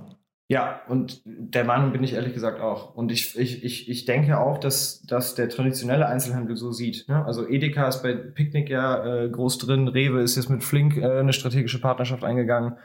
Ja, 0.49 0.83
und 0.89 1.23
der 1.25 1.65
Meinung 1.65 1.93
bin 1.93 2.05
ich 2.05 2.13
ehrlich 2.13 2.35
gesagt 2.35 2.61
auch. 2.61 2.95
Und 2.95 3.11
ich, 3.11 3.39
ich, 3.39 3.65
ich, 3.65 3.89
ich 3.89 4.05
denke 4.05 4.39
auch, 4.39 4.59
dass, 4.59 5.01
dass 5.03 5.35
der 5.35 5.49
traditionelle 5.49 6.07
Einzelhandel 6.07 6.57
so 6.57 6.71
sieht. 6.71 7.09
Ne? 7.09 7.25
Also 7.25 7.49
Edeka 7.49 7.89
ist 7.89 8.03
bei 8.03 8.13
Picknick 8.13 8.69
ja 8.69 9.25
äh, 9.25 9.31
groß 9.31 9.57
drin, 9.59 9.89
Rewe 9.89 10.21
ist 10.21 10.37
jetzt 10.37 10.51
mit 10.51 10.63
Flink 10.63 10.99
äh, 10.99 11.21
eine 11.21 11.33
strategische 11.33 11.81
Partnerschaft 11.81 12.25
eingegangen. 12.25 12.77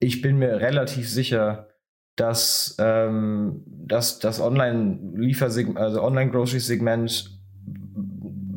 Ich 0.00 0.20
bin 0.20 0.38
mir 0.38 0.60
relativ 0.60 1.08
sicher, 1.08 1.68
dass, 2.16 2.76
ähm, 2.80 3.62
dass 3.66 4.18
das 4.18 4.40
Online-Liefersegment, 4.40 5.78
also 5.78 6.02
Online-Grocery-Segment 6.02 7.38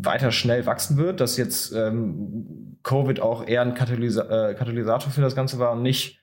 weiter 0.01 0.31
schnell 0.31 0.65
wachsen 0.65 0.97
wird, 0.97 1.21
dass 1.21 1.37
jetzt 1.37 1.71
ähm, 1.73 2.79
Covid 2.81 3.19
auch 3.19 3.47
eher 3.47 3.61
ein 3.61 3.75
Katalysa 3.75 4.49
äh, 4.49 4.55
Katalysator 4.55 5.11
für 5.11 5.21
das 5.21 5.35
Ganze 5.35 5.59
war 5.59 5.73
und 5.73 5.83
nicht 5.83 6.22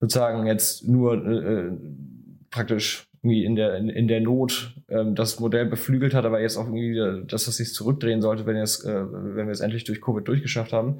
sozusagen 0.00 0.46
jetzt 0.46 0.86
nur 0.86 1.14
äh, 1.26 1.72
praktisch 2.50 3.06
irgendwie 3.24 3.44
in 3.44 3.56
der, 3.56 3.76
in, 3.76 3.88
in 3.88 4.06
der 4.06 4.20
Not 4.20 4.74
ähm, 4.88 5.14
das 5.14 5.40
Modell 5.40 5.66
beflügelt 5.66 6.14
hat, 6.14 6.26
aber 6.26 6.40
jetzt 6.40 6.56
auch 6.56 6.66
irgendwie, 6.66 7.26
dass 7.26 7.46
das 7.46 7.56
sich 7.56 7.72
zurückdrehen 7.72 8.20
sollte, 8.20 8.44
wenn, 8.44 8.56
jetzt, 8.56 8.84
äh, 8.84 9.04
wenn 9.10 9.46
wir 9.46 9.52
es 9.52 9.60
endlich 9.60 9.84
durch 9.84 10.02
Covid 10.02 10.28
durchgeschafft 10.28 10.72
haben. 10.72 10.98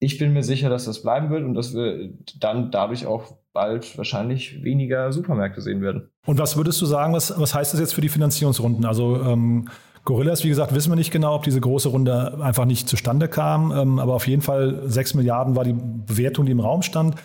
Ich 0.00 0.18
bin 0.18 0.32
mir 0.32 0.42
sicher, 0.42 0.68
dass 0.68 0.86
das 0.86 1.02
bleiben 1.02 1.30
wird 1.30 1.44
und 1.44 1.54
dass 1.54 1.74
wir 1.74 2.10
dann 2.40 2.70
dadurch 2.70 3.06
auch 3.06 3.36
bald 3.52 3.96
wahrscheinlich 3.98 4.64
weniger 4.64 5.12
Supermärkte 5.12 5.60
sehen 5.60 5.80
werden. 5.80 6.08
Und 6.26 6.38
was 6.38 6.56
würdest 6.56 6.80
du 6.80 6.86
sagen, 6.86 7.12
was, 7.12 7.38
was 7.38 7.54
heißt 7.54 7.72
das 7.72 7.80
jetzt 7.80 7.94
für 7.94 8.00
die 8.00 8.08
Finanzierungsrunden? 8.08 8.84
Also 8.84 9.20
ähm, 9.22 9.68
Gorillas, 10.04 10.42
wie 10.44 10.48
gesagt, 10.48 10.74
wissen 10.74 10.90
wir 10.90 10.96
nicht 10.96 11.10
genau, 11.10 11.34
ob 11.34 11.42
diese 11.42 11.60
große 11.60 11.88
Runde 11.88 12.38
einfach 12.42 12.64
nicht 12.64 12.88
zustande 12.88 13.28
kam, 13.28 13.72
ähm, 13.72 13.98
aber 13.98 14.14
auf 14.14 14.26
jeden 14.26 14.42
Fall 14.42 14.82
6 14.86 15.14
Milliarden 15.14 15.54
war 15.54 15.64
die 15.64 15.74
Bewertung, 15.74 16.46
die 16.46 16.52
im 16.52 16.60
Raum 16.60 16.82
stand. 16.82 17.16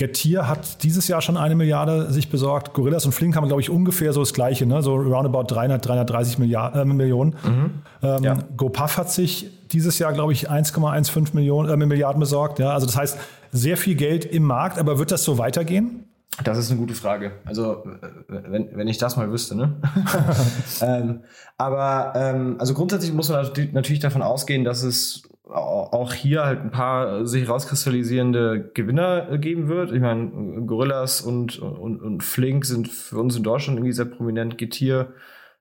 Getir 0.00 0.48
hat 0.48 0.82
dieses 0.82 1.08
Jahr 1.08 1.20
schon 1.20 1.36
eine 1.36 1.54
Milliarde 1.54 2.10
sich 2.10 2.30
besorgt. 2.30 2.72
Gorillas 2.72 3.04
und 3.04 3.12
Flink 3.12 3.36
haben, 3.36 3.46
glaube 3.46 3.60
ich, 3.60 3.68
ungefähr 3.68 4.14
so 4.14 4.20
das 4.20 4.32
Gleiche, 4.32 4.64
ne? 4.64 4.82
so 4.82 4.94
roundabout 4.94 5.44
300, 5.54 5.86
330 5.86 6.38
Milliard, 6.38 6.74
äh, 6.74 6.86
Millionen. 6.86 7.36
Mhm. 7.44 7.70
Ähm, 8.02 8.24
ja. 8.24 8.38
GoPuff 8.56 8.96
hat 8.96 9.10
sich 9.10 9.50
dieses 9.70 9.98
Jahr, 9.98 10.14
glaube 10.14 10.32
ich, 10.32 10.50
1,15 10.50 11.34
Millionen, 11.34 11.68
äh, 11.68 11.86
Milliarden 11.86 12.18
besorgt. 12.18 12.58
Ja? 12.58 12.72
Also 12.72 12.86
das 12.86 12.96
heißt, 12.96 13.18
sehr 13.52 13.76
viel 13.76 13.94
Geld 13.94 14.24
im 14.24 14.44
Markt, 14.44 14.78
aber 14.78 14.98
wird 14.98 15.12
das 15.12 15.22
so 15.22 15.36
weitergehen? 15.36 16.04
Das 16.44 16.56
ist 16.56 16.70
eine 16.70 16.80
gute 16.80 16.94
Frage. 16.94 17.32
Also, 17.44 17.84
äh, 17.84 18.06
wenn, 18.28 18.74
wenn 18.74 18.88
ich 18.88 18.96
das 18.96 19.18
mal 19.18 19.30
wüsste, 19.30 19.54
ne? 19.54 19.76
ähm, 20.80 21.20
aber 21.58 22.14
ähm, 22.16 22.56
also 22.58 22.72
grundsätzlich 22.72 23.12
muss 23.12 23.28
man 23.28 23.46
natürlich 23.72 24.00
davon 24.00 24.22
ausgehen, 24.22 24.64
dass 24.64 24.82
es 24.82 25.24
auch 25.52 26.12
hier 26.12 26.44
halt 26.44 26.60
ein 26.60 26.70
paar 26.70 27.26
sich 27.26 27.48
rauskristallisierende 27.48 28.70
Gewinner 28.74 29.38
geben 29.38 29.68
wird. 29.68 29.92
Ich 29.92 30.00
meine, 30.00 30.64
Gorillas 30.66 31.20
und, 31.20 31.58
und, 31.58 32.00
und 32.00 32.22
Flink 32.22 32.64
sind 32.64 32.88
für 32.88 33.18
uns 33.18 33.36
in 33.36 33.42
Deutschland 33.42 33.78
irgendwie 33.78 33.92
sehr 33.92 34.04
prominent, 34.04 34.58
Getir 34.58 35.12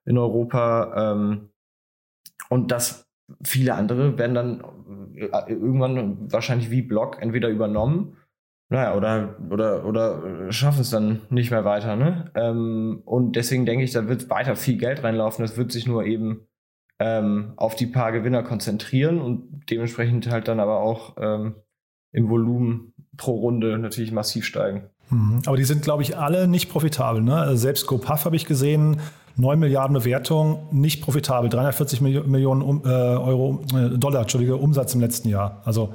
in 0.05 0.17
Europa. 0.17 1.11
Ähm, 1.13 1.49
und 2.49 2.71
das 2.71 3.07
viele 3.43 3.75
andere 3.75 4.17
werden 4.17 4.35
dann 4.35 4.63
äh, 5.15 5.29
irgendwann 5.47 6.31
wahrscheinlich 6.31 6.71
wie 6.71 6.81
Block 6.81 7.21
entweder 7.21 7.49
übernommen, 7.49 8.17
naja, 8.71 8.95
oder, 8.95 9.35
oder, 9.49 9.83
oder 9.83 10.51
schaffen 10.51 10.81
es 10.81 10.91
dann 10.91 11.21
nicht 11.31 11.49
mehr 11.49 11.65
weiter. 11.65 11.95
Ne? 11.95 12.31
Ähm, 12.35 13.01
und 13.03 13.35
deswegen 13.35 13.65
denke 13.65 13.83
ich, 13.83 13.91
da 13.93 14.07
wird 14.07 14.29
weiter 14.29 14.55
viel 14.55 14.77
Geld 14.77 15.03
reinlaufen. 15.03 15.43
Das 15.43 15.57
wird 15.57 15.71
sich 15.71 15.87
nur 15.87 16.05
eben 16.05 16.47
ähm, 16.99 17.53
auf 17.55 17.75
die 17.75 17.87
paar 17.87 18.11
Gewinner 18.11 18.43
konzentrieren 18.43 19.21
und 19.21 19.63
dementsprechend 19.69 20.29
halt 20.29 20.47
dann 20.47 20.59
aber 20.59 20.79
auch 20.79 21.15
ähm, 21.19 21.55
im 22.11 22.29
Volumen 22.29 22.93
pro 23.17 23.35
Runde 23.35 23.77
natürlich 23.77 24.11
massiv 24.11 24.45
steigen. 24.45 24.89
Mhm. 25.09 25.41
Aber 25.45 25.57
die 25.57 25.63
sind, 25.63 25.81
glaube 25.81 26.03
ich, 26.03 26.17
alle 26.17 26.47
nicht 26.47 26.69
profitabel. 26.69 27.21
Ne? 27.21 27.35
Also 27.35 27.55
selbst 27.55 27.87
GoPuff 27.87 28.25
habe 28.25 28.35
ich 28.35 28.45
gesehen, 28.45 28.99
9 29.37 29.57
Milliarden 29.57 29.93
Bewertung, 29.93 30.67
nicht 30.71 31.01
profitabel, 31.01 31.49
340 31.49 32.01
Millionen 32.01 32.83
äh, 32.83 32.87
Euro, 32.87 33.63
äh, 33.73 33.97
Dollar, 33.97 34.21
Entschuldige, 34.21 34.57
Umsatz 34.57 34.93
im 34.93 35.01
letzten 35.01 35.29
Jahr. 35.29 35.61
Also 35.63 35.93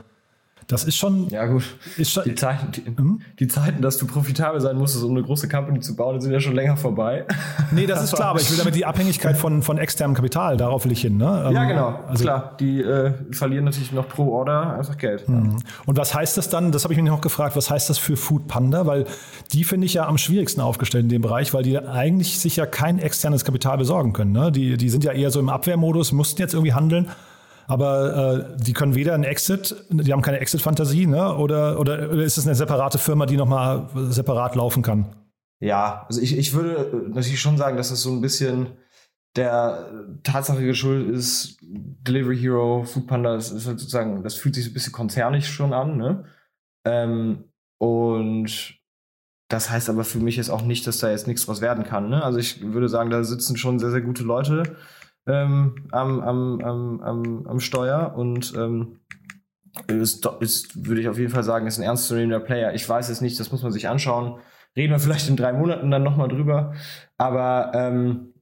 das 0.67 0.85
ist 0.85 0.97
schon. 0.97 1.29
Ja, 1.29 1.47
gut. 1.47 1.65
Schon, 2.03 2.25
die, 2.25 2.35
Zeiten, 2.35 2.73
die, 2.73 2.85
hm? 2.85 3.21
die, 3.39 3.49
Zeiten, 3.49 3.83
dass 3.83 3.99
du 3.99 4.07
profitabel 4.07 4.61
sein 4.61 4.77
musstest, 4.77 5.05
um 5.05 5.11
eine 5.11 5.23
große 5.23 5.49
Company 5.49 5.81
zu 5.81 5.97
bauen, 5.97 6.21
sind 6.21 6.33
ja 6.33 6.41
schon 6.41 6.55
länger 6.55 6.77
vorbei. 6.77 7.27
Nee, 7.71 7.87
das 7.87 8.05
ist 8.05 8.15
klar, 8.15 8.31
aber 8.31 8.41
ich 8.41 8.51
will 8.51 8.59
damit 8.59 8.75
die 8.75 8.85
Abhängigkeit 8.85 9.37
von, 9.37 9.63
von 9.63 9.79
externem 9.79 10.15
Kapital, 10.15 10.57
darauf 10.57 10.85
will 10.85 10.93
ich 10.93 11.01
hin. 11.01 11.17
Ne? 11.17 11.25
Ja, 11.53 11.63
ähm, 11.63 11.69
genau. 11.69 12.01
Also, 12.09 12.25
klar, 12.25 12.57
die 12.59 12.81
äh, 12.81 13.13
verlieren 13.33 13.65
natürlich 13.65 13.93
noch 13.93 14.09
pro 14.09 14.31
Order 14.33 14.77
einfach 14.77 14.97
Geld. 14.97 15.29
Mhm. 15.29 15.59
Und 15.87 15.99
was 15.99 16.15
heißt 16.15 16.37
das 16.37 16.49
dann? 16.49 16.73
Das 16.73 16.85
habe 16.85 16.95
ich 16.95 17.01
mich 17.01 17.11
noch 17.11 17.21
gefragt, 17.21 17.57
was 17.57 17.71
heißt 17.71 17.91
das 17.91 17.99
für 17.99 18.17
Food 18.17 18.47
Panda? 18.47 18.87
Weil 18.87 19.07
die 19.53 19.65
finde 19.65 19.87
ich 19.87 19.95
ja 19.95 20.07
am 20.07 20.19
schwierigsten 20.19 20.61
aufgestellt 20.61 21.05
in 21.05 21.11
dem 21.11 21.23
Bereich, 21.23 21.53
weil 21.55 21.63
die 21.63 21.79
eigentlich 21.79 22.39
sich 22.39 22.57
ja 22.57 22.67
kein 22.67 22.99
externes 22.99 23.45
Kapital 23.45 23.79
besorgen 23.79 24.13
können. 24.13 24.33
Ne? 24.33 24.53
Die, 24.53 24.77
die 24.77 24.91
sind 24.91 25.05
ja 25.05 25.13
eher 25.13 25.31
so 25.31 25.41
im 25.41 25.49
Abwehrmodus, 25.49 26.13
mussten 26.13 26.41
jetzt 26.41 26.55
irgendwie 26.55 26.73
handeln 26.73 27.09
aber 27.67 28.57
äh, 28.57 28.63
die 28.63 28.73
können 28.73 28.95
weder 28.95 29.15
einen 29.15 29.25
Exit, 29.25 29.75
die 29.91 30.13
haben 30.13 30.23
keine 30.23 30.41
Exit-Fantasie, 30.41 31.07
ne? 31.07 31.37
Oder, 31.37 31.79
oder, 31.79 32.11
oder 32.11 32.23
ist 32.23 32.39
es 32.39 32.47
eine 32.47 32.55
separate 32.55 32.99
Firma, 32.99 33.27
die 33.27 33.37
nochmal 33.37 33.89
separat 34.11 34.55
laufen 34.55 34.83
kann? 34.83 35.15
Ja, 35.61 36.05
also 36.09 36.21
ich, 36.21 36.37
ich 36.37 36.53
würde 36.53 37.09
natürlich 37.09 37.41
schon 37.41 37.57
sagen, 37.57 37.77
dass 37.77 37.89
das 37.89 38.03
so 38.03 38.11
ein 38.11 38.21
bisschen 38.21 38.69
der 39.37 39.91
Tatsache 40.23 40.65
geschuldet 40.65 41.15
ist, 41.15 41.59
Delivery 41.63 42.39
Hero, 42.39 42.85
Foodpanda, 42.85 43.35
das 43.35 43.51
ist 43.51 43.67
halt 43.67 43.81
sozusagen, 43.81 44.23
das 44.23 44.35
fühlt 44.35 44.55
sich 44.55 44.65
so 44.65 44.71
ein 44.71 44.75
bisschen 44.75 44.93
konzernig 44.93 45.49
schon 45.49 45.73
an, 45.73 45.97
ne? 45.97 46.25
Ähm, 46.87 47.45
und 47.79 48.79
das 49.49 49.71
heißt 49.71 49.91
aber 49.91 50.05
für 50.05 50.19
mich 50.19 50.37
jetzt 50.37 50.51
auch 50.51 50.63
nicht, 50.63 50.87
dass 50.87 50.99
da 50.99 51.11
jetzt 51.11 51.27
nichts 51.27 51.47
draus 51.47 51.61
werden 51.61 51.85
kann. 51.85 52.09
Ne? 52.09 52.23
Also 52.23 52.39
ich 52.39 52.63
würde 52.63 52.89
sagen, 52.89 53.11
da 53.11 53.23
sitzen 53.25 53.57
schon 53.57 53.79
sehr, 53.79 53.91
sehr 53.91 54.01
gute 54.01 54.23
Leute 54.23 54.77
ähm, 55.27 55.89
am, 55.91 56.21
am, 56.21 56.61
am, 56.61 57.01
am, 57.01 57.47
am 57.47 57.61
Steuer 57.61 58.15
und 58.17 58.53
ähm, 58.57 59.01
ist, 59.89 60.27
ist, 60.41 60.87
würde 60.87 61.01
ich 61.01 61.09
auf 61.09 61.19
jeden 61.19 61.33
Fall 61.33 61.43
sagen, 61.43 61.67
ist 61.67 61.79
ein 61.79 61.85
ernstzunehmender 61.85 62.41
Player. 62.41 62.75
Ich 62.75 62.89
weiß 62.89 63.09
es 63.09 63.21
nicht, 63.21 63.39
das 63.41 63.51
muss 63.51 63.63
man 63.63 63.73
sich 63.73 63.89
anschauen. 63.89 64.39
Reden 64.77 64.93
wir 64.93 65.01
vielleicht 65.01 65.29
in 65.29 65.37
drei 65.37 65.53
Monaten 65.53 65.91
dann 65.91 66.03
nochmal 66.03 66.29
drüber. 66.29 66.75
Aber 67.17 67.73
ähm, 67.75 68.34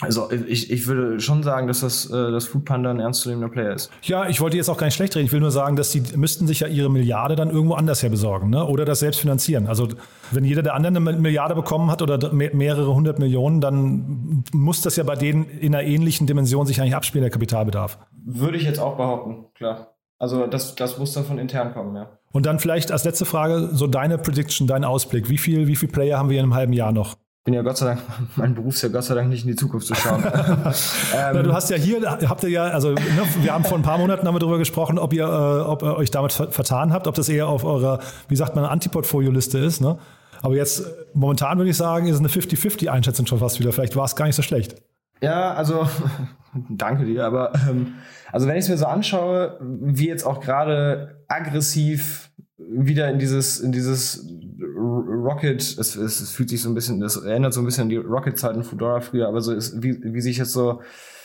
also 0.00 0.30
ich, 0.30 0.70
ich 0.70 0.86
würde 0.86 1.20
schon 1.20 1.42
sagen, 1.42 1.68
dass 1.68 1.80
das, 1.80 2.10
äh, 2.10 2.30
das 2.30 2.44
Foodpanda 2.44 2.90
ein 2.90 3.00
ernstzunehmender 3.00 3.48
Player 3.48 3.72
ist. 3.72 3.90
Ja, 4.02 4.28
ich 4.28 4.42
wollte 4.42 4.58
jetzt 4.58 4.68
auch 4.68 4.76
gar 4.76 4.86
nicht 4.86 4.94
schlecht 4.94 5.16
reden. 5.16 5.24
Ich 5.24 5.32
will 5.32 5.40
nur 5.40 5.50
sagen, 5.50 5.74
dass 5.74 5.90
die 5.90 6.02
müssten 6.16 6.46
sich 6.46 6.60
ja 6.60 6.66
ihre 6.66 6.90
Milliarde 6.90 7.34
dann 7.34 7.48
irgendwo 7.50 7.74
anders 7.74 8.02
her 8.02 8.10
besorgen, 8.10 8.50
ne? 8.50 8.66
Oder 8.66 8.84
das 8.84 9.00
selbst 9.00 9.20
finanzieren. 9.20 9.66
Also 9.66 9.88
wenn 10.32 10.44
jeder 10.44 10.62
der 10.62 10.74
anderen 10.74 11.08
eine 11.08 11.18
Milliarde 11.18 11.54
bekommen 11.54 11.90
hat 11.90 12.02
oder 12.02 12.32
mehrere 12.32 12.94
hundert 12.94 13.18
Millionen, 13.18 13.62
dann 13.62 14.44
muss 14.52 14.82
das 14.82 14.96
ja 14.96 15.04
bei 15.04 15.16
denen 15.16 15.46
in 15.48 15.74
einer 15.74 15.86
ähnlichen 15.86 16.26
Dimension 16.26 16.66
sich 16.66 16.78
eigentlich 16.80 16.94
abspielen, 16.94 17.22
der 17.22 17.30
Kapitalbedarf. 17.30 17.98
Würde 18.24 18.58
ich 18.58 18.64
jetzt 18.64 18.78
auch 18.78 18.98
behaupten, 18.98 19.46
klar. 19.54 19.94
Also 20.18 20.46
das, 20.46 20.74
das 20.74 20.98
muss 20.98 21.14
dann 21.14 21.24
von 21.24 21.38
intern 21.38 21.72
kommen, 21.72 21.96
ja. 21.96 22.18
Und 22.32 22.44
dann 22.44 22.58
vielleicht 22.58 22.92
als 22.92 23.04
letzte 23.04 23.24
Frage 23.24 23.70
so 23.72 23.86
deine 23.86 24.18
Prediction, 24.18 24.66
dein 24.66 24.84
Ausblick. 24.84 25.30
Wie 25.30 25.38
viel, 25.38 25.68
wie 25.68 25.76
viel 25.76 25.88
Player 25.88 26.18
haben 26.18 26.28
wir 26.28 26.38
in 26.38 26.44
einem 26.44 26.54
halben 26.54 26.74
Jahr 26.74 26.92
noch? 26.92 27.16
Bin 27.46 27.54
ja 27.54 27.62
Gott 27.62 27.78
sei 27.78 27.86
Dank, 27.86 28.00
mein 28.36 28.54
Beruf 28.54 28.74
ist 28.74 28.82
ja 28.82 28.88
Gott 28.90 29.04
sei 29.04 29.14
Dank 29.14 29.30
nicht 29.30 29.44
in 29.44 29.48
die 29.48 29.56
Zukunft 29.56 29.86
zu 29.86 29.94
schauen. 29.94 30.22
ähm, 31.16 31.44
du 31.44 31.54
hast 31.54 31.70
ja 31.70 31.76
hier, 31.76 32.02
habt 32.28 32.42
ihr 32.42 32.50
ja, 32.50 32.64
also 32.64 32.90
ne, 32.90 33.00
wir 33.40 33.54
haben 33.54 33.64
vor 33.64 33.78
ein 33.78 33.82
paar 33.82 33.98
Monaten 33.98 34.26
haben 34.26 34.34
wir 34.34 34.40
darüber 34.40 34.58
gesprochen, 34.58 34.98
ob 34.98 35.14
ihr, 35.14 35.24
äh, 35.24 35.60
ob 35.62 35.82
ihr 35.82 35.96
euch 35.96 36.10
damit 36.10 36.32
vertan 36.32 36.92
habt, 36.92 37.06
ob 37.06 37.14
das 37.14 37.28
eher 37.28 37.46
auf 37.46 37.64
eurer, 37.64 38.00
wie 38.28 38.36
sagt 38.36 38.56
man, 38.56 38.64
Antiportfolio-Liste 38.64 39.58
ist. 39.58 39.80
Ne? 39.80 39.96
Aber 40.42 40.56
jetzt 40.56 40.84
momentan 41.14 41.56
würde 41.58 41.70
ich 41.70 41.76
sagen, 41.76 42.08
ist 42.08 42.18
eine 42.18 42.28
50-50-Einschätzung 42.28 43.26
schon 43.26 43.38
fast 43.38 43.60
wieder. 43.60 43.72
Vielleicht 43.72 43.96
war 43.96 44.04
es 44.04 44.16
gar 44.16 44.26
nicht 44.26 44.36
so 44.36 44.42
schlecht. 44.42 44.74
Ja, 45.22 45.54
also 45.54 45.88
danke 46.68 47.04
dir, 47.04 47.24
aber 47.24 47.52
ähm, 47.68 47.94
also 48.32 48.48
wenn 48.48 48.56
ich 48.56 48.64
es 48.64 48.68
mir 48.68 48.76
so 48.76 48.86
anschaue, 48.86 49.56
wie 49.60 50.08
jetzt 50.08 50.26
auch 50.26 50.40
gerade 50.40 51.24
aggressiv 51.28 52.30
wieder 52.58 53.08
in 53.08 53.20
dieses, 53.20 53.60
in 53.60 53.70
dieses 53.70 54.26
Rocket, 54.86 55.60
es, 55.60 55.78
es, 55.78 55.96
es, 55.96 56.30
fühlt 56.30 56.48
sich 56.48 56.62
so 56.62 56.68
ein 56.68 56.74
bisschen, 56.74 57.00
das 57.00 57.16
erinnert 57.16 57.54
so 57.54 57.60
ein 57.60 57.66
bisschen 57.66 57.82
an 57.82 57.88
die 57.88 57.96
Rocket-Zeiten 57.96 58.64
Fedora 58.64 59.00
früher, 59.00 59.28
aber 59.28 59.40
so 59.40 59.52
ist, 59.52 59.82
wie, 59.82 59.98
wie 60.02 60.20
sich 60.20 60.38
jetzt 60.38 60.52
so 60.52 60.80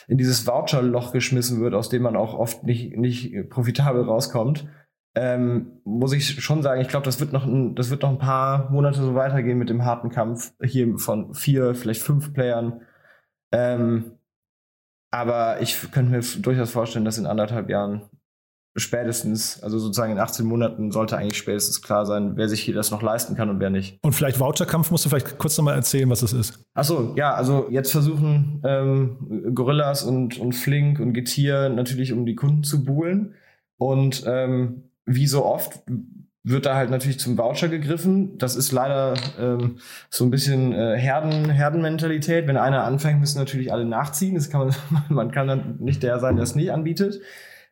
in 0.07 0.18
dieses 0.18 0.45
Voucher-Loch 0.45 1.12
geschmissen 1.12 1.62
wird, 1.62 1.74
aus 1.74 1.89
dem 1.89 2.03
man 2.03 2.16
auch 2.16 2.34
oft 2.34 2.64
nicht, 2.64 2.97
nicht 2.97 3.49
profitabel 3.49 4.03
rauskommt, 4.03 4.68
ähm, 5.16 5.82
muss 5.84 6.14
ich 6.14 6.41
schon 6.41 6.62
sagen, 6.62 6.82
ich 6.82 6.88
glaube, 6.88 7.05
das 7.05 7.20
wird 7.20 7.34
noch 7.34 7.45
ein, 7.45 7.76
das 7.76 7.89
wird 7.89 8.01
noch 8.01 8.09
ein 8.09 8.18
paar 8.18 8.70
Monate 8.72 9.01
so 9.01 9.14
weitergehen 9.16 9.57
mit 9.57 9.70
dem 9.70 9.84
harten 9.84 10.09
Kampf 10.09 10.53
hier 10.64 10.97
von 10.97 11.34
vier, 11.34 11.76
vielleicht 11.76 12.01
fünf 12.01 12.34
Playern. 12.34 12.82
Ähm, 13.51 14.18
aber 15.12 15.62
ich 15.62 15.91
könnte 15.91 16.12
mir 16.12 16.22
durchaus 16.41 16.72
vorstellen, 16.72 17.03
dass 17.03 17.18
in 17.18 17.26
anderthalb 17.26 17.70
Jahren 17.70 18.03
spätestens, 18.76 19.61
also 19.61 19.80
sozusagen 19.80 20.13
in 20.13 20.19
18 20.19 20.45
Monaten 20.45 20.91
sollte 20.91 21.17
eigentlich 21.17 21.38
spätestens 21.38 21.82
klar 21.82 22.05
sein, 22.05 22.38
wer 22.38 22.47
sich 22.47 22.61
hier 22.61 22.74
das 22.74 22.91
noch 22.91 23.01
leisten 23.01 23.36
kann 23.36 23.49
und 23.49 23.59
wer 23.59 23.69
nicht. 23.69 23.97
Und 24.01 24.13
vielleicht 24.13 24.39
Voucherkampf 24.39 24.91
musst 24.91 25.05
du 25.05 25.09
vielleicht 25.09 25.38
kurz 25.38 25.57
nochmal 25.57 25.76
erzählen, 25.76 26.09
was 26.09 26.22
das 26.22 26.34
ist. 26.34 26.59
Achso, 26.74 27.13
ja, 27.17 27.34
also 27.34 27.67
jetzt 27.69 27.91
versuchen 27.91 28.61
ähm, 28.65 29.53
Gorillas 29.53 30.03
und, 30.03 30.39
und 30.39 30.53
Flink 30.53 30.99
und 30.99 31.13
Getir 31.13 31.69
natürlich 31.69 32.13
um 32.13 32.26
die 32.26 32.36
Kunden 32.36 32.63
zu 32.63 32.86
buhlen. 32.86 33.36
Und 33.78 34.24
ähm, 34.26 34.84
wie 35.05 35.28
so 35.28 35.43
oft 35.43 35.82
wird 36.43 36.65
da 36.65 36.76
halt 36.76 36.89
natürlich 36.89 37.19
zum 37.19 37.38
Voucher 37.38 37.67
gegriffen. 37.67 38.38
Das 38.38 38.55
ist 38.55 38.72
leider 38.72 39.13
ähm, 39.39 39.78
so 40.09 40.24
ein 40.24 40.32
bisschen 40.32 40.74
äh, 40.74 40.97
Herden, 40.97 41.49
Herdenmentalität. 41.49 42.47
Wenn 42.47 42.57
einer 42.57 42.84
anfängt, 42.84 43.19
müssen 43.19 43.38
natürlich 43.38 43.72
alle 43.72 43.86
nachziehen. 43.86 44.36
Das 44.36 44.49
kann 44.49 44.67
man, 44.67 44.76
man 45.09 45.32
kann 45.32 45.47
dann 45.47 45.76
nicht 45.80 46.03
der 46.03 46.19
sein, 46.19 46.36
der 46.36 46.43
es 46.43 46.55
nicht 46.55 46.72
anbietet. 46.72 47.22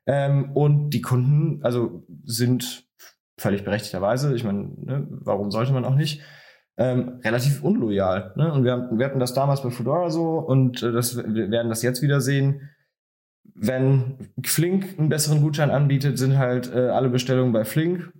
Ähm, 0.10 0.54
und 0.54 0.90
die 0.90 1.02
Kunden, 1.02 1.64
also 1.64 2.04
sind 2.24 2.88
völlig 3.38 3.64
berechtigterweise, 3.64 4.34
ich 4.34 4.44
meine, 4.44 4.72
ne, 4.78 5.08
warum 5.10 5.52
sollte 5.52 5.72
man 5.72 5.86
auch 5.86 5.94
nicht, 5.94 6.24
ähm, 6.78 7.20
relativ 7.24 7.64
unloyal. 7.64 8.34
Ne? 8.36 8.52
Und 8.52 8.64
wir, 8.64 8.72
haben, 8.72 8.98
wir 8.98 9.06
hatten 9.06 9.20
das 9.20 9.36
damals 9.36 9.62
bei 9.62 9.70
Fedora 9.70 10.10
so 10.10 10.40
und 10.40 10.82
äh, 10.82 10.92
das, 10.92 11.16
wir 11.16 11.52
werden 11.52 11.70
das 11.70 11.84
jetzt 11.84 12.02
wieder 12.02 12.22
sehen. 12.22 12.70
Wenn 13.54 14.32
Flink 14.44 14.98
einen 14.98 15.10
besseren 15.10 15.42
Gutschein 15.42 15.70
anbietet, 15.70 16.18
sind 16.18 16.40
halt 16.40 16.74
äh, 16.74 16.90
alle 16.90 17.10
Bestellungen 17.10 17.54
bei 17.54 17.64
Flink 17.64 18.12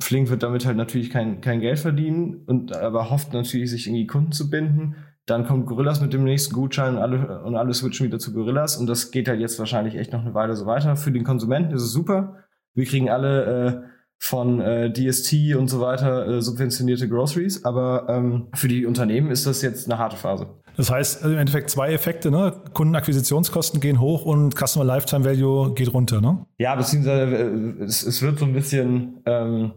Flink 0.00 0.30
wird 0.30 0.42
damit 0.42 0.64
halt 0.64 0.76
natürlich 0.76 1.10
kein, 1.10 1.40
kein 1.40 1.60
Geld 1.60 1.78
verdienen 1.78 2.44
und 2.46 2.74
aber 2.74 3.10
hofft 3.10 3.32
natürlich, 3.32 3.70
sich 3.70 3.86
irgendwie 3.86 4.06
Kunden 4.06 4.32
zu 4.32 4.48
binden. 4.48 4.96
Dann 5.28 5.46
kommt 5.46 5.66
Gorillas 5.66 6.00
mit 6.00 6.12
dem 6.12 6.24
nächsten 6.24 6.54
Gutschein 6.54 6.96
und 6.96 7.02
alle, 7.02 7.42
und 7.42 7.54
alle 7.54 7.74
switchen 7.74 8.06
wieder 8.06 8.18
zu 8.18 8.32
Gorillas. 8.32 8.78
Und 8.78 8.86
das 8.86 9.10
geht 9.10 9.28
halt 9.28 9.40
jetzt 9.40 9.58
wahrscheinlich 9.58 9.94
echt 9.94 10.12
noch 10.12 10.22
eine 10.22 10.32
Weile 10.32 10.56
so 10.56 10.64
weiter. 10.64 10.96
Für 10.96 11.12
den 11.12 11.24
Konsumenten 11.24 11.74
ist 11.74 11.82
es 11.82 11.92
super. 11.92 12.44
Wir 12.74 12.86
kriegen 12.86 13.10
alle 13.10 13.44
äh, 13.44 13.88
von 14.18 14.60
äh, 14.60 14.90
DST 14.90 15.54
und 15.54 15.68
so 15.68 15.80
weiter 15.80 16.26
äh, 16.26 16.40
subventionierte 16.40 17.08
Groceries. 17.08 17.64
Aber 17.66 18.06
ähm, 18.08 18.48
für 18.54 18.68
die 18.68 18.86
Unternehmen 18.86 19.30
ist 19.30 19.46
das 19.46 19.60
jetzt 19.60 19.90
eine 19.90 19.98
harte 19.98 20.16
Phase. 20.16 20.46
Das 20.78 20.90
heißt 20.90 21.24
also 21.24 21.34
im 21.34 21.40
Endeffekt 21.40 21.70
zwei 21.70 21.92
Effekte, 21.92 22.30
ne? 22.30 22.62
Kundenakquisitionskosten 22.72 23.80
gehen 23.80 24.00
hoch 24.00 24.24
und 24.24 24.54
Customer 24.56 24.84
Lifetime 24.84 25.24
Value 25.24 25.74
geht 25.74 25.92
runter, 25.92 26.20
ne? 26.20 26.46
Ja, 26.58 26.74
beziehungsweise 26.74 27.34
äh, 27.34 27.84
es, 27.84 28.02
es 28.02 28.22
wird 28.22 28.38
so 28.38 28.44
ein 28.44 28.52
bisschen 28.52 29.20
ähm, 29.26 29.72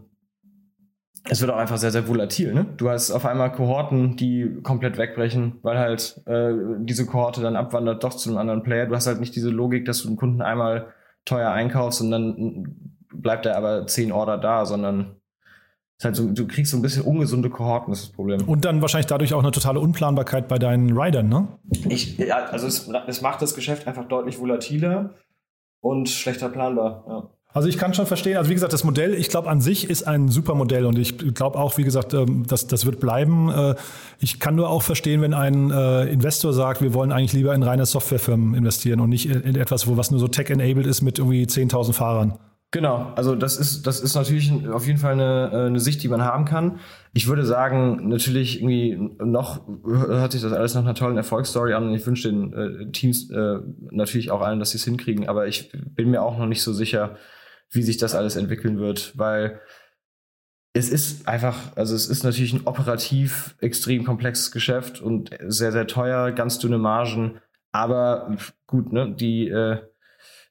es 1.30 1.42
wird 1.42 1.52
auch 1.52 1.58
einfach 1.58 1.78
sehr, 1.78 1.92
sehr 1.92 2.08
volatil. 2.08 2.54
Ne? 2.54 2.66
Du 2.78 2.90
hast 2.90 3.12
auf 3.12 3.26
einmal 3.26 3.52
Kohorten, 3.52 4.16
die 4.16 4.60
komplett 4.64 4.98
wegbrechen, 4.98 5.60
weil 5.62 5.78
halt 5.78 6.22
äh, 6.26 6.54
diese 6.80 7.06
Kohorte 7.06 7.42
dann 7.42 7.56
abwandert 7.56 8.04
doch 8.04 8.16
zu 8.16 8.30
einem 8.30 8.40
anderen 8.40 8.64
Player. 8.64 8.88
Du 8.88 8.96
hast 8.96 9.08
halt 9.08 9.20
nicht 9.20 9.36
diese 9.36 9.50
Logik, 9.50 9.86
dass 9.86 10.02
du 10.02 10.08
einen 10.08 10.18
Kunden 10.18 10.42
einmal 10.42 10.88
teuer 11.26 11.52
einkaufst 11.52 12.02
und 12.02 12.12
dann 12.12 12.76
bleibt 13.14 13.46
er 13.46 13.56
aber 13.56 13.86
zehn 13.86 14.12
Order 14.12 14.38
da, 14.38 14.66
sondern 14.66 15.16
halt 16.04 16.16
so, 16.16 16.28
du 16.32 16.48
kriegst 16.48 16.72
so 16.72 16.78
ein 16.78 16.82
bisschen 16.82 17.04
ungesunde 17.04 17.50
Kohorten, 17.50 17.92
das 17.92 18.00
ist 18.00 18.08
das 18.10 18.16
Problem. 18.16 18.48
Und 18.48 18.66
dann 18.66 18.82
wahrscheinlich 18.82 19.08
dadurch 19.08 19.34
auch 19.34 19.44
eine 19.44 19.52
totale 19.52 19.80
Unplanbarkeit 19.80 20.48
bei 20.48 20.58
deinen 20.58 20.98
Riders, 20.98 21.24
ne? 21.24 21.48
Ich, 21.88 22.18
ja, 22.18 22.46
also 22.46 22.66
es, 22.66 22.90
es 23.08 23.22
macht 23.22 23.42
das 23.42 23.54
Geschäft 23.54 23.88
einfach 23.88 24.08
deutlich 24.08 24.40
volatiler 24.40 25.14
und 25.80 26.10
schlechter 26.10 26.50
planbar, 26.50 27.06
ja. 27.08 27.30
Also 27.54 27.68
ich 27.68 27.78
kann 27.78 27.94
schon 27.94 28.06
verstehen, 28.06 28.38
also 28.38 28.50
wie 28.50 28.54
gesagt, 28.54 28.72
das 28.72 28.86
Modell, 28.86 29.14
ich 29.14 29.28
glaube 29.30 29.50
an 29.50 29.60
sich 29.60 29.90
ist 29.90 30.08
ein 30.08 30.30
super 30.30 30.56
Modell 30.56 30.86
und 30.86 30.98
ich 30.98 31.18
glaube 31.34 31.60
auch, 31.60 31.78
wie 31.78 31.84
gesagt, 31.84 32.14
ähm, 32.14 32.46
das, 32.48 32.68
das 32.68 32.86
wird 32.86 33.02
bleiben. 33.02 33.50
Äh, 33.50 33.76
ich 34.20 34.40
kann 34.40 34.56
nur 34.56 34.70
auch 34.70 34.84
verstehen, 34.84 35.22
wenn 35.22 35.34
ein 35.34 35.70
äh, 35.70 36.06
Investor 36.06 36.54
sagt, 36.54 36.82
wir 36.82 36.94
wollen 36.94 37.12
eigentlich 37.12 37.34
lieber 37.34 37.54
in 37.54 37.64
reine 37.64 37.86
Softwarefirmen 37.86 38.54
investieren 38.54 39.02
und 39.02 39.10
nicht 39.10 39.26
in 39.26 39.56
etwas, 39.56 39.88
wo 39.88 39.98
was 39.98 40.12
nur 40.12 40.20
so 40.20 40.30
tech-enabled 40.30 40.88
ist 40.88 41.02
mit 41.02 41.20
irgendwie 41.20 41.44
10.000 41.44 41.92
Fahrern. 41.94 42.38
Genau, 42.74 43.12
also 43.18 43.36
das 43.36 43.58
ist, 43.58 43.86
das 43.86 44.00
ist 44.00 44.16
natürlich 44.16 44.50
auf 44.72 44.88
jeden 44.88 44.98
Fall 44.98 45.12
eine, 45.12 45.50
äh, 45.52 45.66
eine 45.66 45.82
Sicht, 45.82 46.02
die 46.04 46.08
man 46.08 46.22
haben 46.22 46.46
kann. 46.46 46.80
Ich 47.12 47.28
würde 47.28 47.44
sagen, 47.44 48.08
natürlich 48.08 48.62
irgendwie 48.62 48.98
noch 49.22 49.68
hört 49.86 50.32
sich 50.32 50.42
das 50.42 50.54
alles 50.54 50.74
nach 50.74 50.84
einer 50.84 50.96
tollen 50.96 51.18
Erfolgsstory 51.18 51.74
an 51.74 51.90
und 51.90 51.94
ich 51.94 52.08
wünsche 52.08 52.30
den 52.30 52.54
äh, 52.54 52.92
Teams 52.94 53.30
äh, 53.30 53.58
natürlich 53.90 54.32
auch 54.32 54.40
allen, 54.40 54.60
dass 54.60 54.72
sie 54.72 54.78
es 54.78 54.86
hinkriegen, 54.86 55.28
aber 55.28 55.48
ich 55.48 55.70
bin 55.74 56.12
mir 56.12 56.22
auch 56.22 56.38
noch 56.38 56.46
nicht 56.46 56.64
so 56.64 56.72
sicher, 56.72 57.18
wie 57.72 57.84
sich 57.84 57.98
das 57.98 58.16
alles 58.16 58.36
entwickeln 58.36 58.78
wird, 58.78 59.18
weil 59.18 59.60
es 60.74 60.90
ist 60.90 61.28
einfach, 61.28 61.76
also 61.76 61.96
es 61.96 62.08
ist 62.08 62.24
natürlich 62.24 62.54
ein 62.54 62.66
operativ 62.66 63.56
extrem 63.60 64.06
komplexes 64.06 64.52
Geschäft 64.52 65.02
und 65.02 65.32
sehr, 65.48 65.72
sehr 65.72 65.88
teuer, 65.88 66.32
ganz 66.32 66.60
dünne 66.60 66.78
Margen, 66.78 67.40
aber 67.72 68.36
gut, 68.68 68.94
ne, 68.94 69.14
die, 69.14 69.48
äh, 69.48 69.80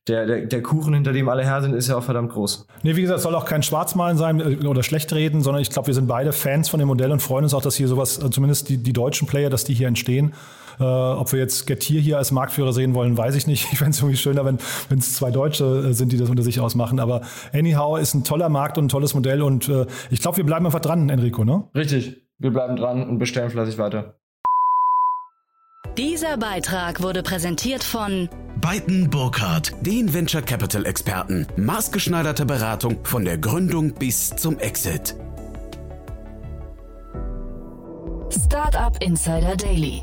der, 0.08 0.26
der, 0.26 0.46
der 0.46 0.62
Kuchen, 0.62 0.94
hinter 0.94 1.12
dem 1.12 1.28
alle 1.28 1.44
her 1.44 1.60
sind, 1.60 1.74
ist 1.74 1.88
ja 1.88 1.96
auch 1.96 2.02
verdammt 2.02 2.32
groß. 2.32 2.66
Nee, 2.82 2.96
wie 2.96 3.02
gesagt, 3.02 3.20
soll 3.20 3.34
auch 3.34 3.44
kein 3.44 3.62
Schwarzmalen 3.62 4.16
sein 4.16 4.40
äh, 4.40 4.66
oder 4.66 4.82
schlecht 4.82 5.12
reden, 5.12 5.42
sondern 5.42 5.62
ich 5.62 5.70
glaube, 5.70 5.88
wir 5.88 5.94
sind 5.94 6.06
beide 6.06 6.32
Fans 6.32 6.68
von 6.68 6.80
dem 6.80 6.88
Modell 6.88 7.12
und 7.12 7.20
freuen 7.20 7.44
uns 7.44 7.54
auch, 7.54 7.62
dass 7.62 7.76
hier 7.76 7.88
sowas, 7.88 8.22
äh, 8.22 8.30
zumindest 8.30 8.68
die, 8.68 8.78
die 8.78 8.92
deutschen 8.92 9.28
Player, 9.28 9.50
dass 9.50 9.64
die 9.64 9.74
hier 9.74 9.88
entstehen. 9.88 10.34
Äh, 10.78 10.84
ob 10.84 11.32
wir 11.32 11.38
jetzt 11.38 11.66
Getir 11.66 12.00
hier 12.00 12.18
als 12.18 12.30
Marktführer 12.30 12.72
sehen 12.72 12.94
wollen, 12.94 13.16
weiß 13.16 13.34
ich 13.34 13.46
nicht. 13.46 13.68
Ich 13.72 13.78
fände 13.78 13.92
es 13.92 13.98
irgendwie 13.98 14.16
schöner, 14.16 14.44
wenn 14.44 14.58
es 14.98 15.14
zwei 15.14 15.30
Deutsche 15.30 15.64
äh, 15.64 15.92
sind, 15.92 16.12
die 16.12 16.18
das 16.18 16.28
unter 16.28 16.42
sich 16.42 16.60
ausmachen. 16.60 17.00
Aber 17.00 17.22
anyhow 17.52 17.98
ist 17.98 18.14
ein 18.14 18.24
toller 18.24 18.48
Markt 18.48 18.78
und 18.78 18.86
ein 18.86 18.88
tolles 18.88 19.14
Modell 19.14 19.42
und 19.42 19.68
äh, 19.68 19.86
ich 20.10 20.20
glaube, 20.20 20.38
wir 20.38 20.44
bleiben 20.44 20.66
einfach 20.66 20.80
dran, 20.80 21.08
Enrico, 21.08 21.44
ne? 21.44 21.64
Richtig. 21.74 22.20
Wir 22.38 22.50
bleiben 22.50 22.76
dran 22.76 23.08
und 23.08 23.18
bestellen 23.18 23.50
fleißig 23.50 23.78
weiter. 23.78 24.14
Dieser 25.98 26.36
Beitrag 26.36 27.02
wurde 27.02 27.22
präsentiert 27.22 27.84
von 27.84 28.28
Beiten 28.60 29.10
Burkhardt, 29.10 29.72
den 29.80 30.12
Venture 30.12 30.42
Capital 30.42 30.86
Experten. 30.86 31.46
Maßgeschneiderte 31.56 32.46
Beratung 32.46 32.98
von 33.04 33.24
der 33.24 33.38
Gründung 33.38 33.94
bis 33.94 34.30
zum 34.30 34.58
Exit. 34.58 35.16
Startup 38.30 38.96
Insider 39.02 39.56
Daily 39.56 40.02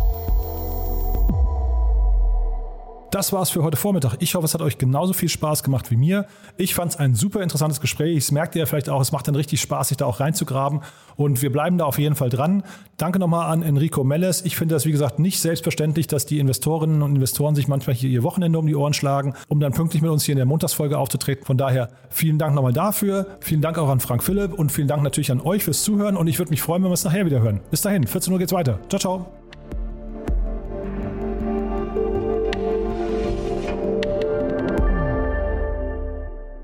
Das 3.11 3.33
war's 3.33 3.49
für 3.49 3.61
heute 3.61 3.75
Vormittag. 3.75 4.15
Ich 4.19 4.35
hoffe, 4.35 4.45
es 4.45 4.53
hat 4.53 4.61
euch 4.61 4.77
genauso 4.77 5.11
viel 5.11 5.27
Spaß 5.27 5.63
gemacht 5.63 5.91
wie 5.91 5.97
mir. 5.97 6.27
Ich 6.55 6.73
fand 6.73 6.93
es 6.93 6.97
ein 6.97 7.13
super 7.13 7.41
interessantes 7.41 7.81
Gespräch. 7.81 8.15
Es 8.15 8.31
merkt 8.31 8.55
ihr 8.55 8.59
ja 8.59 8.65
vielleicht 8.65 8.87
auch, 8.87 9.01
es 9.01 9.11
macht 9.11 9.27
dann 9.27 9.35
richtig 9.35 9.59
Spaß, 9.59 9.89
sich 9.89 9.97
da 9.97 10.05
auch 10.05 10.21
reinzugraben. 10.21 10.79
Und 11.17 11.41
wir 11.41 11.51
bleiben 11.51 11.77
da 11.77 11.83
auf 11.83 11.99
jeden 11.99 12.15
Fall 12.15 12.29
dran. 12.29 12.63
Danke 12.95 13.19
nochmal 13.19 13.51
an 13.51 13.63
Enrico 13.63 14.05
Melles. 14.05 14.45
Ich 14.45 14.55
finde 14.55 14.75
das, 14.75 14.85
wie 14.85 14.93
gesagt, 14.93 15.19
nicht 15.19 15.41
selbstverständlich, 15.41 16.07
dass 16.07 16.25
die 16.25 16.39
Investorinnen 16.39 17.01
und 17.01 17.13
Investoren 17.13 17.53
sich 17.53 17.67
manchmal 17.67 17.97
hier 17.97 18.09
ihr 18.09 18.23
Wochenende 18.23 18.57
um 18.57 18.65
die 18.65 18.77
Ohren 18.77 18.93
schlagen, 18.93 19.33
um 19.49 19.59
dann 19.59 19.73
pünktlich 19.73 20.01
mit 20.01 20.09
uns 20.09 20.23
hier 20.23 20.31
in 20.31 20.37
der 20.37 20.45
Montagsfolge 20.45 20.97
aufzutreten. 20.97 21.45
Von 21.45 21.57
daher 21.57 21.89
vielen 22.09 22.37
Dank 22.37 22.55
nochmal 22.55 22.71
dafür. 22.71 23.27
Vielen 23.41 23.61
Dank 23.61 23.77
auch 23.77 23.89
an 23.89 23.99
Frank 23.99 24.23
Philipp 24.23 24.53
und 24.53 24.71
vielen 24.71 24.87
Dank 24.87 25.03
natürlich 25.03 25.33
an 25.33 25.41
euch 25.41 25.65
fürs 25.65 25.83
Zuhören. 25.83 26.15
Und 26.15 26.27
ich 26.27 26.39
würde 26.39 26.51
mich 26.51 26.61
freuen, 26.61 26.81
wenn 26.81 26.89
wir 26.89 26.93
es 26.93 27.03
nachher 27.03 27.25
wieder 27.25 27.41
hören. 27.41 27.59
Bis 27.71 27.81
dahin, 27.81 28.07
14 28.07 28.31
Uhr 28.31 28.39
geht's 28.39 28.53
weiter. 28.53 28.79
Ciao, 28.87 28.99
ciao. 28.99 29.40